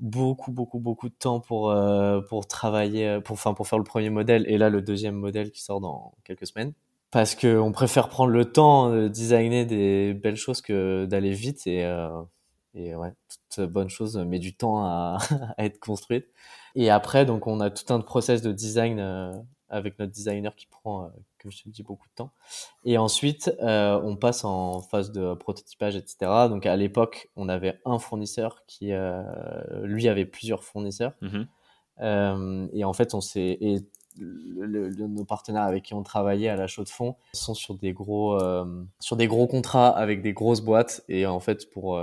beaucoup 0.00 0.52
beaucoup 0.52 0.78
beaucoup 0.78 1.08
de 1.08 1.14
temps 1.14 1.40
pour 1.40 1.74
pour 2.28 2.46
travailler, 2.46 3.18
pour 3.24 3.34
enfin 3.34 3.52
pour 3.52 3.66
faire 3.66 3.78
le 3.78 3.84
premier 3.84 4.10
modèle 4.10 4.44
et 4.46 4.56
là 4.56 4.70
le 4.70 4.80
deuxième 4.80 5.16
modèle 5.16 5.50
qui 5.50 5.60
sort 5.60 5.80
dans 5.80 6.12
quelques 6.24 6.46
semaines 6.46 6.72
parce 7.10 7.34
qu'on 7.34 7.72
préfère 7.72 8.08
prendre 8.08 8.30
le 8.30 8.44
temps 8.44 8.90
de 8.90 9.08
designer 9.08 9.64
des 9.64 10.14
belles 10.14 10.36
choses 10.36 10.60
que 10.60 11.06
d'aller 11.06 11.32
vite 11.32 11.66
et, 11.66 11.84
euh, 11.84 12.22
et 12.74 12.94
ouais, 12.94 13.12
toute 13.54 13.64
bonne 13.64 13.88
chose 13.88 14.16
met 14.18 14.38
du 14.38 14.54
temps 14.54 14.84
à, 14.84 15.18
à, 15.56 15.64
être 15.64 15.80
construite. 15.80 16.26
Et 16.80 16.90
après, 16.90 17.26
donc 17.26 17.48
on 17.48 17.58
a 17.58 17.70
tout 17.70 17.92
un 17.92 18.00
process 18.00 18.40
de 18.40 18.52
design 18.52 19.00
euh, 19.00 19.32
avec 19.68 19.98
notre 19.98 20.12
designer 20.12 20.54
qui 20.54 20.66
prend, 20.66 21.04
euh, 21.04 21.08
comme 21.40 21.50
je 21.50 21.62
te 21.62 21.62
le 21.68 21.72
dis, 21.72 21.82
beaucoup 21.82 22.06
de 22.08 22.14
temps. 22.14 22.30
Et 22.84 22.98
ensuite, 22.98 23.52
euh, 23.60 24.00
on 24.02 24.16
passe 24.16 24.44
en 24.44 24.80
phase 24.80 25.12
de 25.12 25.34
prototypage, 25.34 25.96
etc. 25.96 26.16
Donc 26.48 26.66
à 26.66 26.76
l'époque, 26.76 27.30
on 27.36 27.48
avait 27.48 27.80
un 27.84 27.98
fournisseur 27.98 28.64
qui, 28.66 28.92
euh, 28.92 29.22
lui, 29.82 30.08
avait 30.08 30.24
plusieurs 30.24 30.64
fournisseurs. 30.64 31.12
Mm-hmm. 31.22 32.68
et 32.72 32.84
en 32.84 32.92
fait, 32.92 33.14
on 33.14 33.20
s'est 33.20 33.58
le, 34.20 34.88
nos 34.90 35.24
partenaires 35.24 35.62
avec 35.62 35.84
qui 35.84 35.94
on 35.94 36.02
travaillait 36.04 36.48
à 36.48 36.56
la 36.56 36.66
chaux 36.68 36.84
de 36.84 36.88
fond 36.88 37.16
sont 37.32 37.54
sur 37.54 37.74
des 37.74 37.92
gros 37.92 38.38
sur 38.98 39.16
des 39.16 39.28
gros 39.28 39.46
contrats 39.46 39.88
avec 39.88 40.22
des 40.22 40.32
grosses 40.32 40.60
boîtes 40.60 41.04
et 41.08 41.26
en 41.26 41.38
fait 41.38 41.70
pour 41.70 42.00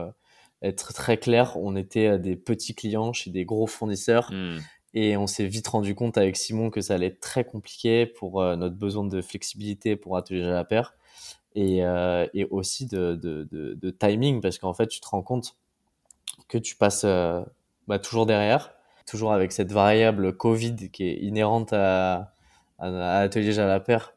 être 0.65 0.93
très 0.93 1.17
clair 1.17 1.57
on 1.57 1.75
était 1.75 2.19
des 2.19 2.35
petits 2.35 2.75
clients 2.75 3.13
chez 3.13 3.29
des 3.29 3.45
gros 3.45 3.67
fournisseurs 3.67 4.31
hmm. 4.31 4.59
et 4.93 5.17
on 5.17 5.27
s'est 5.27 5.45
vite 5.45 5.67
rendu 5.67 5.95
compte 5.95 6.17
avec 6.17 6.37
Simon 6.37 6.69
que 6.69 6.81
ça 6.81 6.95
allait 6.95 7.07
être 7.07 7.19
très 7.19 7.43
compliqué 7.43 8.05
pour 8.05 8.41
euh, 8.41 8.55
notre 8.55 8.75
besoin 8.75 9.05
de 9.05 9.21
flexibilité 9.21 9.95
pour 9.95 10.17
atelier 10.17 10.43
à 10.43 10.51
la 10.51 10.63
paire 10.63 10.95
et, 11.57 11.77
et 12.33 12.45
aussi 12.51 12.85
de, 12.85 13.15
de, 13.15 13.47
de, 13.49 13.75
de 13.75 13.89
timing 13.89 14.41
parce 14.41 14.57
qu'en 14.57 14.73
fait 14.73 14.87
tu 14.87 14.99
te 14.99 15.07
rends 15.07 15.21
compte 15.21 15.55
que 16.49 16.57
tu 16.57 16.75
passes 16.75 17.05
bah, 17.87 17.99
toujours 17.99 18.25
derrière, 18.25 18.73
toujours 19.05 19.33
avec 19.33 19.51
cette 19.51 19.71
variable 19.71 20.35
Covid 20.35 20.89
qui 20.91 21.07
est 21.07 21.17
inhérente 21.17 21.73
à, 21.73 22.33
à, 22.79 23.19
Atelier 23.19 23.51
Jalapère, 23.51 24.13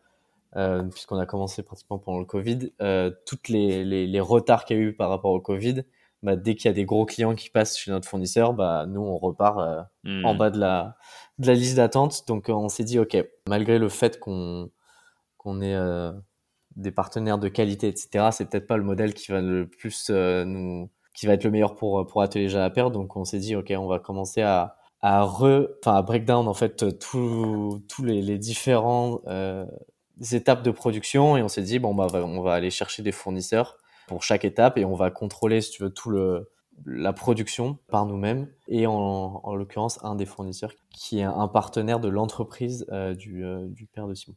euh, 0.56 0.82
puisqu'on 0.84 1.18
a 1.18 1.26
commencé 1.26 1.62
pratiquement 1.62 1.98
pendant 1.98 2.18
le 2.18 2.24
Covid, 2.24 2.72
euh, 2.80 3.10
toutes 3.26 3.48
les, 3.48 3.84
les, 3.84 4.06
les 4.06 4.20
retards 4.20 4.64
qu'il 4.64 4.76
y 4.76 4.80
a 4.80 4.82
eu 4.82 4.92
par 4.94 5.10
rapport 5.10 5.32
au 5.32 5.40
Covid, 5.40 5.84
bah, 6.22 6.36
dès 6.36 6.54
qu'il 6.54 6.68
y 6.68 6.70
a 6.70 6.74
des 6.74 6.84
gros 6.84 7.06
clients 7.06 7.34
qui 7.34 7.50
passent 7.50 7.78
chez 7.78 7.90
notre 7.90 8.08
fournisseur, 8.08 8.52
bah, 8.54 8.86
nous, 8.88 9.00
on 9.00 9.18
repart 9.18 9.58
euh, 9.60 9.82
hmm. 10.04 10.24
en 10.24 10.34
bas 10.34 10.50
de 10.50 10.58
la, 10.58 10.96
de 11.38 11.46
la 11.46 11.54
liste 11.54 11.76
d'attente. 11.76 12.26
Donc, 12.26 12.48
on 12.48 12.68
s'est 12.68 12.84
dit, 12.84 12.98
OK, 12.98 13.16
malgré 13.48 13.78
le 13.78 13.88
fait 13.88 14.18
qu'on 14.18 14.70
qu'on 15.36 15.60
ait 15.60 15.74
euh, 15.74 16.12
des 16.76 16.90
partenaires 16.90 17.38
de 17.38 17.48
qualité, 17.48 17.88
etc., 17.88 18.30
c'est 18.32 18.48
peut-être 18.50 18.66
pas 18.66 18.76
le 18.76 18.82
modèle 18.82 19.14
qui 19.14 19.30
va 19.30 19.40
le 19.40 19.68
plus 19.68 20.10
nous 20.10 20.90
qui 21.14 21.26
va 21.26 21.32
être 21.32 21.44
le 21.44 21.50
meilleur 21.50 21.74
pour 21.74 22.06
pour 22.06 22.22
Atelier 22.22 22.48
Jalapère. 22.48 22.90
Donc, 22.90 23.16
on 23.16 23.24
s'est 23.24 23.38
dit, 23.38 23.56
OK, 23.56 23.72
on 23.76 23.86
va 23.86 23.98
commencer 23.98 24.42
à 24.42 24.78
à 25.00 25.22
re, 25.22 25.68
à 25.86 26.02
breakdown 26.02 26.48
en 26.48 26.54
fait 26.54 26.98
tous 26.98 27.80
les, 28.02 28.20
les 28.20 28.38
différents 28.38 29.20
euh, 29.28 29.64
étapes 30.32 30.62
de 30.62 30.70
production 30.70 31.36
et 31.36 31.42
on 31.42 31.48
s'est 31.48 31.62
dit 31.62 31.78
bon 31.78 31.94
bah 31.94 32.08
on 32.14 32.42
va 32.42 32.54
aller 32.54 32.70
chercher 32.70 33.02
des 33.02 33.12
fournisseurs 33.12 33.78
pour 34.08 34.24
chaque 34.24 34.44
étape 34.44 34.78
et 34.78 34.84
on 34.84 34.94
va 34.94 35.10
contrôler 35.10 35.60
si 35.60 35.70
tu 35.70 35.82
veux 35.84 35.90
tout 35.90 36.10
le 36.10 36.50
la 36.86 37.12
production 37.12 37.78
par 37.88 38.06
nous-mêmes 38.06 38.48
et 38.68 38.86
en, 38.86 38.92
en 39.42 39.54
l'occurrence 39.54 40.02
un 40.04 40.14
des 40.14 40.26
fournisseurs 40.26 40.72
qui 40.90 41.20
est 41.20 41.24
un 41.24 41.48
partenaire 41.48 42.00
de 42.00 42.08
l'entreprise 42.08 42.86
euh, 42.90 43.14
du, 43.14 43.44
euh, 43.44 43.66
du 43.68 43.86
père 43.86 44.06
de 44.06 44.14
Simon. 44.14 44.36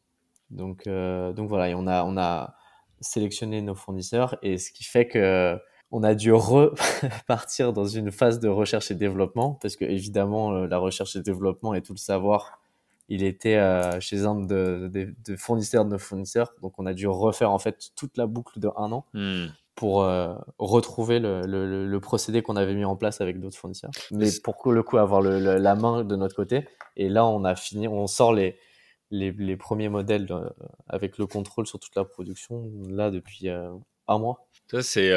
Donc 0.50 0.88
euh, 0.88 1.34
donc 1.34 1.50
voilà 1.50 1.70
et 1.70 1.76
on 1.76 1.88
a 1.88 2.04
on 2.04 2.18
a 2.18 2.56
sélectionné 3.00 3.62
nos 3.62 3.76
fournisseurs 3.76 4.38
et 4.42 4.58
ce 4.58 4.72
qui 4.72 4.84
fait 4.84 5.08
que 5.08 5.58
on 5.92 6.04
a 6.04 6.14
dû 6.14 6.32
repartir 6.34 7.74
dans 7.74 7.86
une 7.86 8.12
phase 8.12 8.40
de 8.40 8.48
recherche 8.48 8.92
et 8.92 8.96
développement 8.96 9.58
parce 9.62 9.76
que 9.76 9.86
évidemment 9.86 10.52
la 10.52 10.78
recherche 10.78 11.16
et 11.16 11.22
développement 11.22 11.74
et 11.74 11.82
tout 11.82 11.94
le 11.94 12.00
savoir 12.00 12.60
il 13.08 13.24
était 13.24 13.60
chez 14.00 14.26
un 14.26 14.36
de, 14.36 14.92
fournisseurs 15.38 15.86
de 15.86 15.92
nos 15.92 15.98
fournisseurs 15.98 16.54
donc 16.62 16.74
on 16.78 16.86
a 16.86 16.94
dû 16.94 17.08
refaire 17.08 17.52
en 17.52 17.60
fait 17.60 17.92
toute 17.96 18.18
la 18.18 18.28
boucle 18.28 18.60
de 18.60 18.70
un 18.78 18.92
an 18.92 19.06
hmm. 19.14 19.48
Pour 19.82 20.04
euh, 20.04 20.36
retrouver 20.60 21.18
le, 21.18 21.42
le, 21.42 21.88
le 21.88 22.00
procédé 22.00 22.44
qu'on 22.44 22.56
avait 22.56 22.76
mis 22.76 22.86
en 22.86 22.96
place 22.96 23.20
avec 23.20 23.40
d'autres 23.40 23.58
fournisseurs. 23.58 23.90
Mais 24.12 24.30
pour 24.44 24.72
le 24.72 24.84
coup 24.84 24.98
avoir 25.00 25.22
le, 25.22 25.40
la 25.58 25.74
main 25.74 26.04
de 26.04 26.16
notre 26.16 26.36
côté 26.36 26.68
et 26.98 27.10
là 27.10 27.26
on 27.26 27.44
a 27.44 27.56
fini 27.56 27.88
on 27.88 28.06
sort 28.06 28.32
les 28.32 28.60
les, 29.10 29.32
les 29.32 29.58
premiers 29.58 29.90
modèles 29.90 30.28
avec 30.88 31.18
le 31.18 31.26
contrôle 31.26 31.66
sur 31.66 31.80
toute 31.80 31.96
la 31.96 32.06
production 32.06 32.70
là 32.90 33.10
depuis 33.10 33.50
un 33.50 34.18
mois 34.20 34.46
c'est 34.82 35.12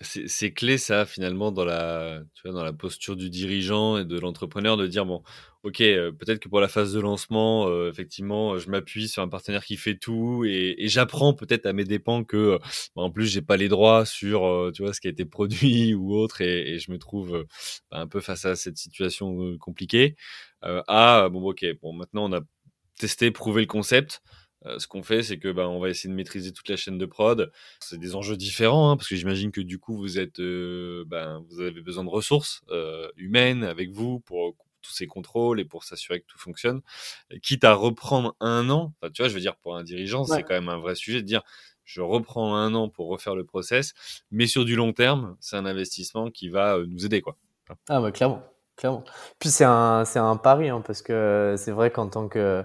c'est 0.00 0.52
clé 0.52 0.78
ça 0.78 1.06
finalement 1.06 1.50
dans 1.50 1.64
la 1.64 2.20
tu 2.34 2.42
vois 2.44 2.52
dans 2.56 2.64
la 2.64 2.72
posture 2.72 3.16
du 3.16 3.30
dirigeant 3.30 3.98
et 3.98 4.04
de 4.04 4.18
l'entrepreneur 4.18 4.76
de 4.76 4.86
dire 4.86 5.04
bon 5.06 5.22
ok 5.64 5.78
peut-être 5.78 6.38
que 6.38 6.48
pour 6.48 6.60
la 6.60 6.68
phase 6.68 6.92
de 6.92 7.00
lancement 7.00 7.68
effectivement 7.88 8.58
je 8.58 8.70
m'appuie 8.70 9.08
sur 9.08 9.22
un 9.22 9.28
partenaire 9.28 9.64
qui 9.64 9.76
fait 9.76 9.96
tout 9.96 10.44
et, 10.46 10.76
et 10.78 10.88
j'apprends 10.88 11.34
peut-être 11.34 11.66
à 11.66 11.72
mes 11.72 11.84
dépens 11.84 12.22
que 12.22 12.58
bah, 12.94 13.02
en 13.02 13.10
plus 13.10 13.26
j'ai 13.26 13.42
pas 13.42 13.56
les 13.56 13.68
droits 13.68 14.04
sur 14.06 14.70
tu 14.72 14.82
vois 14.82 14.92
ce 14.92 15.00
qui 15.00 15.08
a 15.08 15.10
été 15.10 15.24
produit 15.24 15.94
ou 15.96 16.14
autre 16.14 16.40
et, 16.40 16.74
et 16.74 16.78
je 16.78 16.92
me 16.92 16.98
trouve 16.98 17.44
bah, 17.90 17.98
un 17.98 18.06
peu 18.06 18.20
face 18.20 18.44
à 18.44 18.54
cette 18.54 18.76
situation 18.76 19.56
compliquée 19.58 20.14
à 20.62 21.28
bon 21.32 21.42
ok 21.42 21.64
bon 21.82 21.92
maintenant 21.92 22.30
on 22.30 22.32
a 22.34 22.40
testé 22.98 23.30
prouvé 23.30 23.62
le 23.62 23.66
concept 23.66 24.22
euh, 24.66 24.78
ce 24.78 24.86
qu'on 24.86 25.02
fait, 25.02 25.22
c'est 25.22 25.38
que 25.38 25.50
ben, 25.52 25.66
on 25.66 25.78
va 25.78 25.88
essayer 25.88 26.10
de 26.10 26.14
maîtriser 26.14 26.52
toute 26.52 26.68
la 26.68 26.76
chaîne 26.76 26.98
de 26.98 27.06
prod. 27.06 27.50
C'est 27.80 27.98
des 27.98 28.14
enjeux 28.14 28.36
différents, 28.36 28.90
hein, 28.90 28.96
parce 28.96 29.08
que 29.08 29.16
j'imagine 29.16 29.50
que 29.50 29.60
du 29.60 29.78
coup, 29.78 29.96
vous 29.96 30.18
êtes, 30.18 30.40
euh, 30.40 31.04
ben, 31.06 31.44
vous 31.48 31.60
avez 31.60 31.80
besoin 31.80 32.04
de 32.04 32.08
ressources 32.10 32.62
euh, 32.70 33.08
humaines 33.16 33.64
avec 33.64 33.90
vous 33.90 34.20
pour 34.20 34.54
tous 34.82 34.92
ces 34.92 35.06
contrôles 35.06 35.58
et 35.60 35.64
pour 35.64 35.84
s'assurer 35.84 36.20
que 36.20 36.26
tout 36.26 36.38
fonctionne. 36.38 36.80
quitte 37.42 37.64
à 37.64 37.74
reprendre 37.74 38.36
un 38.40 38.70
an, 38.70 38.94
tu 39.12 39.22
vois, 39.22 39.28
je 39.28 39.34
veux 39.34 39.40
dire, 39.40 39.56
pour 39.56 39.76
un 39.76 39.82
dirigeant, 39.82 40.24
c'est 40.24 40.42
quand 40.42 40.54
même 40.54 40.68
un 40.68 40.78
vrai 40.78 40.94
sujet 40.94 41.22
de 41.22 41.26
dire, 41.26 41.42
je 41.84 42.00
reprends 42.00 42.54
un 42.54 42.72
an 42.74 42.88
pour 42.88 43.08
refaire 43.08 43.34
le 43.34 43.44
process, 43.44 43.94
mais 44.30 44.46
sur 44.46 44.64
du 44.64 44.76
long 44.76 44.92
terme, 44.92 45.36
c'est 45.40 45.56
un 45.56 45.66
investissement 45.66 46.30
qui 46.30 46.50
va 46.50 46.78
nous 46.86 47.04
aider, 47.04 47.20
quoi. 47.20 47.36
Ah 47.88 48.00
bah 48.00 48.12
clairement, 48.12 48.44
clairement. 48.76 49.02
Puis 49.40 49.48
c'est 49.48 49.64
un, 49.64 50.04
c'est 50.04 50.20
un 50.20 50.36
pari, 50.36 50.68
hein, 50.68 50.82
parce 50.86 51.02
que 51.02 51.56
c'est 51.58 51.72
vrai 51.72 51.90
qu'en 51.90 52.08
tant 52.08 52.28
que 52.28 52.64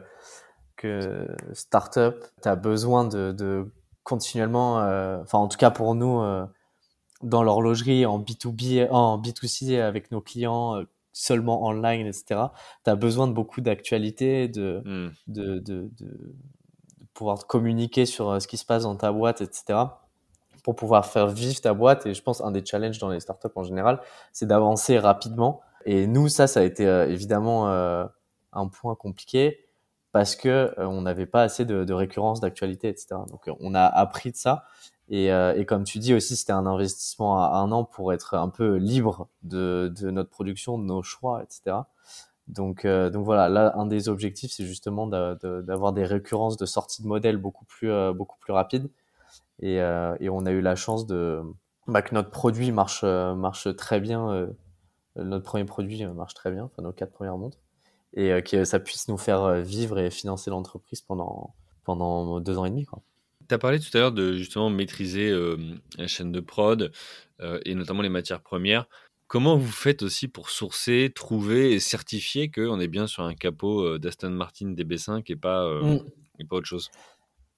que 0.82 1.28
startup, 1.54 2.16
tu 2.42 2.50
as 2.50 2.56
besoin 2.56 3.06
de, 3.06 3.32
de 3.32 3.72
continuellement, 4.04 4.80
euh, 4.80 5.22
enfin 5.22 5.38
en 5.38 5.48
tout 5.48 5.58
cas 5.58 5.70
pour 5.70 5.94
nous, 5.94 6.22
euh, 6.22 6.46
dans 7.22 7.44
l'horlogerie, 7.44 8.06
en 8.06 8.20
B2B, 8.20 8.90
en 8.90 9.22
B2C 9.22 9.80
avec 9.80 10.12
nos 10.12 10.22
clients, 10.22 10.78
euh, 10.78 10.84
seulement 11.14 11.66
online, 11.66 12.08
etc., 12.08 12.42
tu 12.84 12.90
as 12.90 12.96
besoin 12.96 13.28
de 13.28 13.34
beaucoup 13.34 13.62
d'actualité, 13.62 14.48
de, 14.48 14.82
de, 15.28 15.60
de, 15.60 15.90
de, 16.00 16.36
pouvoir 17.14 17.46
communiquer 17.46 18.06
sur 18.06 18.42
ce 18.42 18.48
qui 18.48 18.58
se 18.58 18.66
passe 18.66 18.84
dans 18.84 18.96
ta 18.96 19.12
boîte, 19.12 19.42
etc., 19.42 19.80
pour 20.64 20.76
pouvoir 20.76 21.06
faire 21.06 21.28
vivre 21.28 21.60
ta 21.60 21.74
boîte. 21.74 22.06
Et 22.06 22.14
je 22.14 22.24
pense 22.24 22.42
un 22.42 22.52
des 22.52 22.66
challenges 22.66 22.98
dans 22.98 23.10
les 23.10 23.20
startups 23.20 23.50
en 23.56 23.64
général, 23.64 24.00
c'est 24.32 24.46
d'avancer 24.48 24.98
rapidement. 24.98 25.62
Et 25.86 26.08
nous, 26.08 26.30
ça, 26.30 26.48
ça 26.48 26.62
a 26.62 26.64
été 26.64 26.86
évidemment 26.86 27.68
un 27.68 28.68
point 28.68 28.96
compliqué 28.96 29.60
parce 30.12 30.36
que 30.36 30.50
euh, 30.50 30.88
on 30.88 31.02
n'avait 31.02 31.26
pas 31.26 31.44
assez 31.44 31.66
de, 31.66 31.84
de 31.84 31.94
récurrence 31.94 32.42
d'actualité, 32.42 32.90
etc. 32.90 33.08
Donc 33.30 33.48
euh, 33.48 33.54
on 33.60 33.74
a 33.74 33.86
appris 33.86 34.32
de 34.32 34.36
ça. 34.36 34.66
Et, 35.10 35.32
euh, 35.32 35.54
et 35.56 35.66
comme 35.66 35.84
tu 35.84 36.00
dis 36.00 36.14
aussi, 36.14 36.36
c'était 36.36 36.54
un 36.54 36.66
investissement 36.66 37.42
à 37.44 37.58
un 37.58 37.72
an 37.72 37.84
pour 37.84 38.14
être 38.14 38.36
un 38.36 38.50
peu 38.50 38.76
libre 38.76 39.28
de, 39.44 39.92
notre 40.04 40.30
production, 40.30 40.78
de 40.78 40.84
nos 40.86 41.04
choix, 41.04 41.44
etc. 41.44 41.78
Donc, 42.48 42.86
voilà, 42.86 43.50
là, 43.50 43.74
un 43.76 43.86
des 43.86 44.10
objectifs, 44.10 44.52
c'est 44.52 44.66
justement 44.66 45.08
d'avoir 45.08 45.94
des 45.94 46.06
récurrences 46.06 46.58
de 46.58 46.66
sortie 46.66 47.02
de 47.02 47.08
modèles 47.08 47.38
beaucoup 47.38 47.66
plus, 47.66 47.92
rapides. 48.50 48.90
Et, 49.60 49.76
et, 49.76 50.30
on 50.30 50.46
a 50.46 50.52
eu 50.52 50.62
la 50.62 50.76
chance 50.76 51.06
de 51.06 51.42
bah, 51.88 52.02
que 52.02 52.16
notre 52.16 52.30
produit 52.30 52.72
marche, 52.72 53.04
marche 53.04 53.74
très 53.76 54.00
bien. 54.00 54.50
notre 55.18 55.46
premier 55.46 55.66
produit 55.66 56.06
marche 56.06 56.34
très 56.34 56.52
bien, 56.52 56.66
enfin 56.66 56.84
nos 56.84 56.94
quatre 56.94 57.12
premières 57.12 57.38
montres 57.38 57.58
et 58.14 58.32
euh, 58.32 58.42
que 58.42 58.66
ça 58.66 58.80
puisse 58.80 59.08
nous 59.08 59.18
faire 59.18 59.44
euh, 59.44 59.62
vivre 59.62 60.00
et 60.00 60.12
financer 60.12 60.50
l'entreprise 60.50 61.02
pendant, 61.02 61.54
pendant 61.84 62.40
deux 62.40 62.58
ans 62.58 62.66
et 62.66 62.70
demi. 62.70 62.86
Tu 63.48 63.56
as 63.56 63.58
parlé 63.58 63.80
tout 63.80 63.96
à 63.96 64.00
l'heure 64.00 64.12
de 64.12 64.34
justement 64.34 64.70
maîtriser 64.70 65.30
euh, 65.30 65.58
la 65.98 66.08
chaîne 66.08 66.32
de 66.32 66.40
prod 66.40 66.92
et 67.66 67.74
notamment 67.74 68.04
les 68.04 68.10
matières 68.10 68.42
premières. 68.42 68.88
Comment 69.26 69.58
vous 69.58 69.72
faites 69.72 70.04
aussi 70.04 70.28
pour 70.28 70.52
sourcer, 70.52 71.12
trouver 71.16 71.74
et 71.74 71.80
certifier 71.80 72.52
qu'on 72.52 72.80
est 72.80 72.88
bien 72.88 73.08
sur 73.08 73.24
un 73.24 73.34
capot 73.34 73.98
d'Aston 73.98 74.30
Martin 74.30 74.76
DB5 74.76 75.24
et 75.26 75.36
pas, 75.36 75.68
mm. 75.82 76.02
et 76.38 76.44
pas 76.44 76.58
autre 76.58 76.68
chose? 76.68 76.92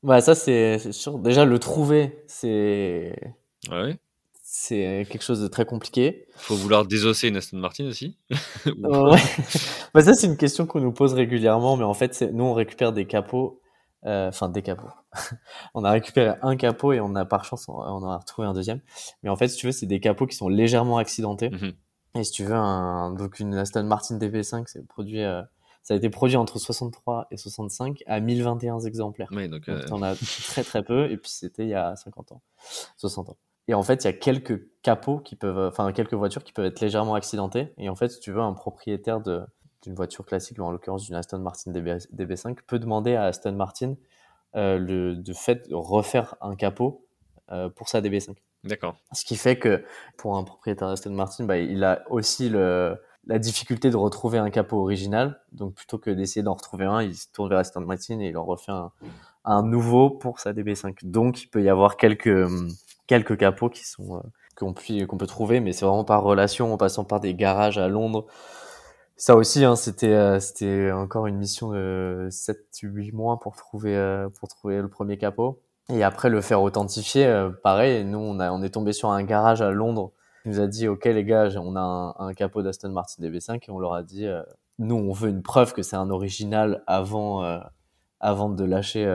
Bah, 0.02 0.22
Ça, 0.22 0.36
c'est 0.36 0.94
sûr. 0.94 1.20
Déjà, 1.20 1.44
le 1.44 1.60
trouver, 1.60 2.24
c'est. 2.28 3.36
Ouais? 3.70 3.98
C'est 4.56 5.08
quelque 5.10 5.24
chose 5.24 5.42
de 5.42 5.48
très 5.48 5.66
compliqué. 5.66 6.28
Faut 6.36 6.56
vouloir 6.56 6.86
désosser 6.86 7.28
une 7.28 7.38
Aston 7.38 7.58
Martin 7.58 7.88
aussi. 7.88 8.20
ouais. 8.68 9.20
bah 9.96 10.02
ça 10.04 10.13
c'est 10.13 10.28
une 10.28 10.38
question 10.38 10.68
qu'on 10.68 10.80
nous 10.80 10.92
pose 10.92 11.16
régulièrement, 11.16 11.76
mais 11.76 11.84
en 11.84 11.96
fait 11.96 12.22
nous 12.32 12.44
on 12.44 12.54
récupère 12.54 12.94
des 12.94 13.08
capots, 13.08 13.60
euh, 14.06 14.28
enfin 14.28 14.50
des 14.50 14.62
capots. 14.62 14.92
on 15.74 15.84
a 15.84 15.89
récupéré 15.89 16.36
un 16.44 16.56
capot 16.56 16.94
et 16.94 17.00
on 17.00 17.16
a 17.16 17.26
par 17.26 17.46
chance 17.46 17.68
on, 17.68 17.74
en 17.74 18.08
a 18.08 18.18
retrouvé 18.20 18.48
un 18.48 18.54
deuxième. 18.54 18.80
Mais 19.24 19.32
en 19.32 19.36
fait 19.36 19.48
si 19.48 19.58
tu 19.58 19.66
veux 19.66 19.72
c'est 19.72 19.88
des 19.88 20.00
capots 20.00 20.28
qui 20.28 20.36
sont 20.36 20.50
légèrement 20.50 21.00
accidentés. 21.00 21.50
Mhm. 21.50 21.74
Et 22.13 22.24
si 22.24 22.32
tu 22.32 22.44
veux 22.44 22.54
un, 22.54 23.12
donc 23.16 23.39
une 23.39 23.56
Aston 23.56 23.86
Martin 23.86 24.20
DB5 24.20 24.66
c'est 24.68 24.88
produit 24.88 25.24
euh, 25.24 25.42
ça 25.82 25.96
a 25.96 25.98
été 25.98 26.12
produit 26.12 26.38
entre 26.38 26.60
63 26.60 27.26
et 27.32 27.38
65 27.38 28.04
à 28.06 28.20
1021 28.20 28.82
exemplaires. 28.82 29.30
Oui, 29.32 29.50
donc, 29.50 29.68
donc 29.68 30.04
euh... 30.04 30.04
as 30.04 30.16
très 30.48 30.63
très 30.63 30.84
peu 30.84 31.10
et 31.10 31.18
puis 31.18 31.32
c'était 31.32 31.63
il 31.63 31.70
y 31.70 31.74
a 31.74 31.96
50 31.96 32.34
ans, 32.34 32.44
60 32.98 33.30
ans. 33.30 33.38
Et 33.67 33.73
en 33.73 33.84
fait, 33.84 34.04
il 34.04 34.08
y 34.08 34.10
a 34.10 34.13
quelques 34.13 34.62
capots 34.82 35.19
qui 35.19 35.36
peuvent, 35.36 35.67
enfin 35.67 35.91
quelques 35.93 36.13
voitures 36.13 36.43
qui 36.43 36.52
peuvent 36.52 36.65
être 36.65 36.82
légèrement 36.82 37.15
accidentées. 37.15 37.73
Et 37.78 37.89
en 37.89 37.95
fait, 37.95 38.10
si 38.10 38.19
tu 38.19 38.32
veux, 38.32 38.41
un 38.41 38.54
propriétaire 38.54 39.21
de 39.21 39.43
d'une 39.84 39.95
voiture 39.95 40.26
classique, 40.26 40.60
en 40.60 40.71
l'occurrence 40.71 41.04
d'une 41.04 41.15
Aston 41.15 41.39
Martin 41.39 41.71
DB, 41.71 41.97
DB5, 42.15 42.58
peut 42.65 42.80
demander 42.80 43.15
à 43.15 43.26
Aston 43.26 43.52
Martin 43.52 43.95
euh, 44.56 44.78
le 44.78 45.15
de 45.15 45.34
fait 45.34 45.69
de 45.69 45.76
refaire 45.76 46.36
un 46.41 46.56
capot 46.56 47.06
euh, 47.52 47.69
pour 47.69 47.89
sa 47.89 48.02
DB5. 48.02 48.36
D'accord. 48.63 48.95
Ce 49.12 49.26
qui 49.26 49.36
fait 49.36 49.60
que 49.60 49.84
pour 50.17 50.38
un 50.38 50.43
propriétaire 50.43 50.88
d'Aston 50.88 51.12
Martin, 51.12 51.43
bah, 51.43 51.58
il 51.58 51.84
a 51.84 52.04
aussi 52.10 52.47
le, 52.47 52.97
la 53.28 53.39
difficulté 53.39 53.89
de 53.89 53.97
retrouver 53.97 54.38
un 54.38 54.50
capot 54.50 54.79
original. 54.79 55.42
Donc 55.52 55.73
plutôt 55.73 55.98
que 55.98 56.10
d'essayer 56.10 56.44
d'en 56.44 56.54
retrouver 56.54 56.85
un, 56.85 57.02
il 57.02 57.15
se 57.15 57.27
tourne 57.33 57.50
vers 57.50 57.60
Aston 57.60 57.81
Martin 57.81 58.21
et 58.21 58.29
il 58.29 58.38
en 58.38 58.46
refait 58.46 58.71
un, 58.71 58.92
un 59.44 59.63
nouveau 59.63 60.10
pour 60.10 60.40
sa 60.40 60.54
DB5. 60.54 60.96
Donc 61.04 61.44
il 61.44 61.48
peut 61.48 61.62
y 61.62 61.67
avoir 61.67 61.98
quelques 61.98 62.48
quelques 63.08 63.37
capots 63.37 63.69
qui 63.69 63.85
sont 63.85 64.17
euh, 64.17 64.19
qu'on 64.56 64.73
qu'on 64.73 65.17
peut 65.17 65.27
trouver, 65.27 65.60
mais 65.60 65.73
c'est 65.73 65.85
vraiment 65.85 66.06
par 66.06 66.23
relation, 66.23 66.73
en 66.73 66.77
passant 66.77 67.04
par 67.04 67.19
des 67.19 67.33
garages 67.33 67.77
à 67.77 67.87
Londres. 67.87 68.27
Ça 69.15 69.35
aussi, 69.35 69.63
hein, 69.63 69.75
c'était 69.75 70.13
euh, 70.13 70.39
c'était 70.39 70.91
encore 70.91 71.27
une 71.27 71.37
mission 71.37 71.71
de 71.71 72.27
7-8 72.29 73.13
mois 73.13 73.39
pour 73.39 73.56
trouver 73.56 73.95
euh, 73.95 74.29
pour 74.29 74.49
trouver 74.49 74.81
le 74.81 74.89
premier 74.89 75.17
capot. 75.17 75.62
Et 75.89 76.04
après 76.04 76.29
le 76.29 76.41
faire 76.41 76.62
authentifier, 76.62 77.49
pareil, 77.62 78.06
nous 78.06 78.19
on 78.19 78.39
a 78.39 78.51
on 78.51 78.62
est 78.63 78.69
tombé 78.69 78.93
sur 78.93 79.10
un 79.10 79.23
garage 79.23 79.62
à 79.62 79.71
Londres 79.71 80.13
Il 80.45 80.51
nous 80.51 80.60
a 80.62 80.67
dit, 80.67 80.87
OK, 80.87 81.04
les 81.06 81.25
gars, 81.25 81.49
on 81.58 81.75
a 81.75 81.81
un, 81.81 82.15
un 82.17 82.33
capot 82.33 82.62
d'Aston 82.62 82.89
Martin 82.89 83.21
DB5 83.21 83.56
et 83.67 83.71
on 83.71 83.79
leur 83.79 83.93
a 83.93 84.01
dit, 84.01 84.25
nous, 84.79 84.95
on 84.95 85.12
veut 85.12 85.29
une 85.29 85.43
preuve 85.43 85.73
que 85.73 85.81
c'est 85.83 85.97
un 85.97 86.10
original 86.10 86.83
avant, 86.87 87.43
avant 88.21 88.49
de 88.49 88.63
lâcher 88.63 89.06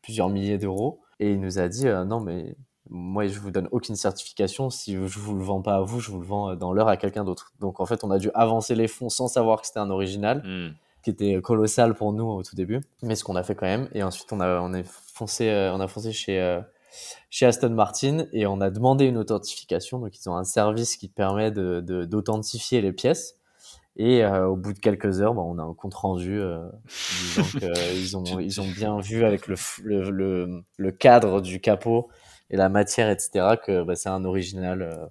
plusieurs 0.00 0.28
milliers 0.28 0.58
d'euros. 0.58 1.00
Et 1.18 1.32
il 1.32 1.40
nous 1.40 1.58
a 1.58 1.66
dit, 1.68 1.86
non, 1.86 2.20
mais 2.20 2.56
moi, 2.90 3.26
je 3.26 3.38
vous 3.40 3.50
donne 3.50 3.68
aucune 3.72 3.96
certification. 3.96 4.70
Si 4.70 4.94
je 4.94 5.18
vous 5.18 5.34
le 5.34 5.42
vends 5.42 5.62
pas 5.62 5.76
à 5.76 5.80
vous, 5.80 6.00
je 6.00 6.10
vous 6.10 6.20
le 6.20 6.26
vends 6.26 6.54
dans 6.54 6.72
l'heure 6.72 6.88
à 6.88 6.96
quelqu'un 6.96 7.24
d'autre. 7.24 7.52
Donc, 7.60 7.80
en 7.80 7.86
fait, 7.86 8.04
on 8.04 8.10
a 8.10 8.18
dû 8.18 8.30
avancer 8.34 8.74
les 8.74 8.88
fonds 8.88 9.08
sans 9.08 9.28
savoir 9.28 9.60
que 9.60 9.66
c'était 9.66 9.80
un 9.80 9.90
original, 9.90 10.42
hmm. 10.44 10.74
qui 11.02 11.10
était 11.10 11.40
colossal 11.40 11.94
pour 11.94 12.12
nous 12.12 12.26
au 12.26 12.42
tout 12.42 12.54
début. 12.54 12.80
Mais 13.02 13.16
ce 13.16 13.24
qu'on 13.24 13.36
a 13.36 13.42
fait 13.42 13.54
quand 13.54 13.66
même. 13.66 13.88
Et 13.92 14.02
ensuite, 14.02 14.32
on 14.32 14.40
a, 14.40 14.60
on 14.60 14.72
est 14.72 14.86
foncé, 14.86 15.48
euh, 15.48 15.74
on 15.74 15.80
a 15.80 15.88
foncé 15.88 16.12
chez, 16.12 16.40
euh, 16.40 16.60
chez 17.30 17.46
Aston 17.46 17.70
Martin 17.70 18.26
et 18.32 18.46
on 18.46 18.60
a 18.60 18.70
demandé 18.70 19.06
une 19.06 19.18
authentification. 19.18 19.98
Donc, 19.98 20.16
ils 20.18 20.28
ont 20.28 20.36
un 20.36 20.44
service 20.44 20.96
qui 20.96 21.08
permet 21.08 21.50
de, 21.50 21.80
d'authentifier 22.04 22.80
les 22.80 22.92
pièces. 22.92 23.36
Et 23.98 24.22
euh, 24.22 24.46
au 24.46 24.56
bout 24.56 24.74
de 24.74 24.78
quelques 24.78 25.22
heures, 25.22 25.32
bah, 25.32 25.40
on 25.42 25.58
a 25.58 25.62
un 25.62 25.72
compte 25.72 25.94
rendu 25.94 26.40
disant 26.84 27.42
qu'ils 27.58 28.16
ont, 28.34 28.38
ils 28.38 28.60
ont 28.60 28.68
bien 28.68 29.00
vu 29.00 29.24
avec 29.24 29.48
le, 29.48 29.56
le, 29.82 30.10
le, 30.10 30.62
le 30.76 30.92
cadre 30.92 31.40
du 31.40 31.60
capot 31.60 32.10
et 32.50 32.56
la 32.56 32.68
matière, 32.68 33.10
etc., 33.10 33.56
que 33.64 33.82
bah, 33.82 33.96
c'est 33.96 34.08
un 34.08 34.24
original 34.24 34.82
euh, 34.82 35.06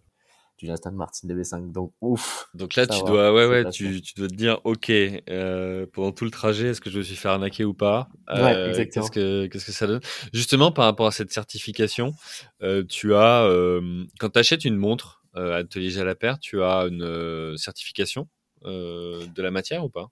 du 0.58 0.72
Aston 0.72 0.92
Martin 0.92 1.28
DB5. 1.28 1.72
Donc, 1.72 1.94
ouf. 2.02 2.48
Donc 2.54 2.76
là, 2.76 2.88
tu 2.88 3.00
dois, 3.04 3.34
ouais, 3.34 3.46
ouais, 3.46 3.70
tu, 3.70 4.02
tu, 4.02 4.14
dois 4.16 4.28
te 4.28 4.34
dire, 4.34 4.60
OK, 4.64 4.90
euh, 4.90 5.86
pendant 5.92 6.12
tout 6.12 6.26
le 6.26 6.32
trajet, 6.32 6.70
est-ce 6.70 6.82
que 6.82 6.90
je 6.90 6.98
me 7.00 7.04
suis 7.04 7.16
fait 7.16 7.28
arnaquer 7.28 7.66
ou 7.66 7.74
pas? 7.74 8.08
Euh, 8.30 8.70
exactement. 8.70 9.06
Qu'est-ce 9.06 9.12
que, 9.12 9.48
qu'est-ce 9.48 9.66
que 9.66 9.72
ça 9.72 9.88
donne? 9.88 10.02
Justement, 10.34 10.72
par 10.72 10.86
rapport 10.86 11.08
à 11.08 11.12
cette 11.12 11.32
certification, 11.32 12.14
euh, 12.62 12.84
tu 12.88 13.16
as, 13.16 13.44
euh, 13.44 14.06
quand 14.20 14.30
tu 14.30 14.40
achètes 14.40 14.66
une 14.66 14.78
montre 14.78 15.24
à 15.34 15.56
Atelier 15.56 15.90
Jalapert, 15.90 16.40
tu 16.40 16.64
as 16.64 16.88
une 16.90 17.58
certification 17.58 18.28
de 18.64 19.42
la 19.42 19.52
matière 19.52 19.84
ou 19.84 19.90
pas? 19.90 20.10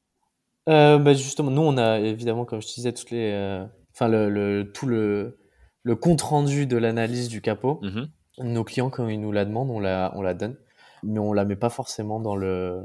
Bah 0.68 1.14
Justement, 1.14 1.52
nous, 1.52 1.62
on 1.62 1.78
a 1.78 2.00
évidemment, 2.00 2.44
comme 2.44 2.62
je 2.62 2.68
te 2.68 2.74
disais, 2.74 2.92
toutes 2.92 3.12
les, 3.12 3.66
enfin, 3.94 4.10
le, 4.10 4.30
le, 4.30 4.70
tout 4.74 4.86
le 4.86 5.38
le 5.84 5.96
compte 5.96 6.22
rendu 6.22 6.66
de 6.66 6.78
l'analyse 6.78 7.28
du 7.28 7.42
capot. 7.42 7.80
Mhm. 7.82 8.08
Nos 8.40 8.64
clients, 8.64 8.90
quand 8.90 9.08
ils 9.08 9.20
nous 9.20 9.32
la 9.32 9.46
demandent, 9.46 9.70
on 9.70 9.80
la, 9.80 10.12
on 10.16 10.22
la 10.22 10.34
donne, 10.34 10.58
mais 11.04 11.20
on 11.20 11.34
la 11.34 11.46
met 11.46 11.56
pas 11.56 11.70
forcément 11.70 12.20
dans 12.20 12.36
le 12.36 12.84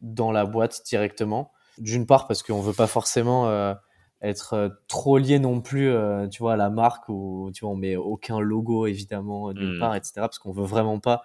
dans 0.00 0.30
la 0.30 0.46
boîte 0.46 0.82
directement. 0.86 1.52
D'une 1.78 2.06
part 2.06 2.26
parce 2.26 2.42
qu'on 2.42 2.60
veut 2.60 2.72
pas 2.72 2.86
forcément 2.86 3.48
euh, 3.48 3.74
être 4.22 4.54
euh, 4.54 4.68
trop 4.88 5.18
lié 5.18 5.38
non 5.38 5.60
plus, 5.60 5.90
euh, 5.90 6.26
tu 6.28 6.38
vois, 6.38 6.54
à 6.54 6.56
la 6.56 6.70
marque 6.70 7.08
ou 7.08 7.50
tu 7.52 7.64
vois, 7.64 7.74
on 7.74 7.76
met 7.76 7.96
aucun 7.96 8.40
logo 8.40 8.86
évidemment 8.86 9.52
nulle 9.52 9.74
mhm. 9.74 9.80
part, 9.80 9.94
etc. 9.94 10.12
Parce 10.16 10.38
qu'on 10.38 10.52
veut 10.52 10.64
vraiment 10.64 11.00
pas 11.00 11.22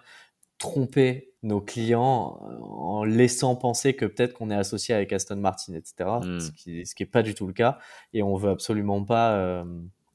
tromper 0.58 1.32
nos 1.42 1.60
clients 1.60 2.38
en 2.60 3.02
laissant 3.02 3.56
penser 3.56 3.96
que 3.96 4.04
peut-être 4.04 4.34
qu'on 4.34 4.50
est 4.50 4.54
associé 4.56 4.94
avec 4.94 5.12
Aston 5.12 5.36
Martin, 5.36 5.74
etc. 5.74 5.94
Mhm. 6.22 6.40
Ce 6.40 6.50
qui, 6.52 6.86
ce 6.86 6.94
qui 6.94 7.06
pas 7.06 7.22
du 7.22 7.34
tout 7.34 7.46
le 7.46 7.52
cas. 7.52 7.78
Et 8.12 8.22
on 8.22 8.36
veut 8.36 8.50
absolument 8.50 9.02
pas 9.02 9.64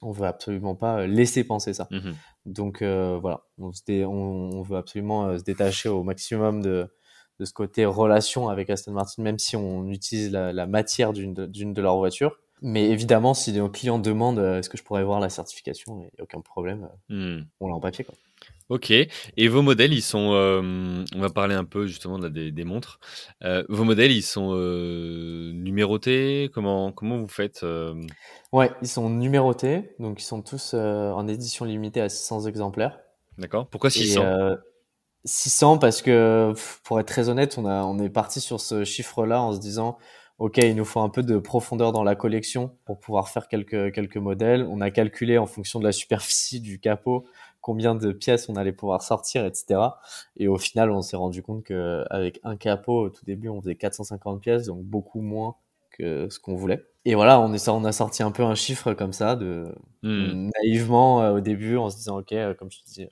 on 0.02 0.12
veut 0.12 0.26
absolument 0.26 0.76
pas 0.76 1.00
euh, 1.00 1.08
laisser 1.08 1.44
penser 1.44 1.74
ça. 1.74 1.88
Mmh 1.92 2.12
Donc 2.46 2.82
euh, 2.82 3.18
voilà, 3.22 3.42
on, 3.60 3.72
on, 4.06 4.62
veut 4.62 4.78
absolument 4.78 5.28
euh, 5.28 5.38
se 5.38 5.44
détacher 5.44 5.90
au 5.90 6.04
maximum 6.04 6.62
de, 6.62 6.88
de 7.40 7.46
ce 7.46 7.54
côté 7.54 7.86
relation 7.86 8.50
avec 8.50 8.70
Aston 8.70 8.92
Martin, 8.92 9.22
même 9.24 9.40
si 9.40 9.56
on 9.56 9.88
utilise 9.90 10.32
la, 10.32 10.68
matière 10.68 11.14
d'une 11.14 11.34
de, 11.34 11.46
de 11.46 11.82
leurs 11.82 11.98
voitures. 11.98 12.38
Mais 12.62 12.90
évidemment, 12.90 13.34
si 13.34 13.54
nos 13.54 13.70
clients 13.70 14.00
demandent 14.00 14.40
est-ce 14.40 14.70
que 14.70 14.78
je 14.78 14.84
pourrais 14.84 15.04
voir 15.04 15.20
la 15.20 15.30
certification, 15.30 15.98
il 15.98 16.00
n'y 16.00 16.20
a 16.20 16.24
aucun 16.24 16.42
problème, 16.42 16.90
mmh. 17.10 17.42
on 17.60 17.68
l'a 17.68 17.76
en 17.76 17.80
papier. 17.80 18.04
Quoi. 18.04 18.16
Ok. 18.70 18.92
Et 18.92 19.48
vos 19.48 19.62
modèles, 19.62 19.94
ils 19.94 20.02
sont. 20.02 20.34
Euh, 20.34 21.04
on 21.16 21.20
va 21.20 21.30
parler 21.30 21.56
un 21.56 21.64
peu 21.64 21.88
justement 21.88 22.20
des, 22.20 22.52
des 22.52 22.64
montres. 22.66 23.00
Euh, 23.44 23.64
vos 23.70 23.86
modèles, 23.86 24.12
ils 24.12 24.24
sont 24.24 24.50
euh, 24.54 25.52
numérotés? 25.54 26.50
Comment 26.54 26.92
comment 26.92 27.18
vous 27.18 27.30
faites 27.30 27.66
Ouais, 28.52 28.72
ils 28.82 28.88
sont 28.88 29.10
numérotés, 29.10 29.94
donc 30.00 30.22
ils 30.22 30.26
sont 30.26 30.42
tous 30.42 30.74
en 30.74 31.28
édition 31.28 31.66
limitée 31.66 32.02
à 32.02 32.10
600 32.10 32.46
exemplaires. 32.46 33.00
D'accord. 33.38 33.68
Pourquoi 33.68 33.90
600 33.90 34.58
600 35.26 35.78
parce 35.80 36.02
que 36.02 36.54
pour 36.84 37.00
être 37.00 37.08
très 37.08 37.28
honnête, 37.28 37.58
on 37.58 37.66
a 37.66 37.84
on 37.84 38.00
est 38.00 38.10
parti 38.10 38.40
sur 38.40 38.62
ce 38.62 38.84
chiffre-là 38.86 39.42
en 39.42 39.54
se 39.54 39.60
disant 39.60 39.98
OK, 40.40 40.58
il 40.58 40.76
nous 40.76 40.86
faut 40.86 41.00
un 41.00 41.10
peu 41.10 41.24
de 41.24 41.40
profondeur 41.40 41.92
dans 41.92 42.04
la 42.04 42.16
collection 42.16 42.78
pour 42.86 43.00
pouvoir 43.00 43.30
faire 43.30 43.48
quelques 43.48 43.92
quelques 43.94 44.18
modèles. 44.18 44.68
On 44.70 44.82
a 44.82 44.92
calculé 44.92 45.38
en 45.38 45.48
fonction 45.48 45.80
de 45.80 45.86
la 45.86 45.92
superficie 45.92 46.62
du 46.62 46.80
capot 46.80 47.26
combien 47.68 47.96
de 47.96 48.14
pièces 48.14 48.48
on 48.48 48.56
allait 48.56 48.72
pouvoir 48.72 49.02
sortir, 49.02 49.44
etc. 49.46 49.82
Et 50.38 50.48
au 50.48 50.58
final, 50.58 50.90
on 50.90 51.02
s'est 51.02 51.18
rendu 51.18 51.44
compte 51.44 51.66
qu'avec 51.66 52.40
un 52.46 52.56
capot, 52.56 53.08
au 53.08 53.10
tout 53.10 53.26
début, 53.26 53.50
on 53.50 53.60
faisait 53.60 53.76
450 53.76 54.40
pièces, 54.40 54.68
donc 54.68 54.84
beaucoup 54.84 55.20
moins 55.20 55.58
que 55.92 56.30
ce 56.30 56.40
qu'on 56.40 56.56
voulait. 56.56 56.86
Et 57.04 57.14
voilà, 57.14 57.42
on, 57.42 57.54
est, 57.54 57.68
on 57.68 57.84
a 57.84 57.92
sorti 57.92 58.24
un 58.24 58.32
peu 58.32 58.44
un 58.44 58.56
chiffre 58.56 58.94
comme 58.94 59.12
ça, 59.12 59.36
de 59.36 59.76
hmm. 60.02 60.50
naïvement 60.64 61.22
euh, 61.22 61.34
au 61.34 61.40
début, 61.42 61.76
en 61.76 61.90
se 61.90 61.98
disant, 61.98 62.20
OK, 62.20 62.32
euh, 62.32 62.54
comme 62.54 62.72
je 62.72 62.80
te 62.80 62.86
dis, 62.86 63.06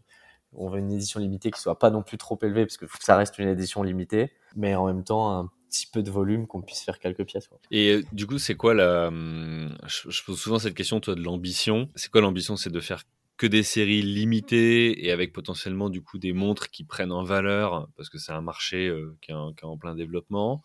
on 0.53 0.69
veut 0.69 0.79
une 0.79 0.93
édition 0.93 1.19
limitée 1.19 1.51
qui 1.51 1.59
soit 1.59 1.77
pas 1.77 1.89
non 1.89 2.01
plus 2.01 2.17
trop 2.17 2.39
élevée, 2.41 2.65
parce 2.65 2.77
que 2.77 2.85
ça 3.01 3.17
reste 3.17 3.37
une 3.37 3.49
édition 3.49 3.83
limitée, 3.83 4.31
mais 4.55 4.73
en 4.73 4.85
même 4.85 5.03
temps, 5.03 5.37
un 5.37 5.51
petit 5.69 5.85
peu 5.85 6.01
de 6.01 6.09
volume, 6.09 6.47
qu'on 6.47 6.61
puisse 6.61 6.79
faire 6.79 6.99
quelques 6.99 7.25
pièces. 7.25 7.49
Et 7.71 7.89
euh, 7.89 8.03
du 8.13 8.25
coup, 8.25 8.37
c'est 8.37 8.55
quoi 8.55 8.73
la... 8.73 9.07
Hum, 9.07 9.77
je 9.85 10.23
pose 10.23 10.39
souvent 10.39 10.59
cette 10.59 10.75
question, 10.75 11.01
toi, 11.01 11.13
de 11.13 11.21
l'ambition. 11.21 11.89
C'est 11.95 12.09
quoi 12.09 12.21
l'ambition? 12.21 12.55
C'est 12.55 12.69
de 12.69 12.79
faire 12.79 13.03
que 13.37 13.47
des 13.47 13.63
séries 13.63 14.01
limitées 14.01 15.05
et 15.05 15.11
avec 15.11 15.33
potentiellement 15.33 15.89
du 15.89 16.01
coup 16.01 16.17
des 16.17 16.31
montres 16.31 16.69
qui 16.69 16.85
prennent 16.85 17.11
en 17.11 17.23
valeur 17.23 17.89
parce 17.97 18.09
que 18.09 18.17
c'est 18.17 18.31
un 18.31 18.41
marché 18.41 18.87
euh, 18.87 19.17
qui, 19.21 19.31
est 19.31 19.63
en, 19.63 19.77
plein 19.77 19.93
développement. 19.93 20.61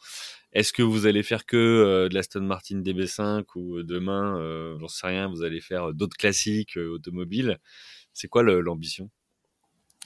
Est-ce 0.52 0.72
que 0.72 0.82
vous 0.82 1.06
allez 1.06 1.24
faire 1.24 1.46
que 1.46 1.56
euh, 1.56 2.08
de 2.08 2.14
l'Aston 2.14 2.42
Martin 2.42 2.76
DB5 2.76 3.44
ou 3.56 3.76
euh, 3.76 3.84
demain, 3.84 4.36
j'en 4.78 4.88
sais 4.88 5.08
rien, 5.08 5.28
vous 5.28 5.42
allez 5.42 5.60
faire 5.60 5.92
d'autres 5.92 6.16
classiques 6.16 6.76
automobiles? 6.76 7.58
C'est 8.12 8.28
quoi 8.28 8.42
l'ambition? 8.42 9.10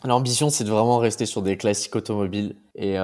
L'ambition, 0.03 0.51
c'est 0.51 0.65
de 0.65 0.71
vraiment 0.71 0.99
rester 0.99 1.27
sur 1.27 1.43
des 1.43 1.57
classiques 1.57 1.97
automobiles 1.97 2.57
et 2.75 2.97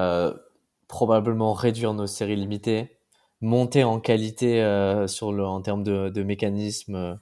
probablement 0.87 1.53
réduire 1.53 1.93
nos 1.93 2.05
séries 2.05 2.35
limitées, 2.35 2.97
monter 3.41 3.83
en 3.83 3.99
qualité 3.99 4.63
en 4.63 5.61
termes 5.61 5.83
de, 5.83 6.09
de 6.09 6.23
mécanismes, 6.23 7.19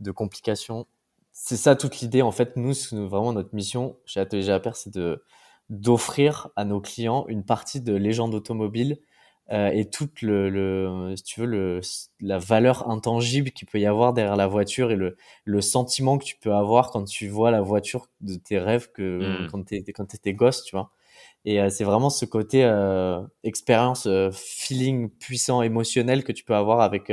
de 0.00 0.10
complications 0.10 0.86
c'est 1.34 1.56
ça 1.56 1.74
toute 1.74 2.00
l'idée. 2.00 2.22
En 2.22 2.30
fait, 2.30 2.56
nous, 2.56 2.72
vraiment 2.92 3.32
notre 3.32 3.54
mission 3.54 3.98
chez 4.06 4.20
Atelier 4.20 4.46
GAPR, 4.46 4.76
c'est 4.76 4.94
de 4.94 5.22
d'offrir 5.68 6.48
à 6.56 6.64
nos 6.64 6.80
clients 6.80 7.24
une 7.28 7.44
partie 7.44 7.80
de 7.80 7.94
légende 7.94 8.34
automobile 8.34 8.98
euh, 9.50 9.70
et 9.70 9.88
toute 9.88 10.20
le, 10.20 10.50
le, 10.50 11.14
si 11.16 11.22
tu 11.22 11.40
veux, 11.40 11.46
le, 11.46 11.80
la 12.20 12.38
valeur 12.38 12.88
intangible 12.90 13.50
qu'il 13.50 13.66
peut 13.66 13.80
y 13.80 13.86
avoir 13.86 14.12
derrière 14.12 14.36
la 14.36 14.46
voiture 14.46 14.90
et 14.90 14.96
le, 14.96 15.16
le 15.44 15.60
sentiment 15.62 16.18
que 16.18 16.24
tu 16.24 16.36
peux 16.36 16.52
avoir 16.54 16.90
quand 16.90 17.04
tu 17.04 17.28
vois 17.28 17.50
la 17.50 17.62
voiture 17.62 18.08
de 18.20 18.36
tes 18.36 18.58
rêves 18.58 18.90
que 18.92 19.46
mmh. 19.46 19.50
quand 19.50 19.64
tu 19.64 19.82
quand 19.92 20.04
t'étais 20.04 20.34
gosse, 20.34 20.64
tu 20.64 20.76
vois. 20.76 20.92
Et 21.46 21.60
euh, 21.60 21.68
c'est 21.70 21.84
vraiment 21.84 22.10
ce 22.10 22.26
côté 22.26 22.62
euh, 22.64 23.20
expérience, 23.42 24.06
feeling 24.32 25.10
puissant, 25.10 25.62
émotionnel 25.62 26.24
que 26.24 26.32
tu 26.32 26.44
peux 26.44 26.54
avoir 26.54 26.80
avec 26.80 27.10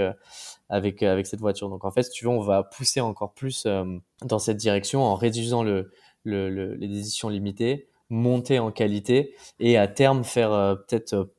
avec, 0.71 1.03
euh, 1.03 1.11
avec 1.11 1.27
cette 1.27 1.41
voiture. 1.41 1.69
Donc 1.69 1.85
en 1.85 1.91
fait, 1.91 2.03
si 2.03 2.11
tu 2.11 2.25
veux, 2.25 2.31
on 2.31 2.41
va 2.41 2.63
pousser 2.63 3.01
encore 3.01 3.33
plus 3.33 3.65
euh, 3.67 3.85
dans 4.23 4.39
cette 4.39 4.57
direction 4.57 5.03
en 5.03 5.15
réduisant 5.15 5.63
le, 5.63 5.91
le, 6.23 6.73
les 6.75 6.85
éditions 6.85 7.29
limitées, 7.29 7.89
monter 8.09 8.57
en 8.57 8.71
qualité 8.71 9.35
et 9.59 9.77
à 9.77 9.87
terme 9.87 10.23
faire 10.23 10.51
euh, 10.53 10.75
peut-être 10.75 11.29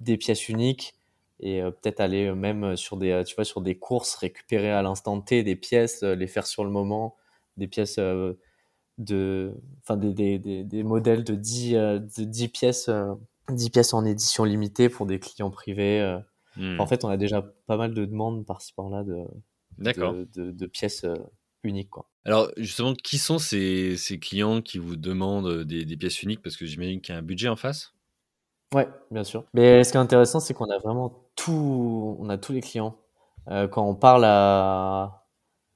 des 0.00 0.16
pièces 0.16 0.48
uniques 0.48 0.94
et 1.40 1.62
peut-être 1.62 1.98
aller 2.00 2.32
même 2.32 2.76
sur 2.76 2.96
des 2.96 3.22
tu 3.26 3.34
vois 3.34 3.44
sur 3.44 3.60
des 3.60 3.76
courses 3.76 4.14
récupérer 4.14 4.70
à 4.70 4.82
l'instant 4.82 5.20
T 5.20 5.42
des 5.42 5.56
pièces 5.56 6.02
les 6.02 6.28
faire 6.28 6.46
sur 6.46 6.64
le 6.64 6.70
moment 6.70 7.16
des 7.56 7.66
pièces 7.66 7.98
de 8.98 9.52
enfin 9.82 9.96
des, 9.96 10.12
des, 10.14 10.38
des, 10.38 10.62
des, 10.62 10.82
modèles 10.84 11.24
de 11.24 11.34
10 11.34 11.72
de 11.72 12.24
10 12.24 12.48
pièces 12.48 12.90
10 13.50 13.70
pièces 13.70 13.94
en 13.94 14.04
édition 14.04 14.44
limitée 14.44 14.88
pour 14.88 15.06
des 15.06 15.18
clients 15.18 15.50
privés 15.50 16.18
Hmm. 16.56 16.80
En 16.80 16.86
fait, 16.86 17.04
on 17.04 17.08
a 17.08 17.16
déjà 17.16 17.42
pas 17.66 17.76
mal 17.76 17.94
de 17.94 18.04
demandes 18.04 18.46
par-ci 18.46 18.72
par-là 18.74 19.02
de, 19.04 19.24
de, 19.78 20.50
de, 20.50 20.66
pièces 20.66 21.04
euh, 21.04 21.14
uniques. 21.62 21.90
Quoi. 21.90 22.08
Alors, 22.24 22.50
justement, 22.56 22.94
qui 22.94 23.18
sont 23.18 23.38
ces, 23.38 23.96
ces 23.96 24.18
clients 24.18 24.62
qui 24.62 24.78
vous 24.78 24.96
demandent 24.96 25.64
des, 25.64 25.84
des 25.84 25.96
pièces 25.96 26.22
uniques? 26.22 26.42
Parce 26.42 26.56
que 26.56 26.66
j'imagine 26.66 27.00
qu'il 27.00 27.12
y 27.12 27.16
a 27.16 27.18
un 27.18 27.22
budget 27.22 27.48
en 27.48 27.56
face. 27.56 27.94
Ouais, 28.74 28.88
bien 29.10 29.24
sûr. 29.24 29.44
Mais 29.54 29.84
ce 29.84 29.92
qui 29.92 29.96
est 29.96 30.00
intéressant, 30.00 30.40
c'est 30.40 30.54
qu'on 30.54 30.70
a 30.70 30.78
vraiment 30.78 31.28
tout, 31.36 32.16
on 32.18 32.28
a 32.28 32.38
tous 32.38 32.52
les 32.52 32.60
clients. 32.60 32.96
Euh, 33.48 33.68
quand 33.68 33.86
on 33.86 33.94
parle 33.94 34.24
à, 34.24 35.26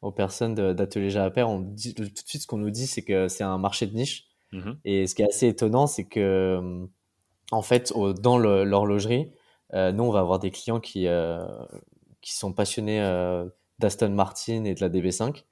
aux 0.03 0.13
personnes 0.13 0.55
d'Atelier 0.55 1.11
Javaper, 1.11 1.43
on 1.43 1.61
dit 1.61 1.95
tout 1.95 2.03
de 2.03 2.11
suite 2.27 2.43
ce 2.43 2.47
qu'on 2.47 2.57
nous 2.57 2.71
dit, 2.71 2.87
c'est 2.87 3.03
que 3.03 3.29
c'est 3.29 3.45
un 3.45 3.59
marché 3.59 3.87
de 3.87 3.95
niche. 3.95 4.25
Mmh 4.53 4.73
Et 4.85 5.07
ce 5.07 5.15
qui 5.15 5.23
est 5.23 5.29
assez 5.29 5.47
étonnant, 5.47 5.87
c'est 5.87 6.07
que 6.07 6.89
en 7.51 7.63
fait, 7.63 7.93
dans 8.21 8.39
l'horlogerie, 8.39 9.31
euh, 9.31 9.38
nous, 9.75 10.05
on 10.05 10.11
va 10.11 10.21
avoir 10.21 10.39
des 10.39 10.51
clients 10.51 10.81
qui, 10.81 11.07
euh, 11.07 11.47
qui 12.21 12.35
sont 12.35 12.53
passionnés 12.53 13.01
euh, 13.01 13.47
d'Aston 13.79 14.11
Martin 14.11 14.65
et 14.65 14.75
de 14.75 14.81
la 14.81 14.89
DB5. 14.89 15.45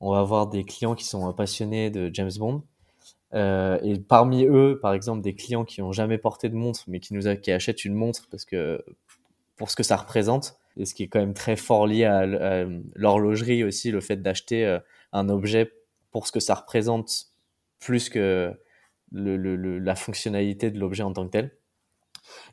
On 0.00 0.12
va 0.12 0.20
avoir 0.20 0.48
des 0.48 0.64
clients 0.64 0.94
qui 0.94 1.04
sont 1.04 1.32
passionnés 1.32 1.90
de 1.90 2.10
James 2.12 2.30
Bond. 2.38 2.62
et 3.32 3.98
parmi 4.08 4.44
eux, 4.44 4.78
par 4.80 4.92
exemple, 4.92 5.22
des 5.22 5.34
clients 5.34 5.64
qui 5.64 5.82
ont 5.82 5.92
jamais 5.92 6.18
porté 6.18 6.48
de 6.48 6.54
montre, 6.54 6.84
mais 6.86 7.00
qui 7.00 7.14
nous 7.14 7.22
qui 7.36 7.50
achètent 7.50 7.84
une 7.84 7.94
montre 7.94 8.28
parce 8.30 8.44
que 8.44 8.84
pour 9.56 9.70
ce 9.70 9.76
que 9.76 9.82
ça 9.82 9.96
représente, 9.96 10.56
et 10.76 10.84
ce 10.84 10.94
qui 10.94 11.04
est 11.04 11.08
quand 11.08 11.20
même 11.20 11.34
très 11.34 11.56
fort 11.56 11.86
lié 11.86 12.04
à, 12.04 12.24
l'horlogerie 12.94 13.64
aussi, 13.64 13.90
le 13.90 14.00
fait 14.00 14.16
d'acheter 14.22 14.78
un 15.12 15.28
objet 15.28 15.72
pour 16.12 16.28
ce 16.28 16.32
que 16.32 16.40
ça 16.40 16.54
représente 16.54 17.32
plus 17.80 18.08
que 18.08 18.56
la 19.10 19.94
fonctionnalité 19.96 20.70
de 20.70 20.78
l'objet 20.78 21.02
en 21.02 21.12
tant 21.12 21.24
que 21.26 21.30
tel. 21.30 21.50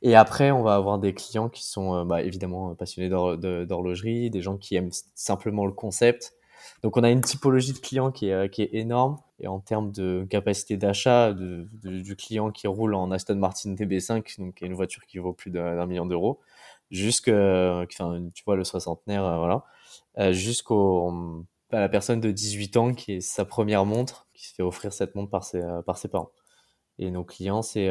Et 0.01 0.15
après, 0.15 0.51
on 0.51 0.63
va 0.63 0.75
avoir 0.75 0.99
des 0.99 1.13
clients 1.13 1.49
qui 1.49 1.65
sont 1.65 1.95
euh, 1.95 2.03
bah, 2.03 2.21
évidemment 2.21 2.75
passionnés 2.75 3.09
d'horlogerie, 3.09 4.29
des 4.29 4.41
gens 4.41 4.57
qui 4.57 4.75
aiment 4.75 4.91
simplement 5.15 5.65
le 5.65 5.71
concept. 5.71 6.33
Donc, 6.83 6.97
on 6.97 7.03
a 7.03 7.11
une 7.11 7.21
typologie 7.21 7.73
de 7.73 7.79
clients 7.79 8.11
qui 8.11 8.29
est, 8.29 8.33
euh, 8.33 8.47
énorme. 8.57 9.17
Et 9.39 9.47
en 9.47 9.59
termes 9.59 9.91
de 9.91 10.27
capacité 10.29 10.77
d'achat 10.77 11.33
du 11.33 12.15
client 12.15 12.51
qui 12.51 12.67
roule 12.67 12.93
en 12.93 13.09
Aston 13.09 13.35
Martin 13.35 13.73
DB5, 13.73 14.39
donc 14.39 14.61
une 14.61 14.75
voiture 14.75 15.03
qui 15.07 15.17
vaut 15.17 15.33
plus 15.33 15.49
d'un 15.49 15.85
million 15.87 16.05
d'euros, 16.05 16.39
jusqu'à, 16.91 17.83
enfin, 17.83 18.21
tu 18.35 18.43
vois, 18.45 18.55
le 18.55 18.63
soixantenaire, 18.63 19.25
euh, 19.25 19.37
voilà, 19.37 20.31
jusqu'au 20.31 21.43
la 21.71 21.89
personne 21.89 22.19
de 22.19 22.31
18 22.31 22.77
ans 22.77 22.93
qui 22.93 23.13
est 23.13 23.21
sa 23.21 23.45
première 23.45 23.85
montre, 23.85 24.27
qui 24.33 24.45
se 24.47 24.53
fait 24.53 24.61
offrir 24.61 24.93
cette 24.93 25.15
montre 25.15 25.31
par 25.31 25.43
ses, 25.43 25.63
par 25.85 25.97
ses 25.97 26.09
parents. 26.09 26.31
Et 26.99 27.09
nos 27.09 27.23
clients, 27.23 27.61
c'est 27.61 27.89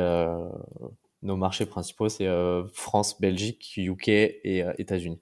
nos 1.23 1.37
marchés 1.37 1.67
principaux, 1.67 2.09
c'est 2.09 2.27
euh, 2.27 2.67
France, 2.73 3.21
Belgique, 3.21 3.75
UK 3.77 4.09
et 4.09 4.63
euh, 4.63 4.73
États-Unis, 4.79 5.21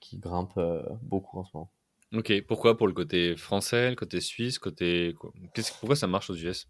qui 0.00 0.18
grimpent 0.18 0.58
euh, 0.58 0.82
beaucoup 1.02 1.38
en 1.38 1.44
ce 1.44 1.50
moment. 1.54 1.70
Ok, 2.14 2.32
pourquoi? 2.46 2.76
Pour 2.76 2.86
le 2.86 2.92
côté 2.92 3.36
français, 3.36 3.90
le 3.90 3.96
côté 3.96 4.20
suisse, 4.20 4.58
côté... 4.58 5.14
pourquoi 5.80 5.96
ça 5.96 6.06
marche 6.06 6.28
aux 6.28 6.34
US 6.34 6.68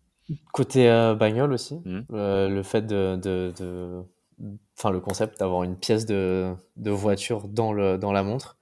Côté 0.53 0.87
bagnole 1.19 1.53
aussi, 1.53 1.81
mmh. 1.85 2.03
le 2.11 2.63
fait 2.63 2.87
de, 2.87 3.17
de, 3.17 4.05
Enfin, 4.79 4.93
le 4.93 5.01
concept 5.01 5.41
d'avoir 5.41 5.65
une 5.65 5.77
pièce 5.77 6.07
de, 6.07 6.55
de 6.77 6.91
voiture 6.93 7.49
dans, 7.49 7.73
le, 7.73 7.99
dans 7.99 8.13
la 8.13 8.23
montre. 8.23 8.57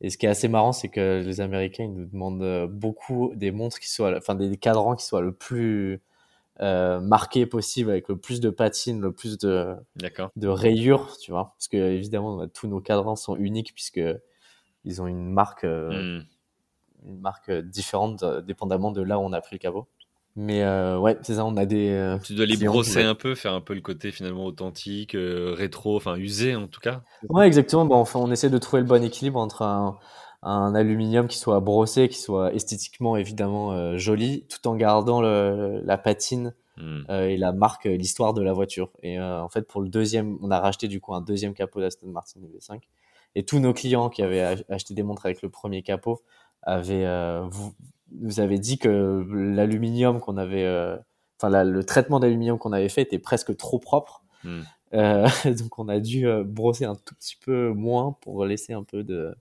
Et 0.00 0.10
ce 0.10 0.18
qui 0.18 0.26
est 0.26 0.28
assez 0.28 0.48
marrant, 0.48 0.72
c'est 0.72 0.88
que 0.88 1.22
les 1.24 1.40
Américains 1.40 1.84
ils 1.84 1.94
nous 1.94 2.06
demandent 2.06 2.68
beaucoup 2.70 3.32
des 3.36 3.52
montres 3.52 3.78
qui 3.78 3.88
soient, 3.88 4.16
enfin 4.16 4.34
des 4.34 4.56
cadrans 4.56 4.96
qui 4.96 5.06
soient 5.06 5.22
le 5.22 5.32
plus 5.32 6.02
euh, 6.60 7.00
marqué 7.00 7.46
possible 7.46 7.90
avec 7.90 8.08
le 8.08 8.16
plus 8.16 8.40
de 8.40 8.50
patines, 8.50 9.00
le 9.00 9.12
plus 9.12 9.38
de, 9.38 9.74
de 10.36 10.48
rayures, 10.48 11.16
tu 11.18 11.30
vois. 11.30 11.54
Parce 11.56 11.68
que 11.68 11.76
évidemment, 11.76 12.46
tous 12.48 12.66
nos 12.66 12.80
cadrans 12.80 13.16
sont 13.16 13.36
uniques 13.36 13.72
puisque 13.74 14.00
ils 14.86 15.02
ont 15.02 15.06
une 15.06 15.30
marque, 15.30 15.64
euh, 15.64 16.20
hmm. 16.20 16.24
une 17.08 17.20
marque 17.20 17.50
différente 17.50 18.22
euh, 18.22 18.40
dépendamment 18.40 18.92
de 18.92 19.02
là 19.02 19.18
où 19.18 19.22
on 19.22 19.32
a 19.32 19.40
pris 19.40 19.56
le 19.56 19.58
cabot. 19.58 19.86
Mais 20.36 20.62
euh, 20.62 20.98
ouais, 20.98 21.16
c'est 21.22 21.36
ça, 21.36 21.46
on 21.46 21.56
a 21.56 21.64
des. 21.64 22.18
Tu 22.22 22.34
dois 22.34 22.44
les 22.44 22.58
brosser 22.58 23.02
un 23.02 23.14
peu, 23.14 23.34
faire 23.34 23.54
un 23.54 23.62
peu 23.62 23.74
le 23.74 23.80
côté 23.80 24.12
finalement 24.12 24.44
authentique, 24.44 25.16
rétro, 25.16 25.96
enfin 25.96 26.16
usé 26.16 26.54
en 26.54 26.68
tout 26.68 26.80
cas. 26.80 27.02
Ouais, 27.30 27.46
exactement. 27.46 27.86
Bon, 27.86 27.96
enfin, 27.96 28.20
on 28.20 28.30
essaie 28.30 28.50
de 28.50 28.58
trouver 28.58 28.82
le 28.82 28.88
bon 28.88 29.02
équilibre 29.02 29.40
entre 29.40 29.62
un, 29.62 29.98
un 30.46 30.74
aluminium 30.76 31.26
qui 31.26 31.38
soit 31.38 31.60
brossé, 31.60 32.08
qui 32.08 32.18
soit 32.18 32.54
esthétiquement 32.54 33.16
évidemment 33.16 33.72
euh, 33.72 33.96
joli, 33.98 34.44
tout 34.48 34.66
en 34.68 34.76
gardant 34.76 35.20
le, 35.20 35.80
la 35.84 35.98
patine 35.98 36.54
hmm. 36.76 37.00
euh, 37.10 37.28
et 37.28 37.36
la 37.36 37.52
marque, 37.52 37.86
euh, 37.86 37.96
l'histoire 37.96 38.32
de 38.32 38.42
la 38.42 38.52
voiture. 38.52 38.90
Et 39.02 39.20
en 39.20 39.48
fait, 39.48 39.66
pour 39.66 39.80
le 39.80 39.88
deuxième, 39.88 40.38
on 40.42 40.50
a 40.50 40.60
racheté 40.60 40.86
du 40.86 41.00
coup 41.00 41.14
un 41.14 41.20
deuxième 41.20 41.52
capot 41.52 41.80
d'Aston 41.80 42.06
Martin 42.08 42.40
V5. 42.40 42.80
Et 43.34 43.44
tous 43.44 43.58
nos 43.58 43.74
clients 43.74 44.08
qui 44.08 44.22
avaient 44.22 44.64
acheté 44.70 44.94
des 44.94 45.02
montres 45.02 45.26
avec 45.26 45.42
le 45.42 45.50
premier 45.50 45.82
capot 45.82 46.22
avaient, 46.62 47.06
vous, 47.50 47.74
nous 48.12 48.40
avaient 48.40 48.58
dit 48.58 48.78
que 48.78 49.26
l'aluminium 49.30 50.20
qu'on 50.20 50.38
avait, 50.38 50.66
enfin 51.38 51.64
le 51.64 51.84
traitement 51.84 52.18
d'aluminium 52.18 52.58
qu'on 52.58 52.72
avait 52.72 52.88
fait 52.88 53.02
était 53.02 53.18
presque 53.18 53.54
trop 53.56 53.78
propre. 53.78 54.22
Hmm. 54.42 54.62
donc 54.92 55.78
on 55.78 55.88
a 55.88 56.00
dû 56.00 56.26
brosser 56.44 56.86
un 56.86 56.94
tout 56.94 57.14
petit 57.14 57.36
peu 57.36 57.72
moins 57.72 58.16
pour 58.22 58.46
laisser 58.46 58.72
un 58.72 58.84
peu 58.84 59.02
de, 59.02 59.34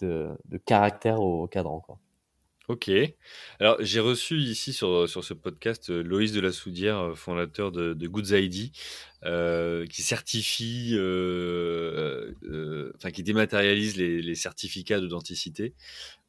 de, 0.00 0.36
caractère 0.64 1.20
au, 1.20 1.46
cadran. 1.46 1.80
Quoi. 1.80 1.98
Ok. 2.70 2.88
Alors, 3.58 3.78
j'ai 3.80 3.98
reçu 3.98 4.38
ici 4.38 4.72
sur, 4.72 5.08
sur 5.08 5.24
ce 5.24 5.34
podcast 5.34 5.90
euh, 5.90 6.02
Loïs 6.04 6.30
de 6.30 6.40
la 6.40 6.52
Soudière, 6.52 6.98
euh, 6.98 7.14
fondateur 7.16 7.72
de, 7.72 7.94
de 7.94 8.06
Goods 8.06 8.32
ID, 8.32 8.70
euh, 9.24 9.86
qui 9.86 10.02
certifie, 10.02 10.94
enfin, 12.94 13.10
qui 13.10 13.24
dématérialise 13.24 13.96
les, 13.96 14.22
les 14.22 14.34
certificats 14.36 15.00
d'authenticité. 15.00 15.74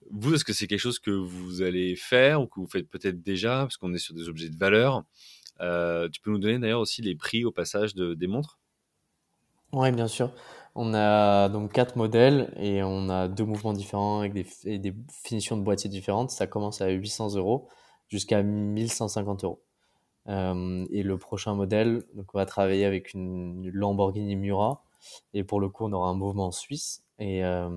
Vous, 0.09 0.33
est-ce 0.33 0.43
que 0.43 0.53
c'est 0.53 0.65
quelque 0.65 0.79
chose 0.79 0.97
que 0.97 1.11
vous 1.11 1.61
allez 1.61 1.95
faire 1.95 2.41
ou 2.41 2.47
que 2.47 2.59
vous 2.59 2.65
faites 2.65 2.89
peut-être 2.89 3.21
déjà, 3.21 3.59
parce 3.59 3.77
qu'on 3.77 3.93
est 3.93 3.99
sur 3.99 4.15
des 4.15 4.27
objets 4.27 4.49
de 4.49 4.57
valeur 4.57 5.03
Tu 5.59 6.21
peux 6.21 6.31
nous 6.31 6.39
donner 6.39 6.57
d'ailleurs 6.57 6.81
aussi 6.81 7.03
les 7.03 7.13
prix 7.13 7.45
au 7.45 7.51
passage 7.51 7.93
de, 7.93 8.15
des 8.15 8.25
montres? 8.25 8.57
Oui, 9.73 9.91
bien 9.91 10.07
sûr. 10.07 10.33
On 10.75 10.93
a 10.93 11.49
donc 11.49 11.73
quatre 11.73 11.97
modèles 11.97 12.53
et 12.57 12.81
on 12.83 13.09
a 13.09 13.27
deux 13.27 13.43
mouvements 13.43 13.73
différents 13.73 14.19
avec 14.19 14.33
des, 14.33 14.45
finitions 15.23 15.57
de 15.57 15.63
boîtiers 15.63 15.89
différentes. 15.89 16.31
Ça 16.31 16.47
commence 16.47 16.81
à 16.81 16.89
800 16.89 17.35
euros 17.35 17.67
jusqu'à 18.07 18.41
1150 18.41 19.43
euros. 19.43 19.61
Euh, 20.27 20.85
et 20.91 21.03
le 21.03 21.17
prochain 21.17 21.55
modèle, 21.55 22.03
donc 22.13 22.33
on 22.33 22.37
va 22.37 22.45
travailler 22.45 22.85
avec 22.85 23.13
une 23.13 23.69
Lamborghini 23.73 24.35
Mura. 24.35 24.83
Et 25.33 25.43
pour 25.43 25.59
le 25.59 25.67
coup, 25.67 25.85
on 25.85 25.93
aura 25.93 26.09
un 26.09 26.13
mouvement 26.13 26.51
suisse. 26.51 27.03
Et 27.19 27.43
euh, 27.43 27.69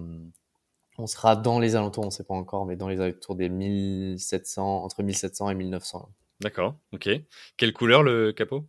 on 0.99 1.07
sera 1.07 1.35
dans 1.37 1.59
les 1.59 1.75
alentours, 1.75 2.05
on 2.05 2.09
ne 2.09 2.13
sait 2.13 2.25
pas 2.25 2.35
encore, 2.35 2.67
mais 2.67 2.77
dans 2.77 2.89
les 2.89 3.01
alentours 3.01 3.35
des 3.35 3.49
1700, 3.49 4.85
entre 4.85 5.03
1700 5.03 5.51
et 5.51 5.55
1900. 5.55 6.09
D'accord, 6.41 6.77
ok. 6.93 7.09
Quelle 7.57 7.73
couleur 7.73 8.03
le 8.03 8.33
capot? 8.33 8.65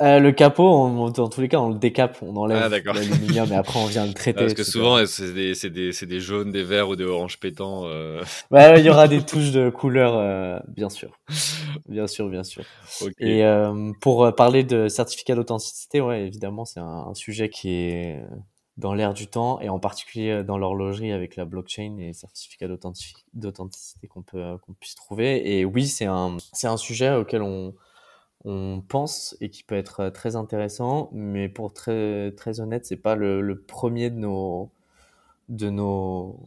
Euh, 0.00 0.18
le 0.18 0.32
capot, 0.32 0.68
on, 0.68 1.10
dans 1.10 1.28
tous 1.28 1.40
les 1.40 1.48
cas, 1.48 1.58
on 1.58 1.68
le 1.68 1.78
décape, 1.78 2.18
on 2.22 2.36
enlève 2.36 2.58
ah, 2.62 2.92
l'aluminium 2.92 3.52
et 3.52 3.54
après 3.54 3.78
on 3.78 3.86
vient 3.86 4.06
le 4.06 4.12
traiter. 4.14 4.40
parce 4.40 4.54
que 4.54 4.64
souvent, 4.64 5.04
c'est 5.06 5.32
des, 5.32 5.54
des, 5.70 6.06
des, 6.06 6.20
jaunes, 6.20 6.50
des 6.50 6.64
verts 6.64 6.88
ou 6.88 6.96
des 6.96 7.04
oranges 7.04 7.38
pétants. 7.38 7.82
Euh... 7.84 8.22
Ouais, 8.50 8.80
il 8.80 8.84
y 8.84 8.90
aura 8.90 9.08
des 9.08 9.22
touches 9.22 9.52
de 9.52 9.70
couleur, 9.70 10.16
euh, 10.16 10.58
bien 10.68 10.88
sûr. 10.88 11.18
Bien 11.88 12.06
sûr, 12.06 12.28
bien 12.28 12.44
sûr. 12.44 12.64
Et 13.18 13.44
pour 14.00 14.34
parler 14.34 14.64
de 14.64 14.88
certificat 14.88 15.34
d'authenticité, 15.34 16.00
ouais, 16.00 16.26
évidemment, 16.26 16.64
c'est 16.64 16.80
un, 16.80 17.06
un, 17.08 17.14
sujet 17.14 17.48
qui 17.48 17.70
est 17.70 18.22
dans 18.76 18.94
l'air 18.94 19.14
du 19.14 19.28
temps 19.28 19.60
et 19.60 19.68
en 19.68 19.78
particulier 19.78 20.42
dans 20.42 20.58
l'horlogerie 20.58 21.12
avec 21.12 21.36
la 21.36 21.44
blockchain 21.44 21.96
et 21.98 22.12
certificat 22.12 22.66
d'authenticité 22.68 24.08
qu'on 24.08 24.22
peut 24.22 24.58
qu'on 24.62 24.72
puisse 24.74 24.94
trouver. 24.96 25.58
Et 25.58 25.64
oui, 25.64 25.86
c'est 25.86 26.06
un, 26.06 26.36
c'est 26.52 26.66
un 26.66 26.76
sujet 26.76 27.14
auquel 27.14 27.42
on 27.42 27.74
on 28.44 28.82
pense 28.86 29.36
et 29.40 29.50
qui 29.50 29.62
peut 29.62 29.74
être 29.74 30.00
euh, 30.00 30.10
très 30.10 30.36
intéressant, 30.36 31.10
mais 31.12 31.48
pour 31.48 31.72
très 31.72 32.32
très 32.32 32.60
honnête, 32.60 32.84
c'est 32.86 32.96
pas 32.96 33.16
le, 33.16 33.64
premier 33.66 34.10
de 34.10 34.18
nos 34.18 34.70
de 35.48 35.70
nos 35.70 36.38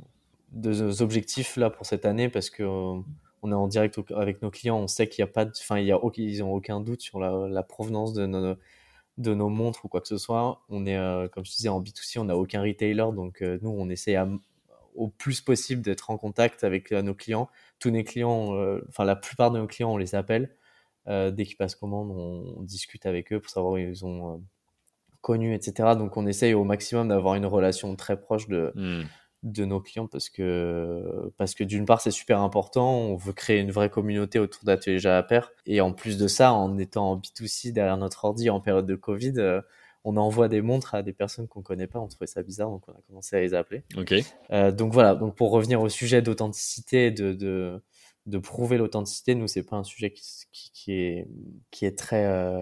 de 0.52 0.72
nos 0.74 1.02
objectifs 1.02 1.58
là 1.58 1.70
pour 1.70 1.86
cette 1.86 2.06
année 2.06 2.30
parce 2.30 2.50
que 2.50 2.64
euh, 2.64 3.02
on 3.44 3.52
est 3.52 3.56
en 3.56 3.68
direct 3.68 4.00
avec 4.16 4.42
nos 4.42 4.52
clients, 4.52 4.78
on 4.78 4.88
sait 4.88 5.08
qu'il 5.10 5.24
n'y 5.24 5.30
a 5.30 5.34
pas, 5.34 5.46
enfin 5.46 5.80
il 5.80 5.86
y 5.88 5.92
a 5.92 6.00
ils 6.18 6.44
ont 6.44 6.54
aucun 6.54 6.82
doute 6.82 7.02
sur 7.02 7.20
la, 7.20 7.64
provenance 7.64 8.14
de 8.14 8.26
nos 8.26 8.56
de 9.18 9.34
nos 9.34 9.50
montres 9.50 9.86
ou 9.86 9.88
quoi 9.90 10.02
que 10.02 10.08
ce 10.08 10.18
soit. 10.18 10.62
On 10.70 10.86
est 10.86 10.98
euh, 10.98 11.28
comme 11.28 11.46
je 11.46 11.52
disais 11.52 11.70
en 11.70 11.82
B2C, 11.82 12.20
on 12.20 12.26
n'a 12.26 12.38
aucun 12.38 12.62
retailer, 12.62 13.12
donc 13.14 13.42
nous 13.42 13.70
on 13.70 13.90
essaie 13.90 14.18
au 14.96 15.10
plus 15.10 15.42
possible 15.42 15.82
d'être 15.82 16.10
en 16.12 16.18
contact 16.18 16.64
avec 16.64 16.92
nos 16.92 17.14
clients. 17.16 17.50
Tous 17.80 17.92
nos 17.92 18.04
clients, 18.04 18.56
enfin 18.90 19.06
la 19.06 19.16
plupart 19.16 19.52
de 19.52 19.60
nos 19.60 19.68
clients, 19.68 19.92
on 19.94 19.98
les 19.98 20.16
appelle 20.16 20.56
dès 21.08 21.46
qu'ils 21.46 21.58
passent 21.58 21.76
commande, 21.76 22.12
on, 22.12 22.62
discute 22.64 23.06
avec 23.06 23.32
eux 23.32 23.40
pour 23.40 23.50
savoir 23.50 23.74
où 23.74 23.78
ils 23.78 24.06
ont 24.06 24.34
euh, 24.34 24.38
connu, 25.22 25.54
etc. 25.54 25.90
Donc 25.98 26.18
on 26.18 26.28
essaye 26.28 26.54
au 26.54 26.64
maximum 26.64 27.08
d'avoir 27.10 27.36
une 27.36 27.46
relation 27.46 27.96
très 27.96 28.20
proche 28.20 28.48
de, 28.48 28.74
hmm. 28.76 29.04
de 29.44 29.66
nos 29.66 29.80
clients 29.80 30.08
parce 30.08 30.30
que, 30.30 31.32
parce 31.38 31.56
que 31.56 31.64
d'une 31.64 31.86
part 31.86 32.02
c'est 32.02 32.12
super 32.12 32.42
important, 32.42 32.92
on 32.92 33.16
veut 33.16 33.34
créer 33.34 33.60
une 33.60 33.72
vraie 33.72 33.90
communauté 33.90 34.40
autour 34.40 34.66
d'Atelier 34.66 35.22
Pair 35.28 35.52
et 35.66 35.80
en 35.80 35.94
plus 35.94 36.18
de 36.18 36.28
ça, 36.28 36.52
en 36.52 36.78
étant 36.78 37.12
en 37.12 37.18
B2C 37.18 37.72
derrière 37.72 37.98
notre 37.98 38.26
ordi 38.26 38.50
en 38.50 38.60
période 38.60 38.86
de 38.86 38.96
Covid, 38.96 39.34
euh, 39.38 39.62
on 40.04 40.18
envoie 40.18 40.48
des 40.48 40.62
montres 40.62 40.96
à 40.96 41.04
des 41.04 41.14
personnes 41.14 41.48
qu'on 41.48 41.62
connaît 41.62 41.88
pas, 41.88 42.00
on 42.00 42.08
trouvait 42.08 42.28
ça 42.28 42.44
bizarre, 42.44 42.70
donc 42.70 42.84
on 42.88 42.94
a 42.94 43.02
commencé 43.08 43.36
à 43.36 43.42
les 43.42 43.54
appeler. 43.54 43.84
Ok. 43.98 44.14
donc 44.74 44.94
voilà, 44.94 45.16
donc 45.16 45.36
pour 45.36 45.52
revenir 45.52 45.82
au 45.82 45.90
sujet 45.90 46.22
d'authenticité, 46.22 47.12
de, 47.12 47.34
de, 47.34 47.82
de 48.28 48.38
prouver 48.38 48.78
l'authenticité, 48.78 49.36
nous, 49.36 49.48
c'est 49.48 49.64
pas 49.64 49.78
un 49.78 49.84
sujet 49.86 50.12
qui, 50.12 50.72
qui, 50.74 50.92
est, 50.92 51.28
qui 51.72 51.86
est 51.86 51.98
très 51.98 52.26
euh, 52.26 52.62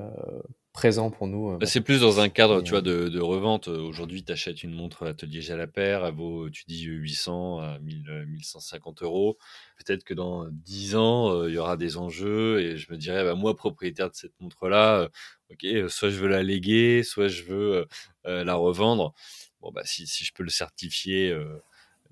présent 0.73 1.09
pour 1.09 1.25
nous. 1.25 1.49
Euh, 1.49 1.57
bah, 1.57 1.65
c'est 1.65 1.81
plus 1.81 2.01
dans 2.01 2.19
un 2.19 2.29
cadre, 2.29 2.61
tu 2.61 2.69
vois, 2.69 2.83
de, 2.83 3.09
de 3.09 3.19
revente. 3.19 3.67
Aujourd'hui, 3.67 4.23
tu 4.23 4.31
achètes 4.31 4.61
une 4.61 4.75
montre 4.75 5.07
Atelier 5.07 5.41
Jalapert, 5.41 6.05
elle 6.05 6.13
vaut, 6.13 6.51
tu 6.51 6.65
dis, 6.67 6.83
800 6.83 7.59
à 7.59 7.79
1000, 7.79 8.25
1150 8.27 9.01
euros. 9.01 9.39
Peut-être 9.83 10.03
que 10.03 10.13
dans 10.13 10.45
10 10.51 10.95
ans, 10.97 11.33
euh, 11.33 11.49
il 11.49 11.55
y 11.55 11.57
aura 11.57 11.77
des 11.77 11.97
enjeux 11.97 12.59
et 12.61 12.77
je 12.77 12.91
me 12.91 12.97
dirais, 12.97 13.23
bah, 13.23 13.33
moi, 13.33 13.55
propriétaire 13.55 14.11
de 14.11 14.15
cette 14.15 14.39
montre-là, 14.39 15.09
ok, 15.49 15.65
soit 15.89 16.11
je 16.11 16.19
veux 16.19 16.27
la 16.27 16.43
léguer, 16.43 17.01
soit 17.01 17.27
je 17.27 17.43
veux 17.43 17.87
la 18.23 18.53
revendre. 18.53 19.15
Bon, 19.61 19.71
bah, 19.71 19.81
si, 19.83 20.05
si 20.05 20.25
je 20.25 20.31
peux 20.31 20.43
le 20.43 20.49
certifier 20.49 21.35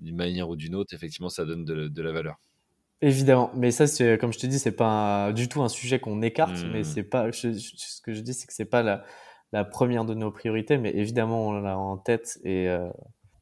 d'une 0.00 0.16
manière 0.16 0.48
ou 0.48 0.56
d'une 0.56 0.74
autre, 0.74 0.92
effectivement, 0.92 1.28
ça 1.28 1.44
donne 1.44 1.64
de, 1.64 1.86
de 1.86 2.02
la 2.02 2.10
valeur. 2.10 2.36
Évidemment, 3.04 3.50
mais 3.54 3.70
ça, 3.70 3.86
c'est 3.86 4.16
comme 4.18 4.32
je 4.32 4.38
te 4.38 4.46
dis, 4.46 4.58
c'est 4.58 4.72
pas 4.72 5.30
du 5.32 5.48
tout 5.48 5.62
un 5.62 5.68
sujet 5.68 5.98
qu'on 6.00 6.22
écarte, 6.22 6.64
mais 6.72 6.80
Hmm. 6.80 6.84
c'est 6.84 7.02
pas. 7.02 7.30
je- 7.30 7.52
je- 7.52 7.72
ce 7.76 8.00
que 8.00 8.14
je 8.14 8.20
dis, 8.20 8.32
c'est 8.32 8.46
que 8.46 8.52
c'est 8.54 8.64
pas 8.64 8.82
la, 8.82 9.04
la 9.52 9.64
première 9.64 10.06
de 10.06 10.14
nos 10.14 10.30
priorités, 10.30 10.78
mais 10.78 10.90
évidemment, 10.94 11.48
on 11.48 11.52
l'a 11.60 11.76
en 11.78 11.98
tête 11.98 12.38
et 12.44 12.66
euh, 12.68 12.88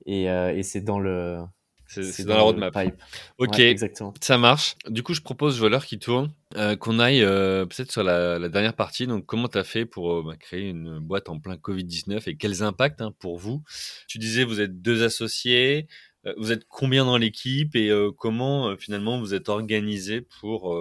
et, 0.04 0.28
euh, 0.28 0.52
et 0.52 0.64
c'est 0.64 0.80
dans 0.80 0.98
le. 0.98 1.38
C'est 1.86 2.24
dans 2.24 2.36
la 2.36 2.42
roadmap. 2.42 2.72
pipe. 2.72 2.94
Ok, 3.36 3.50
Ouais, 3.58 3.68
exactement. 3.68 4.14
ça 4.20 4.38
marche. 4.38 4.76
Du 4.88 5.02
coup, 5.02 5.12
je 5.12 5.20
propose, 5.20 5.62
l'heure 5.62 5.84
qui 5.84 5.98
tourne, 5.98 6.32
euh, 6.56 6.74
qu'on 6.74 6.98
aille 6.98 7.20
peut-être 7.20 7.92
sur 7.92 8.02
la, 8.02 8.38
la 8.38 8.48
dernière 8.48 8.74
partie. 8.74 9.06
Donc, 9.06 9.26
comment 9.26 9.46
tu 9.46 9.58
as 9.58 9.64
fait 9.64 9.84
pour 9.84 10.22
bah, 10.24 10.34
créer 10.36 10.70
une 10.70 10.98
boîte 11.00 11.28
en 11.28 11.38
plein 11.38 11.56
Covid-19 11.56 12.28
et 12.28 12.36
quels 12.36 12.62
impacts 12.62 13.02
hein, 13.02 13.12
pour 13.20 13.36
vous? 13.38 13.62
Tu 14.08 14.18
disais, 14.18 14.44
vous 14.44 14.60
êtes 14.62 14.80
deux 14.80 15.04
associés. 15.04 15.86
Euh, 16.26 16.34
vous 16.38 16.52
êtes 16.52 16.66
combien 16.68 17.04
dans 17.04 17.16
l'équipe 17.16 17.74
et 17.74 17.90
euh, 17.90 18.10
comment 18.16 18.68
euh, 18.68 18.76
finalement 18.76 19.18
vous 19.18 19.34
êtes 19.34 19.48
organisé 19.48 20.20
pour 20.40 20.74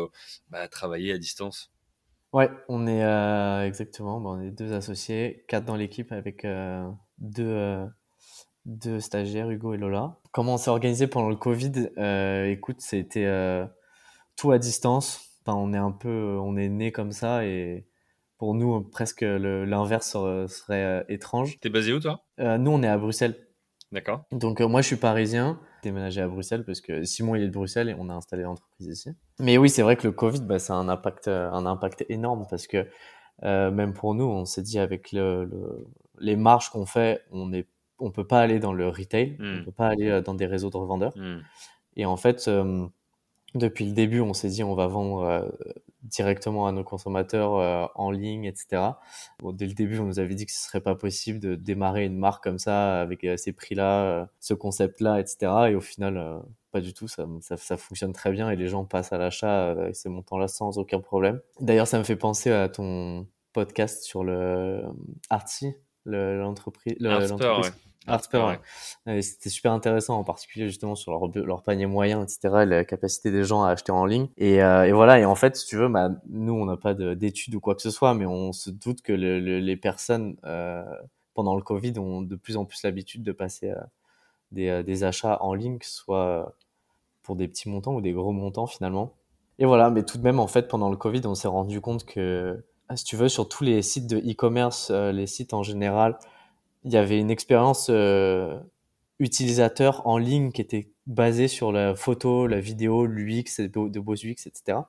bah, 0.50 0.68
travailler 0.68 1.12
à 1.14 1.18
distance? 1.18 1.72
Ouais, 2.34 2.50
on 2.70 2.88
est 2.88 3.04
euh, 3.04 3.66
exactement. 3.66 4.22
bon, 4.22 4.38
on 4.38 4.42
est 4.42 4.52
deux 4.52 4.72
associés, 4.74 5.44
quatre 5.48 5.66
dans 5.66 5.76
l'équipe 5.76 6.12
avec 6.12 6.46
euh, 6.46 6.90
deux 7.18 7.44
euh, 7.46 7.86
deux 8.66 9.00
stagiaires, 9.00 9.50
Hugo 9.50 9.74
et 9.74 9.78
Lola. 9.78 10.20
Comment 10.32 10.54
on 10.54 10.58
s'est 10.58 10.70
organisé 10.70 11.08
pendant 11.08 11.30
le 11.30 11.36
Covid? 11.36 11.90
Écoute, 12.50 12.80
c'était 12.80 13.28
tout 14.38 14.52
à 14.52 14.60
distance. 14.60 15.40
Enfin, 15.44 15.58
on 15.58 15.74
est 15.74 15.78
un 15.78 15.92
peu, 15.92 16.38
on 16.40 16.56
est 16.56 16.70
né 16.70 16.92
comme 16.92 17.12
ça 17.12 17.44
et 17.44 17.88
pour 18.38 18.54
nous 18.54 18.82
presque 18.82 19.22
l'inverse 19.22 20.12
serait, 20.12 21.06
étrange. 21.10 21.60
T'es 21.60 21.70
basé 21.70 21.92
où 21.92 22.00
toi? 22.00 22.24
Nous, 22.38 22.72
on 22.72 22.84
est 22.84 22.88
à 22.88 22.98
Bruxelles. 22.98 23.36
D'accord. 23.92 24.24
Donc 24.32 24.62
euh, 24.62 24.68
moi, 24.68 24.82
je 24.82 24.88
suis 24.88 24.96
parisien. 24.96 25.60
Déménagé 25.84 26.22
à 26.22 26.28
Bruxelles 26.28 26.64
parce 26.64 26.80
que 26.80 27.04
Simon 27.04 27.36
il 27.36 27.42
est 27.44 27.48
de 27.48 27.52
Bruxelles 27.54 27.90
et 27.90 27.96
on 27.98 28.08
a 28.10 28.14
installé 28.14 28.44
l'entreprise 28.44 28.88
ici. 28.88 29.10
Mais 29.40 29.58
oui, 29.58 29.70
c'est 29.70 29.82
vrai 29.82 29.96
que 29.98 30.06
le 30.08 30.14
Covid, 30.14 30.42
bah, 30.42 30.60
ça 30.60 30.74
a 30.74 30.78
un 30.78 30.88
impact, 30.90 31.28
euh, 31.28 31.50
un 31.52 31.66
impact 31.66 32.06
énorme 32.08 32.46
parce 32.50 32.68
que 32.68 32.88
euh, 33.44 33.72
même 33.72 33.94
pour 33.94 34.14
nous, 34.14 34.26
on 34.26 34.46
s'est 34.46 34.62
dit 34.62 34.78
avec 34.78 35.12
le, 35.12 35.46
le- 35.46 35.88
les 36.20 36.36
marges 36.36 36.70
qu'on 36.70 36.86
fait, 36.86 37.24
on 37.32 37.52
est, 37.52 37.68
on 37.98 38.12
peut 38.12 38.28
pas 38.28 38.40
aller 38.42 38.60
dans 38.60 38.74
le 38.74 38.88
retail, 38.88 39.38
Hmm. 39.40 39.62
on 39.62 39.66
peut 39.66 39.72
pas 39.72 39.88
aller 39.88 40.22
dans 40.22 40.36
des 40.36 40.46
réseaux 40.46 40.70
de 40.70 40.78
revendeurs. 40.78 41.14
Hmm. 41.18 41.40
Et 41.96 42.06
en 42.06 42.16
fait, 42.18 42.48
euh, 42.48 42.86
depuis 43.56 43.86
le 43.86 43.94
début, 43.94 44.22
on 44.22 44.34
s'est 44.34 44.50
dit 44.50 44.64
on 44.64 44.76
va 44.76 44.86
vendre 44.88 45.52
directement 46.04 46.68
à 46.68 46.72
nos 46.72 46.84
consommateurs 46.84 47.56
euh, 47.58 47.86
en 47.96 48.12
ligne, 48.12 48.46
etc. 48.46 48.82
Bon, 49.40 49.52
dès 49.52 49.68
le 49.68 49.74
début, 49.74 50.00
on 50.00 50.06
nous 50.06 50.20
avait 50.20 50.36
dit 50.36 50.46
que 50.46 50.52
ce 50.52 50.60
serait 50.68 50.82
pas 50.82 50.96
possible 50.96 51.40
de 51.40 51.56
démarrer 51.56 52.06
une 52.06 52.18
marque 52.18 52.44
comme 52.44 52.60
ça 52.60 53.00
avec 53.02 53.24
euh, 53.24 53.38
ces 53.38 53.54
prix-là, 53.54 54.04
euh, 54.04 54.26
ce 54.40 54.54
concept-là, 54.54 55.20
etc. 55.20 55.52
Et 55.70 55.76
au 55.76 55.82
final, 55.82 56.18
euh, 56.18 56.40
pas 56.72 56.82
du 56.82 56.94
tout. 56.94 57.08
Ça, 57.08 57.26
ça, 57.42 57.58
ça 57.58 57.78
fonctionne 57.78 58.14
très 58.14 58.32
bien 58.32 58.50
et 58.50 58.56
les 58.56 58.68
gens 58.68 58.86
passent 58.86 59.14
à 59.14 59.18
l'achat 59.18 59.72
avec 59.72 59.96
ces 59.96 60.10
montants-là 60.10 60.48
sans 60.48 60.78
aucun 60.78 61.00
problème. 61.00 61.40
D'ailleurs, 61.60 61.88
ça 61.88 61.98
me 61.98 62.04
fait 62.04 62.16
penser 62.16 62.52
à 62.52 62.70
ton 62.70 63.28
podcast 63.54 64.04
sur 64.04 64.24
le 64.24 64.84
Artsy, 65.30 65.76
le- 66.06 66.40
l'entreprise. 66.40 66.96
le- 67.00 67.10
Ouais. 68.08 68.14
Harper, 68.14 68.38
ouais. 68.40 68.60
Ouais, 69.06 69.22
C'était 69.22 69.50
super 69.50 69.72
intéressant, 69.74 70.18
en 70.18 70.24
particulier 70.24 70.68
justement 70.68 70.96
sur 70.96 71.12
leur, 71.12 71.28
leur 71.46 71.62
panier 71.62 71.86
moyen, 71.86 72.24
etc., 72.24 72.64
et 72.64 72.66
la 72.66 72.84
capacité 72.84 73.32
des 73.32 73.44
gens 73.44 73.64
à 73.64 73.70
acheter 73.72 73.92
en 73.92 74.06
ligne. 74.06 74.28
Et, 74.38 74.64
euh, 74.64 74.86
et 74.86 74.92
voilà, 74.92 75.20
et 75.20 75.26
en 75.26 75.36
fait, 75.36 75.56
si 75.56 75.68
tu 75.68 75.78
veux, 75.78 75.88
bah, 75.88 76.10
nous, 76.30 76.54
on 76.54 76.66
n'a 76.66 76.78
pas 76.78 76.94
de- 76.96 77.14
d'études 77.14 77.54
ou 77.56 77.60
quoi 77.60 77.76
que 77.76 77.82
ce 77.82 77.92
soit, 77.92 78.14
mais 78.16 78.26
on 78.26 78.54
se 78.54 78.70
doute 78.72 79.02
que 79.02 79.14
le- 79.14 79.40
le- 79.40 79.60
les 79.60 79.78
personnes, 79.78 80.36
euh, 80.46 80.84
pendant 81.36 81.56
le 81.56 81.62
Covid, 81.62 81.98
ont 82.00 82.22
de 82.22 82.36
plus 82.36 82.58
en 82.58 82.66
plus 82.66 82.82
l'habitude 82.84 83.24
de 83.24 83.32
passer 83.32 83.70
euh, 83.70 83.76
des, 84.52 84.84
des 84.84 85.04
achats 85.04 85.38
en 85.42 85.54
ligne, 85.54 85.78
que 85.80 85.86
ce 85.86 85.94
soit 85.96 86.56
pour 87.24 87.36
des 87.36 87.48
petits 87.48 87.70
montants 87.70 87.94
ou 87.96 88.02
des 88.02 88.14
gros 88.14 88.32
montants 88.32 88.68
finalement. 88.68 89.14
Et 89.60 89.66
voilà, 89.66 89.90
mais 89.92 90.04
tout 90.04 90.18
de 90.18 90.24
même, 90.24 90.40
en 90.40 90.48
fait, 90.48 90.68
pendant 90.68 90.90
le 90.90 90.98
Covid, 90.98 91.22
on 91.26 91.36
s'est 91.36 91.48
rendu 91.48 91.82
compte 91.82 92.06
que, 92.06 92.64
ah, 92.90 92.98
si 92.98 93.06
tu 93.06 93.16
veux, 93.16 93.30
sur 93.30 93.48
tous 93.48 93.64
les 93.64 93.82
sites 93.84 94.08
de 94.08 94.18
e-commerce, 94.18 94.92
les 94.92 95.28
sites 95.28 95.54
en 95.54 95.64
général, 95.64 96.18
il 96.84 96.92
y 96.92 96.98
avait 96.98 97.20
une 97.20 97.32
expérience 97.32 97.88
euh, 97.90 98.60
utilisateur 99.20 100.06
en 100.08 100.18
ligne 100.18 100.52
qui 100.52 100.62
était 100.62 100.92
basée 101.06 101.48
sur 101.48 101.72
la 101.72 101.96
photo, 101.96 102.48
la 102.48 102.60
vidéo, 102.60 103.06
l'UX, 103.06 103.60
de 103.60 104.00
beaux 104.00 104.16
UX, 104.16 104.48
etc. 104.48 104.80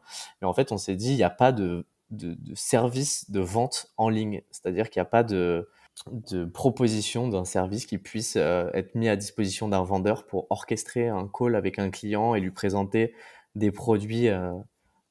Et 0.40 0.44
en 0.44 0.54
fait, 0.54 0.72
on 0.72 0.78
s'est 0.78 0.96
dit, 0.96 1.10
il 1.10 1.16
n'y 1.16 1.22
a 1.22 1.30
pas 1.30 1.52
de, 1.52 1.86
de, 2.10 2.36
service 2.54 3.30
de 3.30 3.40
vente 3.40 3.92
en 3.96 4.08
ligne. 4.08 4.42
C'est-à-dire 4.50 4.88
qu'il 4.88 5.00
n'y 5.00 5.06
a 5.06 5.10
pas 5.10 5.22
de, 5.22 5.68
de 6.06 6.44
proposition 6.46 7.28
d'un 7.28 7.44
service 7.44 7.84
qui 7.84 7.98
puisse 7.98 8.36
euh, 8.36 8.70
être 8.72 8.94
mis 8.94 9.08
à 9.08 9.16
disposition 9.16 9.68
d'un 9.68 9.82
vendeur 9.82 10.26
pour 10.26 10.46
orchestrer 10.50 11.08
un 11.08 11.28
call 11.28 11.56
avec 11.56 11.78
un 11.78 11.90
client 11.90 12.34
et 12.34 12.40
lui 12.40 12.52
présenter 12.52 13.14
des 13.54 13.70
produits, 13.70 14.28
euh, 14.28 14.52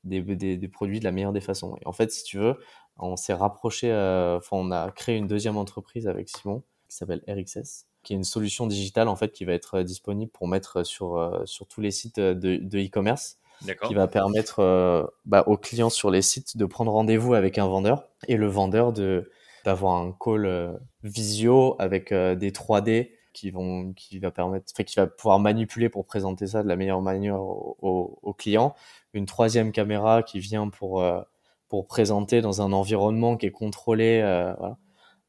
des, 0.04 0.22
des, 0.22 0.68
produits 0.68 1.00
de 1.00 1.04
la 1.04 1.12
meilleure 1.12 1.34
des 1.34 1.42
façons. 1.42 1.76
Et 1.82 1.88
en 1.88 1.94
fait, 1.94 2.12
si 2.12 2.24
tu 2.24 2.40
veux, 2.40 2.58
on 2.98 3.16
s'est 3.18 3.34
rapproché, 3.34 3.92
enfin, 3.92 4.58
on 4.58 4.72
a 4.72 4.90
créé 4.92 5.18
une 5.18 5.28
deuxième 5.28 5.58
entreprise 5.58 6.08
avec 6.08 6.30
Simon 6.30 6.64
qui 6.92 6.98
s'appelle 6.98 7.24
RXS, 7.28 7.88
qui 8.04 8.14
est 8.14 8.16
une 8.16 8.24
solution 8.24 8.68
digitale 8.68 9.08
en 9.08 9.16
fait 9.16 9.32
qui 9.32 9.46
va 9.46 9.54
être 9.54 9.80
euh, 9.80 9.84
disponible 9.84 10.32
pour 10.32 10.48
mettre 10.48 10.84
sur 10.84 11.18
euh, 11.18 11.46
sur 11.46 11.68
tous 11.68 11.82
les 11.82 11.92
sites 11.92 12.20
de 12.20 12.86
e-commerce, 12.86 13.40
qui 13.88 13.94
va 13.94 14.08
permettre 14.08 14.60
euh, 14.60 15.04
bah, 15.26 15.44
aux 15.48 15.58
clients 15.58 15.90
sur 15.90 16.10
les 16.10 16.22
sites 16.22 16.58
de 16.58 16.66
prendre 16.66 16.92
rendez-vous 16.92 17.34
avec 17.34 17.58
un 17.58 17.68
vendeur. 17.68 18.08
Et 18.28 18.38
le 18.38 18.48
vendeur 18.48 18.94
de 18.94 19.30
d'avoir 19.66 19.96
un 19.96 20.16
call 20.20 20.46
euh, 20.46 20.72
visio 21.04 21.76
avec 21.80 22.12
euh, 22.12 22.36
des 22.36 22.52
3D 22.52 23.12
qui 23.34 23.52
vont 23.52 23.94
qui 23.94 24.20
va 24.20 24.32
permettre 24.32 24.66
enfin, 24.74 24.84
qui 24.84 24.96
va 24.96 25.08
pouvoir 25.08 25.40
manipuler 25.40 25.90
pour 25.90 26.06
présenter 26.06 26.48
ça 26.48 26.64
de 26.64 26.68
la 26.68 26.76
meilleure 26.76 27.02
manière 27.02 27.40
au, 27.40 27.78
au, 27.82 28.20
au 28.22 28.34
client. 28.34 28.76
Une 29.14 29.26
troisième 29.26 29.72
caméra 29.72 30.24
qui 30.24 30.40
vient 30.40 30.70
pour 30.70 31.02
euh, 31.02 31.22
pour 31.70 31.88
présenter 31.88 32.42
dans 32.42 32.62
un 32.62 32.74
environnement 32.74 33.38
qui 33.38 33.46
est 33.46 33.52
contrôlé 33.52 34.22
euh, 34.24 34.54
voilà. 34.58 34.78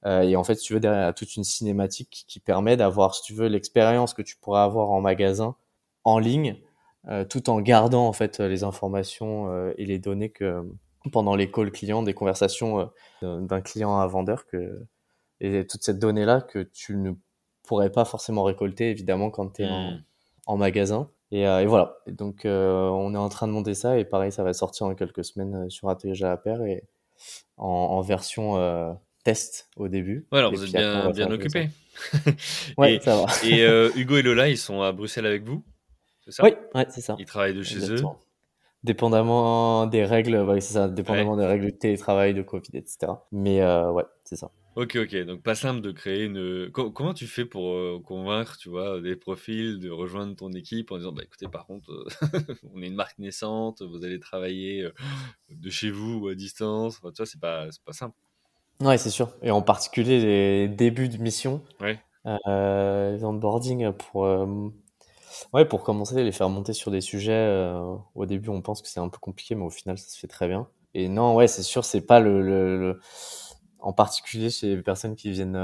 Euh, 0.05 0.23
et 0.23 0.37
en 0.37 0.45
fait, 0.45 0.57
si 0.57 0.67
tu 0.67 0.75
veux, 0.75 0.81
derrière, 0.81 1.03
il 1.03 1.07
y 1.07 1.09
a 1.09 1.13
toute 1.13 1.37
une 1.37 1.45
cinématique 1.45 2.25
qui 2.29 2.41
permet 2.41 2.77
d'avoir, 2.77 3.15
si 3.15 3.23
tu 3.23 3.35
veux, 3.35 3.47
l'expérience 3.47 4.15
que 4.15 4.23
tu 4.23 4.37
pourrais 4.37 4.61
avoir 4.61 4.91
en 4.91 5.01
magasin, 5.01 5.55
en 6.05 6.19
ligne, 6.19 6.57
euh, 7.09 7.25
tout 7.25 7.51
en 7.51 7.61
gardant 7.61 8.07
en 8.07 8.13
fait 8.13 8.41
les 8.41 8.65
informations 8.65 9.51
euh, 9.51 9.73
et 9.77 9.87
les 9.87 9.99
données 9.99 10.31
que 10.31 10.65
pendant 11.13 11.35
les 11.35 11.51
calls 11.51 11.73
clients, 11.73 12.03
des 12.03 12.15
conversations 12.15 12.91
d'un 13.23 13.61
client 13.61 13.99
à 13.99 14.05
un 14.05 14.07
vendeur, 14.07 14.47
que 14.47 14.85
et 15.41 15.67
toute 15.67 15.83
cette 15.83 15.99
donnée 15.99 16.25
là 16.25 16.41
que 16.41 16.61
tu 16.61 16.97
ne 16.97 17.13
pourrais 17.65 17.91
pas 17.91 18.05
forcément 18.05 18.45
récolter 18.45 18.91
évidemment 18.91 19.31
quand 19.31 19.55
tu 19.55 19.63
es 19.63 19.69
en, 19.69 19.93
Hmm. 19.93 20.03
en 20.47 20.57
magasin. 20.57 21.09
Et, 21.33 21.47
euh, 21.47 21.61
et 21.61 21.67
voilà. 21.67 21.97
Et 22.07 22.13
donc, 22.13 22.45
euh, 22.45 22.89
on 22.89 23.15
est 23.15 23.19
en 23.19 23.29
train 23.29 23.47
de 23.49 23.53
monter 23.53 23.75
ça 23.75 23.99
et 23.99 24.05
pareil, 24.05 24.31
ça 24.31 24.43
va 24.45 24.53
sortir 24.53 24.87
en 24.87 24.95
quelques 24.95 25.25
semaines 25.25 25.71
sur 25.71 25.89
Atelier 25.89 26.23
à 26.25 26.37
paire 26.37 26.63
et 26.63 26.85
en, 27.57 27.67
en 27.69 28.01
version 28.03 28.57
euh, 28.57 28.93
test 29.23 29.69
au 29.77 29.89
début. 29.89 30.27
Ouais, 30.33 30.39
alors 30.39 30.53
Et 30.53 30.57
vous 30.57 30.65
êtes 30.65 30.73
bien, 30.73 31.11
bien 31.11 31.31
occupé. 31.31 31.69
Ouais, 32.79 32.97
et 32.97 33.01
ça 33.01 33.17
va. 33.17 33.27
et, 33.45 33.63
euh, 33.65 33.91
Hugo 33.97 34.17
et 34.17 34.23
Lola, 34.23 34.49
ils 34.49 34.59
sont 34.59 34.81
à 34.83 34.93
Bruxelles 34.93 35.27
avec 35.27 35.43
vous 35.45 35.63
C'est 36.25 36.33
ça? 36.33 36.45
Oui, 36.45 36.51
ouais, 36.75 36.87
c'est 36.91 37.01
ça. 37.03 37.17
Ils 37.19 37.27
travaillent 37.27 37.55
de 37.55 37.63
chez 37.63 37.91
eux. 37.93 38.03
Dépendamment 38.83 39.87
des 39.87 40.05
règles, 40.05 40.37
ouais, 40.39 40.61
c'est 40.61 40.75
ça, 40.75 40.89
dépendamment 40.89 41.37
des 41.37 41.47
règles 41.47 41.67
de 41.67 41.71
télétravail, 41.71 42.35
de 42.35 42.43
Covid, 42.43 42.71
etc. 42.75 43.27
Mais 43.31 43.61
euh, 43.63 43.93
ouais, 43.93 44.05
c'est 44.25 44.35
ça. 44.37 44.51
Ok, 44.75 44.97
ok. 44.97 45.15
Donc 45.25 45.43
pas 45.43 45.55
simple 45.55 45.83
de 45.83 45.93
créer 45.93 46.25
une. 46.25 46.69
Co- 46.73 46.91
comment 46.91 47.15
tu 47.15 47.27
fais 47.27 47.45
pour 47.45 47.75
euh, 47.75 48.01
convaincre, 48.05 48.57
tu 48.57 48.71
vois, 48.71 49.01
des 49.01 49.15
profils 49.15 49.79
de 49.79 49.91
rejoindre 49.91 50.35
ton 50.35 50.51
équipe 50.53 50.91
en 50.91 50.97
disant, 50.97 51.13
bah 51.13 51.23
écoutez, 51.23 51.47
par 51.47 51.67
contre, 51.67 51.93
euh, 51.93 52.07
on 52.75 52.83
est 52.83 52.87
une 52.89 52.95
marque 52.97 53.19
naissante, 53.19 53.83
vous 53.83 54.03
allez 54.05 54.19
travailler 54.19 54.89
de 55.51 55.71
chez 55.71 55.91
vous 55.91 56.21
ou 56.21 56.29
à 56.29 56.35
distance. 56.35 56.97
Enfin, 56.99 57.11
tu 57.13 57.19
vois, 57.19 57.27
c'est 57.27 57.41
pas, 57.41 57.71
c'est 57.71 57.85
pas 57.85 57.93
simple. 57.93 58.17
Ouais, 58.81 58.99
c'est 58.99 59.11
sûr. 59.11 59.31
Et 59.43 59.51
en 59.51 59.63
particulier 59.63 60.21
les 60.21 60.69
débuts 60.69 61.09
de 61.09 61.19
mission, 61.19 61.63
Ouais. 61.81 62.03
euh, 62.27 63.17
les 63.17 63.25
onboarding 63.25 63.93
pour, 63.93 64.27
euh, 64.27 64.71
ouais, 65.53 65.65
pour 65.67 65.83
commencer, 65.85 66.23
les 66.25 66.33
faire 66.33 66.49
monter 66.51 66.73
sur 66.73 66.91
des 66.91 67.01
sujets. 67.01 67.33
euh, 67.33 67.97
au 68.15 68.27
début, 68.27 68.51
on 68.51 68.63
pense 68.63 68.83
que 68.83 68.89
c'est 68.89 69.01
un 69.01 69.09
peu 69.09 69.19
compliqué, 69.19 69.55
mais 69.55 69.65
au 69.65 69.71
final, 69.71 69.99
ça 69.99 70.09
se 70.11 70.19
fait 70.19 70.29
très 70.29 70.49
bien. 70.49 70.69
Et 70.95 71.09
non, 71.09 71.35
ouais, 71.37 71.49
c'est 71.49 71.63
sûr, 71.63 71.85
c'est 71.85 72.03
pas 72.07 72.21
le, 72.21 72.43
le, 72.43 72.79
le- 72.79 73.01
en 73.81 73.93
particulier 73.93 74.51
chez 74.51 74.77
les 74.77 74.83
personnes 74.83 75.17
qui 75.17 75.31
viennent, 75.33 75.59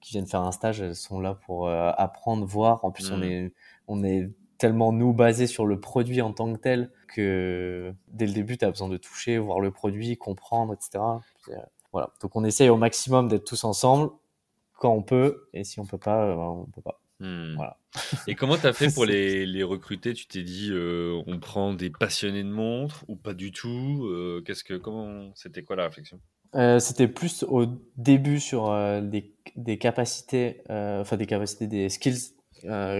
qui 0.00 0.12
viennent 0.12 0.26
faire 0.26 0.42
un 0.42 0.52
stage, 0.52 0.80
elles 0.80 0.96
sont 0.96 1.20
là 1.20 1.34
pour 1.34 1.70
apprendre, 1.70 2.44
voir. 2.46 2.84
En 2.84 2.90
plus, 2.90 3.10
on 3.12 3.18
Mm. 3.18 3.22
est, 3.22 3.52
on 3.88 4.04
est 4.04 4.30
tellement 4.58 4.92
nous 4.92 5.12
basé 5.12 5.46
sur 5.46 5.66
le 5.66 5.80
produit 5.80 6.20
en 6.22 6.32
tant 6.32 6.52
que 6.52 6.58
tel 6.58 6.90
que 7.08 7.94
dès 8.08 8.26
le 8.26 8.32
début, 8.32 8.58
tu 8.58 8.64
as 8.64 8.70
besoin 8.70 8.88
de 8.88 8.96
toucher, 8.96 9.38
voir 9.38 9.60
le 9.60 9.70
produit, 9.70 10.16
comprendre, 10.16 10.74
etc. 10.74 11.20
Voilà. 11.92 12.10
Donc, 12.20 12.36
on 12.36 12.44
essaye 12.44 12.68
au 12.68 12.76
maximum 12.76 13.28
d'être 13.28 13.44
tous 13.44 13.64
ensemble 13.64 14.10
quand 14.78 14.92
on 14.94 15.02
peut, 15.02 15.48
et 15.52 15.64
si 15.64 15.80
on 15.80 15.86
peut 15.86 15.98
pas, 15.98 16.24
euh, 16.24 16.34
ben, 16.34 16.42
on 16.42 16.66
peut 16.66 16.82
pas. 16.82 17.00
Hmm. 17.20 17.56
Voilà. 17.56 17.76
Et 18.28 18.34
comment 18.34 18.56
t'as 18.56 18.72
fait 18.72 18.92
pour 18.92 19.04
les, 19.06 19.44
les 19.44 19.62
recruter? 19.62 20.14
Tu 20.14 20.26
t'es 20.26 20.42
dit, 20.42 20.70
euh, 20.70 21.20
on 21.26 21.38
prend 21.40 21.74
des 21.74 21.90
passionnés 21.90 22.44
de 22.44 22.48
montres 22.48 23.04
ou 23.08 23.16
pas 23.16 23.34
du 23.34 23.50
tout? 23.50 24.06
Euh, 24.06 24.42
Qu'est-ce 24.46 24.64
que, 24.64 24.74
comment, 24.74 25.30
c'était 25.34 25.62
quoi 25.62 25.76
la 25.76 25.84
réflexion? 25.84 26.20
Euh, 26.54 26.78
c'était 26.78 27.08
plus 27.08 27.42
au 27.42 27.66
début 27.96 28.40
sur 28.40 28.72
des, 29.02 29.34
des 29.56 29.78
capacités, 29.78 30.62
enfin 30.70 31.16
des 31.16 31.26
capacités, 31.26 31.66
des 31.66 31.88
skills 31.88 32.34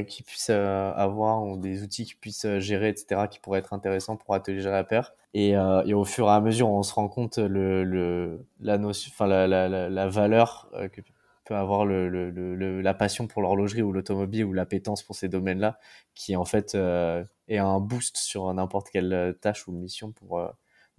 qui 0.07 0.22
puissent 0.22 0.51
avoir 0.51 1.45
ou 1.45 1.57
des 1.57 1.82
outils 1.82 2.05
qui 2.05 2.14
puissent 2.14 2.59
gérer, 2.59 2.89
etc., 2.91 3.22
qui 3.30 3.39
pourraient 3.39 3.61
être 3.61 3.72
intéressants 3.72 4.16
pour 4.16 4.34
Atelier 4.34 4.61
Gérer 4.61 4.74
la 4.74 4.84
paire. 4.84 5.12
Et, 5.35 5.51
et, 5.51 5.95
au 5.95 6.05
fur 6.05 6.26
et 6.26 6.31
à 6.31 6.41
mesure, 6.41 6.68
on 6.70 6.83
se 6.83 6.95
rend 6.95 7.09
compte 7.09 7.39
le, 7.39 7.85
le 7.85 8.47
la 8.61 8.79
notion, 8.79 9.11
enfin 9.12 9.26
la, 9.26 9.47
la, 9.47 9.68
la, 9.68 10.09
valeur 10.09 10.70
que 10.93 11.03
peut 11.45 11.55
avoir 11.55 11.85
le, 11.85 12.09
le, 12.09 12.81
la 12.81 12.95
passion 12.95 13.26
pour 13.26 13.43
l'horlogerie 13.43 13.83
ou 13.83 13.93
l'automobile 13.93 14.45
ou 14.47 14.53
l'appétence 14.53 15.03
pour 15.03 15.16
ces 15.16 15.29
domaines-là, 15.29 15.79
qui 16.14 16.35
en 16.35 16.45
fait 16.45 16.74
est 16.74 17.59
un 17.59 17.81
boost 17.81 18.16
sur 18.16 18.53
n'importe 18.55 18.89
quelle 18.91 19.37
tâche 19.41 19.68
ou 19.68 19.72
mission 19.72 20.12
pour 20.12 20.41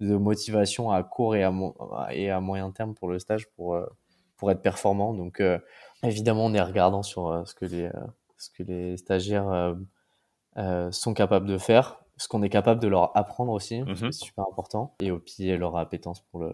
de 0.00 0.16
motivation 0.16 0.90
à 0.90 1.02
court 1.02 1.36
et 1.36 1.44
à, 1.44 1.52
et 2.10 2.30
à 2.30 2.40
moyen 2.40 2.70
terme 2.70 2.94
pour 2.94 3.08
le 3.08 3.18
stage 3.18 3.48
pour, 3.50 3.74
euh, 3.74 3.86
pour 4.36 4.50
être 4.50 4.62
performant. 4.62 5.14
Donc, 5.14 5.40
euh, 5.40 5.58
évidemment, 6.02 6.46
on 6.46 6.54
est 6.54 6.60
regardant 6.60 7.02
sur 7.02 7.28
euh, 7.28 7.44
ce 7.44 7.54
que 7.54 7.66
les, 7.66 7.90
ce 8.38 8.50
que 8.50 8.62
les 8.62 8.96
stagiaires 8.96 9.76
sont 10.90 11.14
capables 11.14 11.46
de 11.46 11.58
faire, 11.58 12.00
ce 12.20 12.28
qu'on 12.28 12.42
est 12.42 12.50
capable 12.50 12.80
de 12.80 12.88
leur 12.88 13.16
apprendre 13.16 13.52
aussi, 13.52 13.80
mmh 13.82 13.96
c'est 13.96 14.12
super 14.12 14.44
important, 14.50 14.94
et 15.00 15.10
puis 15.12 15.56
leur 15.56 15.76
appétence 15.76 16.20
pour 16.30 16.44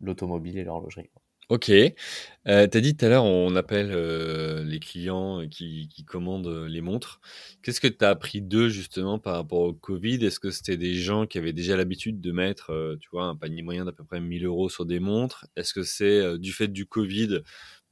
l'automobile 0.00 0.58
et 0.58 0.64
l'horlogerie. 0.64 1.10
Ok. 1.48 1.70
Euh, 1.70 2.66
tu 2.66 2.78
as 2.78 2.80
dit 2.80 2.96
tout 2.96 3.04
à 3.04 3.08
l'heure, 3.08 3.24
on 3.24 3.54
appelle 3.54 3.92
euh, 3.92 4.64
les 4.64 4.80
clients 4.80 5.46
qui, 5.48 5.88
qui 5.88 6.04
commandent 6.04 6.48
euh, 6.48 6.66
les 6.66 6.80
montres. 6.80 7.20
Qu'est-ce 7.62 7.80
que 7.80 7.86
tu 7.86 8.04
as 8.04 8.08
appris 8.08 8.42
d'eux 8.42 8.68
justement 8.68 9.20
par 9.20 9.34
rapport 9.34 9.60
au 9.60 9.72
Covid? 9.72 10.24
Est-ce 10.24 10.40
que 10.40 10.50
c'était 10.50 10.76
des 10.76 10.94
gens 10.94 11.24
qui 11.24 11.38
avaient 11.38 11.52
déjà 11.52 11.76
l'habitude 11.76 12.20
de 12.20 12.32
mettre, 12.32 12.70
euh, 12.70 12.96
tu 13.00 13.08
vois, 13.12 13.26
un 13.26 13.36
panier 13.36 13.62
moyen 13.62 13.84
d'à 13.84 13.92
peu 13.92 14.02
près 14.02 14.20
1000 14.20 14.44
euros 14.44 14.68
sur 14.68 14.86
des 14.86 14.98
montres? 14.98 15.46
Est-ce 15.54 15.72
que 15.72 15.84
c'est 15.84 16.36
du 16.38 16.52
fait 16.52 16.68
du 16.68 16.86
Covid 16.86 17.42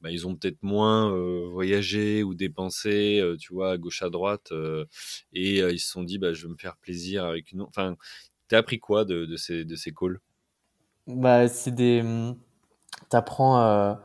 bah, 0.05 0.11
ils 0.11 0.27
ont 0.27 0.35
peut-être 0.35 0.61
moins 0.61 1.09
voyagé 1.49 2.21
ou 2.21 2.35
dépensé, 2.35 3.23
tu 3.39 3.53
vois, 3.53 3.71
à 3.71 3.77
gauche 3.77 4.03
à 4.03 4.11
droite, 4.11 4.53
et 5.33 5.57
ils 5.57 5.79
se 5.79 5.89
sont 5.89 6.03
dit, 6.03 6.19
bah, 6.19 6.31
je 6.31 6.45
vais 6.45 6.53
me 6.53 6.57
faire 6.57 6.77
plaisir 6.77 7.25
avec 7.25 7.51
une. 7.51 7.63
Enfin, 7.63 7.95
t'as 8.47 8.59
appris 8.59 8.77
quoi 8.77 9.03
de, 9.03 9.25
de 9.25 9.35
ces 9.35 9.65
de 9.65 9.75
ces 9.75 9.91
calls? 9.91 10.19
Bah, 11.07 11.47
c'est 11.47 11.73
des 11.73 12.01
hum, 12.01 12.37
t'apprends 13.09 13.97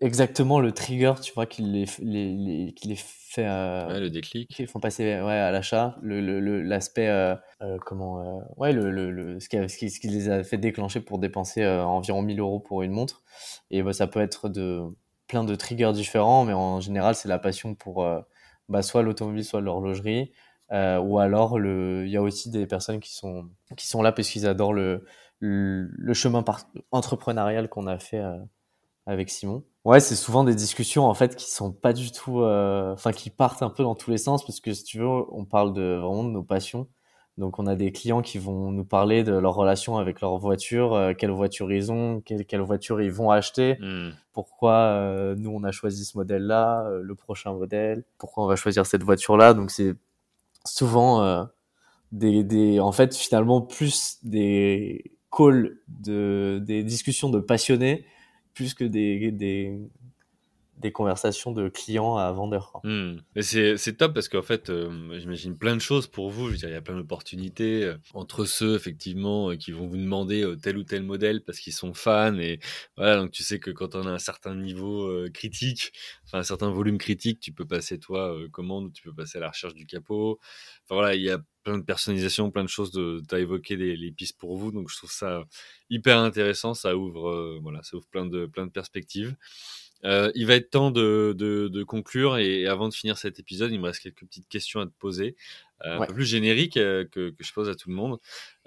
exactement 0.00 0.60
le 0.60 0.72
trigger, 0.72 1.14
tu 1.22 1.32
vois, 1.32 1.46
qui 1.46 1.62
les, 1.62 1.84
les, 2.00 2.34
les, 2.34 2.72
qui 2.72 2.88
les 2.88 2.96
fait. 2.96 3.46
Euh, 3.46 3.88
ouais, 3.88 4.00
le 4.00 4.10
déclic. 4.10 4.48
Qui 4.48 4.66
font 4.66 4.80
passer 4.80 5.20
ouais, 5.20 5.32
à 5.32 5.50
l'achat. 5.50 5.96
L'aspect. 6.02 7.06
Le, 7.06 7.36
euh, 7.62 7.78
comment. 7.84 8.20
Euh, 8.20 8.40
ouais, 8.56 8.72
le, 8.72 8.90
le, 8.90 9.40
ce, 9.40 9.48
qui 9.48 9.56
ce, 9.68 9.78
qui, 9.78 9.90
ce 9.90 10.00
qui 10.00 10.08
les 10.08 10.28
a 10.28 10.44
fait 10.44 10.58
déclencher 10.58 11.00
pour 11.00 11.18
dépenser 11.18 11.66
environ 11.66 12.22
1000 12.22 12.40
euros 12.40 12.60
pour 12.60 12.82
une 12.82 12.92
montre. 12.92 13.22
Et 13.70 13.82
bah, 13.82 13.92
ça 13.92 14.06
peut 14.06 14.20
être 14.20 14.48
de 14.48 14.82
plein 15.28 15.44
de 15.44 15.54
triggers 15.54 15.92
différents, 15.92 16.44
mais 16.44 16.52
en 16.54 16.80
général, 16.80 17.14
c'est 17.14 17.28
la 17.28 17.38
passion 17.38 17.74
pour 17.74 18.06
bah, 18.68 18.82
soit 18.82 19.02
l'automobile, 19.02 19.44
soit 19.44 19.60
l'horlogerie. 19.60 20.32
ou 20.72 21.18
alors, 21.18 21.58
il 21.60 22.08
y 22.08 22.16
a 22.16 22.22
aussi 22.22 22.50
des 22.50 22.66
personnes 22.66 23.00
qui 23.00 23.14
sont, 23.14 23.48
qui 23.76 23.86
sont 23.86 24.02
là 24.02 24.12
parce 24.12 24.28
qu'ils 24.28 24.46
adorent 24.46 24.72
le, 24.72 25.04
le 25.40 26.14
chemin 26.14 26.44
entrepreneurial 26.90 27.68
qu'on 27.68 27.86
a 27.86 27.98
fait 27.98 28.18
euh, 28.18 28.38
avec 29.06 29.30
Simon. 29.30 29.64
Ouais, 29.84 30.00
c'est 30.00 30.16
souvent 30.16 30.44
des 30.44 30.54
discussions 30.54 31.04
en 31.04 31.14
fait 31.14 31.36
qui 31.36 31.50
sont 31.50 31.72
pas 31.72 31.92
du 31.92 32.12
tout, 32.12 32.42
euh, 32.42 32.92
enfin 32.92 33.12
qui 33.12 33.30
partent 33.30 33.62
un 33.62 33.70
peu 33.70 33.82
dans 33.82 33.94
tous 33.94 34.10
les 34.10 34.18
sens 34.18 34.44
parce 34.44 34.60
que 34.60 34.74
si 34.74 34.84
tu 34.84 34.98
veux, 34.98 35.06
on 35.06 35.44
parle 35.44 35.72
de 35.72 35.98
vraiment 36.00 36.24
de 36.24 36.30
nos 36.30 36.42
passions. 36.42 36.88
Donc 37.38 37.58
on 37.58 37.66
a 37.66 37.74
des 37.74 37.92
clients 37.92 38.20
qui 38.20 38.38
vont 38.38 38.70
nous 38.70 38.84
parler 38.84 39.24
de 39.24 39.32
leur 39.32 39.54
relation 39.54 39.96
avec 39.96 40.20
leur 40.20 40.36
voiture, 40.36 40.94
euh, 40.94 41.14
quelle 41.16 41.30
voiture 41.30 41.72
ils 41.72 41.90
ont, 41.90 42.20
quelle, 42.20 42.44
quelle 42.44 42.60
voiture 42.60 43.00
ils 43.00 43.10
vont 43.10 43.30
acheter, 43.30 43.78
mmh. 43.80 44.10
pourquoi 44.32 45.34
nous 45.36 45.50
on 45.50 45.64
a 45.64 45.70
choisi 45.70 46.04
ce 46.04 46.18
modèle-là, 46.18 46.86
le 47.00 47.14
prochain 47.14 47.52
modèle, 47.54 48.04
pourquoi 48.18 48.44
on 48.44 48.46
va 48.46 48.56
choisir 48.56 48.84
cette 48.84 49.02
voiture-là. 49.02 49.54
Donc 49.54 49.70
c'est 49.70 49.94
souvent 50.66 51.48
des, 52.12 52.44
des, 52.44 52.80
en 52.80 52.92
fait 52.92 53.16
finalement 53.16 53.62
plus 53.62 54.18
des 54.22 55.12
call 55.30 55.78
de 55.88 56.60
des 56.64 56.82
discussions 56.82 57.30
de 57.30 57.40
passionnés 57.40 58.04
plus 58.58 58.74
que 58.74 58.82
des, 58.82 59.30
des, 59.30 59.78
des 60.80 60.92
conversations 60.92 61.52
de 61.52 61.68
clients 61.68 62.16
à 62.16 62.30
vendeurs. 62.32 62.80
Mmh. 62.84 63.16
C'est, 63.40 63.96
top 63.96 64.14
parce 64.14 64.28
qu'en 64.28 64.42
fait, 64.42 64.70
euh, 64.70 65.18
j'imagine 65.18 65.56
plein 65.58 65.74
de 65.74 65.80
choses 65.80 66.06
pour 66.06 66.30
vous. 66.30 66.52
Il 66.52 66.60
y 66.60 66.74
a 66.74 66.80
plein 66.80 66.96
d'opportunités 66.96 67.84
euh, 67.84 67.96
entre 68.14 68.44
ceux, 68.44 68.76
effectivement, 68.76 69.50
euh, 69.50 69.56
qui 69.56 69.72
vont 69.72 69.86
vous 69.86 69.96
demander 69.96 70.54
tel 70.62 70.78
ou 70.78 70.84
tel 70.84 71.02
modèle 71.02 71.42
parce 71.42 71.58
qu'ils 71.58 71.72
sont 71.72 71.94
fans. 71.94 72.38
Et 72.38 72.60
voilà, 72.96 73.16
donc 73.16 73.32
tu 73.32 73.42
sais 73.42 73.58
que 73.58 73.70
quand 73.70 73.94
on 73.94 74.06
a 74.06 74.10
un 74.10 74.18
certain 74.18 74.54
niveau 74.54 75.10
critique, 75.34 75.92
enfin 76.24 76.38
un 76.38 76.42
certain 76.42 76.70
volume 76.70 76.98
critique, 76.98 77.40
tu 77.40 77.52
peux 77.52 77.66
passer, 77.66 77.98
toi, 77.98 78.36
commande 78.52 78.92
tu 78.92 79.02
peux 79.02 79.14
passer 79.14 79.38
à 79.38 79.40
la 79.40 79.48
recherche 79.48 79.74
du 79.74 79.86
capot. 79.86 80.38
Enfin 80.84 80.94
voilà, 80.94 81.14
il 81.14 81.22
y 81.22 81.30
a 81.30 81.38
plein 81.64 81.78
de 81.78 81.84
personnalisation, 81.84 82.50
plein 82.50 82.64
de 82.64 82.68
choses. 82.68 82.92
Tu 82.92 83.34
as 83.34 83.38
évoqué 83.40 83.76
les, 83.76 83.96
les, 83.96 84.12
pistes 84.12 84.38
pour 84.38 84.56
vous. 84.56 84.70
Donc 84.72 84.90
je 84.90 84.96
trouve 84.96 85.10
ça 85.10 85.44
hyper 85.90 86.18
intéressant. 86.18 86.74
Ça 86.74 86.96
ouvre, 86.96 87.58
voilà, 87.62 87.82
ça 87.82 87.96
ouvre 87.96 88.06
plein 88.06 88.26
de, 88.26 88.46
plein 88.46 88.66
de 88.66 88.72
perspectives. 88.72 89.36
Euh, 90.04 90.30
il 90.34 90.46
va 90.46 90.54
être 90.54 90.70
temps 90.70 90.90
de, 90.90 91.34
de, 91.36 91.68
de, 91.68 91.82
conclure 91.82 92.38
et 92.38 92.66
avant 92.66 92.88
de 92.88 92.94
finir 92.94 93.18
cet 93.18 93.40
épisode, 93.40 93.72
il 93.72 93.80
me 93.80 93.86
reste 93.86 94.00
quelques 94.00 94.24
petites 94.24 94.48
questions 94.48 94.80
à 94.80 94.86
te 94.86 94.92
poser, 94.98 95.34
euh, 95.84 95.98
un 95.98 96.06
peu 96.06 96.14
plus 96.14 96.24
génériques 96.24 96.76
euh, 96.76 97.04
que, 97.04 97.30
que, 97.30 97.44
je 97.44 97.52
pose 97.52 97.68
à 97.68 97.74
tout 97.74 97.88
le 97.88 97.96
monde. 97.96 98.18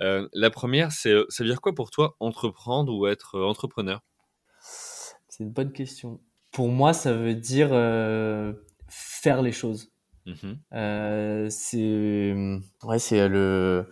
Euh, 0.02 0.28
la 0.34 0.50
première, 0.50 0.92
c'est 0.92 1.14
ça 1.30 1.44
veut 1.44 1.50
dire 1.50 1.62
quoi 1.62 1.74
pour 1.74 1.90
toi 1.90 2.16
entreprendre 2.20 2.94
ou 2.94 3.08
être 3.08 3.40
entrepreneur? 3.40 4.02
C'est 4.60 5.44
une 5.44 5.52
bonne 5.52 5.72
question. 5.72 6.20
Pour 6.52 6.68
moi, 6.68 6.92
ça 6.92 7.14
veut 7.14 7.36
dire 7.36 7.70
faire 8.90 9.42
les 9.42 9.54
choses. 9.54 9.90
Mmh 10.26 10.54
c'est 11.50 12.36
ouais, 12.84 13.00
c'est 13.00 13.28
le 13.28 13.88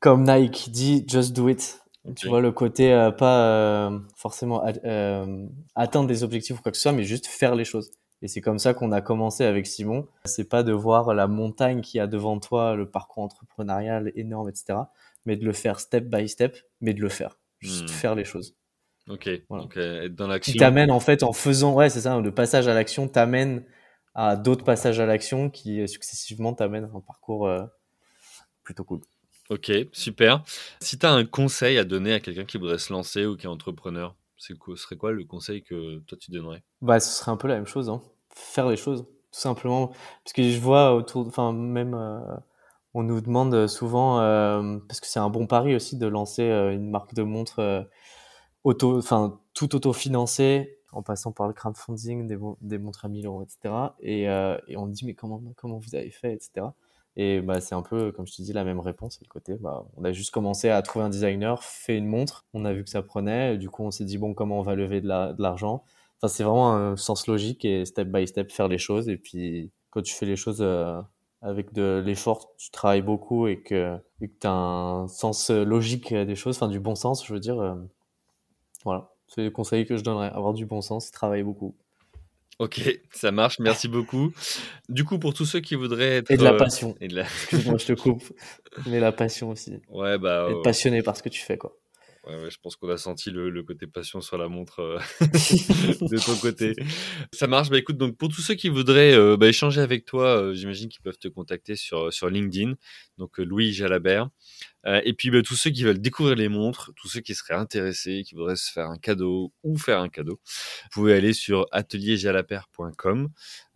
comme 0.00 0.24
Nike 0.24 0.70
dit, 0.70 1.04
just 1.06 1.34
do 1.34 1.48
it. 1.48 1.80
Tu 2.16 2.28
vois 2.28 2.40
le 2.40 2.52
côté 2.52 2.92
euh, 2.92 3.10
pas 3.10 3.46
euh, 3.46 3.98
forcément 4.16 4.64
euh, 4.84 5.46
atteindre 5.74 6.08
des 6.08 6.24
objectifs 6.24 6.58
ou 6.58 6.62
quoi 6.62 6.72
que 6.72 6.76
ce 6.76 6.82
soit, 6.82 6.92
mais 6.92 7.04
juste 7.04 7.26
faire 7.26 7.54
les 7.54 7.64
choses. 7.64 7.90
Et 8.20 8.28
c'est 8.28 8.40
comme 8.40 8.58
ça 8.58 8.74
qu'on 8.74 8.90
a 8.92 9.00
commencé 9.00 9.44
avec 9.44 9.66
Simon. 9.66 10.08
C'est 10.24 10.48
pas 10.48 10.62
de 10.62 10.72
voir 10.72 11.14
la 11.14 11.28
montagne 11.28 11.80
qui 11.80 12.00
a 12.00 12.06
devant 12.06 12.40
toi, 12.40 12.74
le 12.74 12.90
parcours 12.90 13.22
entrepreneurial 13.22 14.12
énorme, 14.16 14.48
etc. 14.48 14.78
Mais 15.24 15.36
de 15.36 15.44
le 15.44 15.52
faire 15.52 15.78
step 15.78 16.04
by 16.04 16.28
step, 16.28 16.56
mais 16.80 16.94
de 16.94 17.00
le 17.00 17.08
faire. 17.08 17.38
Juste 17.60 17.84
hmm. 17.84 17.88
faire 17.88 18.14
les 18.14 18.24
choses. 18.24 18.56
Ok. 19.08 19.28
Donc 19.50 19.76
être 19.76 20.14
dans 20.14 20.26
l'action. 20.26 20.52
Qui 20.52 20.58
t'amène 20.58 20.90
en 20.90 21.00
fait 21.00 21.22
en 21.22 21.32
faisant, 21.32 21.74
ouais, 21.74 21.90
c'est 21.90 22.00
ça, 22.00 22.18
le 22.20 22.34
passage 22.34 22.66
à 22.66 22.74
l'action 22.74 23.08
t'amène 23.08 23.64
à 24.14 24.36
d'autres 24.36 24.64
passages 24.64 24.98
à 24.98 25.06
l'action 25.06 25.48
qui 25.48 25.86
successivement 25.86 26.52
t'amènent 26.54 26.90
à 26.92 26.96
un 26.96 27.00
parcours 27.00 27.48
plutôt 28.64 28.84
cool. 28.84 29.00
Ok, 29.50 29.72
super. 29.92 30.44
Si 30.80 30.98
tu 30.98 31.06
as 31.06 31.12
un 31.12 31.24
conseil 31.24 31.78
à 31.78 31.84
donner 31.84 32.12
à 32.12 32.20
quelqu'un 32.20 32.44
qui 32.44 32.58
voudrait 32.58 32.78
se 32.78 32.92
lancer 32.92 33.24
ou 33.24 33.34
qui 33.34 33.46
est 33.46 33.48
entrepreneur, 33.48 34.14
ce 34.36 34.54
serait 34.76 34.96
quoi 34.96 35.10
le 35.10 35.24
conseil 35.24 35.62
que 35.62 35.98
toi 36.00 36.18
tu 36.20 36.30
donnerais? 36.30 36.62
Bah, 36.82 37.00
ce 37.00 37.10
serait 37.10 37.32
un 37.32 37.36
peu 37.36 37.48
la 37.48 37.54
même 37.54 37.66
chose, 37.66 37.88
hein. 37.88 38.02
faire 38.30 38.68
les 38.68 38.76
choses, 38.76 39.02
tout 39.02 39.40
simplement. 39.40 39.88
Parce 40.22 40.34
que 40.34 40.42
je 40.42 40.58
vois 40.60 40.94
autour, 40.94 41.26
enfin 41.26 41.54
même, 41.54 41.94
euh, 41.94 42.20
on 42.92 43.02
nous 43.02 43.22
demande 43.22 43.66
souvent, 43.68 44.20
euh, 44.20 44.78
parce 44.86 45.00
que 45.00 45.06
c'est 45.06 45.18
un 45.18 45.30
bon 45.30 45.46
pari 45.46 45.74
aussi 45.74 45.96
de 45.96 46.06
lancer 46.06 46.42
euh, 46.42 46.74
une 46.74 46.90
marque 46.90 47.14
de 47.14 47.22
montre 47.22 47.88
auto, 48.64 48.98
enfin 48.98 49.40
tout 49.54 49.74
autofinancé 49.74 50.78
en 50.92 51.02
passant 51.02 51.32
par 51.32 51.48
le 51.48 51.54
crowdfunding, 51.54 52.26
des, 52.26 52.38
des 52.60 52.78
montres 52.78 53.06
à 53.06 53.08
1000 53.08 53.24
euros, 53.24 53.42
etc. 53.42 53.74
Et, 54.00 54.24
et 54.24 54.76
on 54.76 54.86
dit 54.86 55.06
mais 55.06 55.14
comment 55.14 55.42
comment 55.56 55.78
vous 55.78 55.94
avez 55.94 56.10
fait, 56.10 56.34
etc. 56.34 56.66
Et 57.20 57.40
bah, 57.40 57.60
c'est 57.60 57.74
un 57.74 57.82
peu, 57.82 58.12
comme 58.12 58.28
je 58.28 58.36
te 58.36 58.42
dis, 58.42 58.52
la 58.52 58.62
même 58.62 58.78
réponse. 58.78 59.20
Côté, 59.28 59.56
bah, 59.56 59.84
on 59.96 60.04
a 60.04 60.12
juste 60.12 60.30
commencé 60.30 60.68
à 60.70 60.80
trouver 60.82 61.04
un 61.04 61.08
designer, 61.10 61.62
fait 61.64 61.96
une 61.96 62.06
montre, 62.06 62.46
on 62.54 62.64
a 62.64 62.72
vu 62.72 62.84
que 62.84 62.90
ça 62.90 63.02
prenait, 63.02 63.58
du 63.58 63.68
coup, 63.68 63.82
on 63.82 63.90
s'est 63.90 64.04
dit, 64.04 64.18
bon, 64.18 64.34
comment 64.34 64.60
on 64.60 64.62
va 64.62 64.76
lever 64.76 65.00
de 65.00 65.08
l'argent? 65.42 65.82
Enfin, 66.18 66.28
c'est 66.32 66.44
vraiment 66.44 66.72
un 66.74 66.96
sens 66.96 67.26
logique 67.26 67.64
et 67.64 67.84
step 67.84 68.08
by 68.08 68.26
step 68.28 68.52
faire 68.52 68.68
les 68.68 68.78
choses. 68.78 69.08
Et 69.08 69.16
puis, 69.16 69.72
quand 69.90 70.00
tu 70.02 70.14
fais 70.14 70.26
les 70.26 70.36
choses 70.36 70.58
euh, 70.60 71.00
avec 71.42 71.72
de 71.72 72.00
l'effort, 72.06 72.54
tu 72.56 72.70
travailles 72.70 73.02
beaucoup 73.02 73.48
et 73.48 73.62
que 73.62 73.98
tu 74.20 74.46
as 74.46 74.52
un 74.52 75.08
sens 75.08 75.50
logique 75.50 76.14
des 76.14 76.36
choses, 76.36 76.56
enfin, 76.56 76.68
du 76.68 76.78
bon 76.80 76.94
sens, 76.94 77.26
je 77.26 77.32
veux 77.34 77.40
dire, 77.40 77.58
euh, 77.60 77.74
voilà. 78.84 79.10
C'est 79.26 79.42
le 79.44 79.50
conseil 79.50 79.86
que 79.86 79.96
je 79.96 80.04
donnerais, 80.04 80.30
avoir 80.30 80.54
du 80.54 80.66
bon 80.66 80.80
sens 80.80 81.10
travailler 81.10 81.42
beaucoup. 81.42 81.74
Ok, 82.58 82.80
ça 83.12 83.30
marche, 83.30 83.60
merci 83.60 83.86
beaucoup. 83.86 84.32
Du 84.88 85.04
coup, 85.04 85.20
pour 85.20 85.32
tous 85.32 85.44
ceux 85.44 85.60
qui 85.60 85.76
voudraient 85.76 86.16
être... 86.16 86.30
Et 86.32 86.36
de 86.36 86.42
la 86.42 86.54
euh, 86.54 86.58
passion. 86.58 86.96
La... 87.00 87.22
Excuse-moi, 87.22 87.78
je 87.78 87.86
te 87.86 87.92
coupe. 87.92 88.24
Mais 88.86 88.98
la 88.98 89.12
passion 89.12 89.50
aussi. 89.50 89.74
Ouais, 89.88 90.18
bah... 90.18 90.48
Être 90.50 90.62
passionné 90.62 91.02
par 91.02 91.16
ce 91.16 91.22
que 91.22 91.28
tu 91.28 91.40
fais, 91.40 91.56
quoi. 91.56 91.76
Ouais, 92.26 92.34
ouais, 92.34 92.50
je 92.50 92.58
pense 92.60 92.74
qu'on 92.74 92.88
a 92.88 92.96
senti 92.96 93.30
le, 93.30 93.48
le, 93.48 93.62
côté 93.62 93.86
passion 93.86 94.20
sur 94.20 94.38
la 94.38 94.48
montre 94.48 94.80
euh, 94.80 94.98
de 95.20 96.18
ton 96.18 96.34
côté. 96.36 96.74
Ça 97.32 97.46
marche. 97.46 97.70
Bah 97.70 97.78
écoute, 97.78 97.96
donc 97.96 98.16
pour 98.16 98.28
tous 98.28 98.42
ceux 98.42 98.54
qui 98.54 98.68
voudraient 98.68 99.14
euh, 99.14 99.36
bah, 99.36 99.46
échanger 99.46 99.80
avec 99.80 100.04
toi, 100.04 100.52
j'imagine 100.52 100.88
qu'ils 100.88 101.00
peuvent 101.00 101.18
te 101.18 101.28
contacter 101.28 101.76
sur, 101.76 102.12
sur 102.12 102.28
LinkedIn. 102.28 102.74
Donc 103.18 103.38
Louis 103.38 103.72
Jalabert. 103.72 104.28
Euh, 104.86 105.00
et 105.04 105.12
puis 105.12 105.30
bah, 105.30 105.42
tous 105.42 105.56
ceux 105.56 105.70
qui 105.70 105.82
veulent 105.82 106.00
découvrir 106.00 106.36
les 106.36 106.48
montres, 106.48 106.92
tous 106.96 107.08
ceux 107.08 107.20
qui 107.20 107.34
seraient 107.34 107.54
intéressés, 107.54 108.22
qui 108.24 108.34
voudraient 108.34 108.56
se 108.56 108.70
faire 108.70 108.86
un 108.86 108.96
cadeau 108.96 109.52
ou 109.64 109.76
faire 109.76 110.00
un 110.00 110.08
cadeau, 110.08 110.40
vous 110.84 110.88
pouvez 110.92 111.14
aller 111.14 111.32
sur 111.32 111.66
atelierjalapère.com 111.72 113.28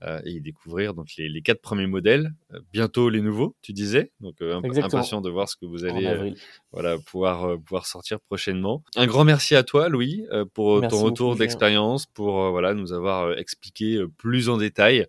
euh, 0.04 0.20
et 0.24 0.40
découvrir 0.40 0.94
donc 0.94 1.08
les, 1.18 1.28
les 1.28 1.42
quatre 1.42 1.60
premiers 1.60 1.86
modèles. 1.86 2.32
Euh, 2.54 2.60
bientôt 2.72 3.08
les 3.08 3.20
nouveaux, 3.20 3.56
tu 3.62 3.72
disais. 3.72 4.12
Donc 4.20 4.36
euh, 4.42 4.60
impatient 4.62 5.20
de 5.20 5.30
voir 5.30 5.48
ce 5.48 5.56
que 5.56 5.66
vous 5.66 5.84
allez 5.84 6.34
voilà 6.72 6.98
pouvoir 6.98 7.58
pouvoir 7.60 7.86
sortir 7.86 8.20
prochainement. 8.20 8.82
Un 8.96 9.06
grand 9.06 9.24
merci 9.24 9.54
à 9.54 9.62
toi, 9.62 9.88
Louis, 9.88 10.24
pour 10.54 10.86
ton 10.88 11.02
retour 11.02 11.36
d'expérience, 11.36 12.06
pour 12.06 12.50
voilà 12.50 12.74
nous 12.74 12.92
avoir 12.92 13.38
expliqué 13.38 14.02
plus 14.16 14.48
en 14.48 14.56
détail 14.56 15.06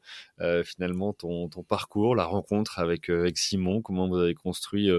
finalement 0.64 1.14
ton, 1.14 1.50
ton 1.50 1.64
parcours, 1.64 2.16
la 2.16 2.26
rencontre 2.26 2.80
avec, 2.80 3.10
avec 3.10 3.38
Simon, 3.38 3.82
comment 3.82 4.08
vous 4.08 4.18
avez 4.18 4.34
construit 4.34 4.90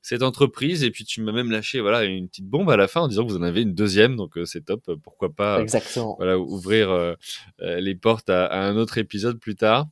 cette 0.00 0.22
entreprise. 0.22 0.84
Et 0.84 0.90
puis 0.90 1.04
tu 1.04 1.22
m'as 1.22 1.32
même 1.32 1.50
lâché 1.50 1.80
voilà 1.80 2.04
une 2.04 2.28
petite 2.28 2.46
bombe 2.48 2.70
à 2.70 2.76
la 2.76 2.88
fin 2.88 3.00
en 3.00 3.08
disant 3.08 3.26
que 3.26 3.32
vous 3.32 3.38
en 3.38 3.42
avez 3.42 3.62
une 3.62 3.74
deuxième, 3.74 4.16
donc 4.16 4.38
c'est 4.44 4.64
top. 4.64 4.90
Pourquoi 5.02 5.34
pas 5.34 5.60
Exactement. 5.60 6.14
voilà 6.18 6.38
ouvrir 6.38 7.16
les 7.58 7.94
portes 7.94 8.30
à, 8.30 8.46
à, 8.46 8.60
un 8.60 8.76
autre 8.76 8.98
épisode 8.98 9.38
plus 9.38 9.56
tard. 9.56 9.86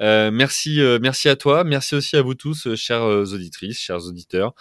Euh, 0.00 0.30
merci, 0.30 0.80
euh, 0.80 0.98
merci 1.00 1.28
à 1.28 1.36
toi, 1.36 1.64
merci 1.64 1.94
aussi 1.94 2.16
à 2.16 2.22
vous 2.22 2.34
tous, 2.34 2.66
euh, 2.66 2.76
chères 2.76 3.04
auditrices, 3.04 3.78
chers 3.78 4.06
auditeurs, 4.06 4.54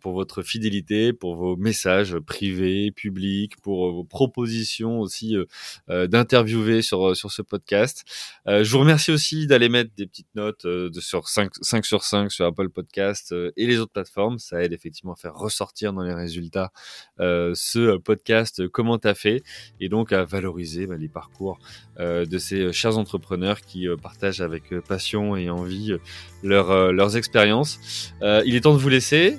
pour 0.00 0.12
votre 0.12 0.42
fidélité, 0.42 1.12
pour 1.12 1.36
vos 1.36 1.56
messages 1.56 2.18
privés, 2.18 2.90
publics, 2.90 3.56
pour 3.62 3.92
vos 3.92 4.04
propositions 4.04 5.00
aussi 5.00 5.36
d'interviewer 5.88 6.82
sur 6.82 7.16
sur 7.16 7.30
ce 7.30 7.42
podcast. 7.42 8.04
je 8.46 8.70
vous 8.70 8.78
remercie 8.78 9.10
aussi 9.10 9.46
d'aller 9.46 9.68
mettre 9.68 9.90
des 9.96 10.06
petites 10.06 10.34
notes 10.34 10.66
de 10.66 11.00
sur 11.00 11.28
5, 11.28 11.50
5 11.60 11.84
sur 11.84 12.04
5 12.04 12.30
sur 12.32 12.46
Apple 12.46 12.70
Podcast 12.70 13.34
et 13.56 13.66
les 13.66 13.78
autres 13.78 13.92
plateformes. 13.92 14.38
Ça 14.38 14.62
aide 14.62 14.72
effectivement 14.72 15.12
à 15.12 15.16
faire 15.16 15.34
ressortir 15.34 15.92
dans 15.92 16.02
les 16.02 16.14
résultats 16.14 16.72
ce 17.18 17.96
podcast 17.98 18.66
comment 18.68 18.98
t'as 18.98 19.14
fait 19.14 19.42
et 19.80 19.88
donc 19.88 20.12
à 20.12 20.24
valoriser 20.24 20.86
bah, 20.86 20.96
les 20.96 21.08
parcours 21.08 21.58
de 21.98 22.38
ces 22.38 22.72
chers 22.72 22.98
entrepreneurs 22.98 23.60
qui 23.60 23.88
euh, 23.88 23.96
partagent 23.96 24.40
avec 24.40 24.72
euh, 24.72 24.80
passion 24.80 25.36
et 25.36 25.50
envie 25.50 25.92
euh, 25.92 25.98
leur, 26.42 26.92
leurs 26.92 27.16
expériences. 27.16 28.12
il 28.22 28.54
est 28.54 28.60
temps 28.60 28.74
de 28.74 28.78
vous 28.78 28.88
laisser. 28.88 29.38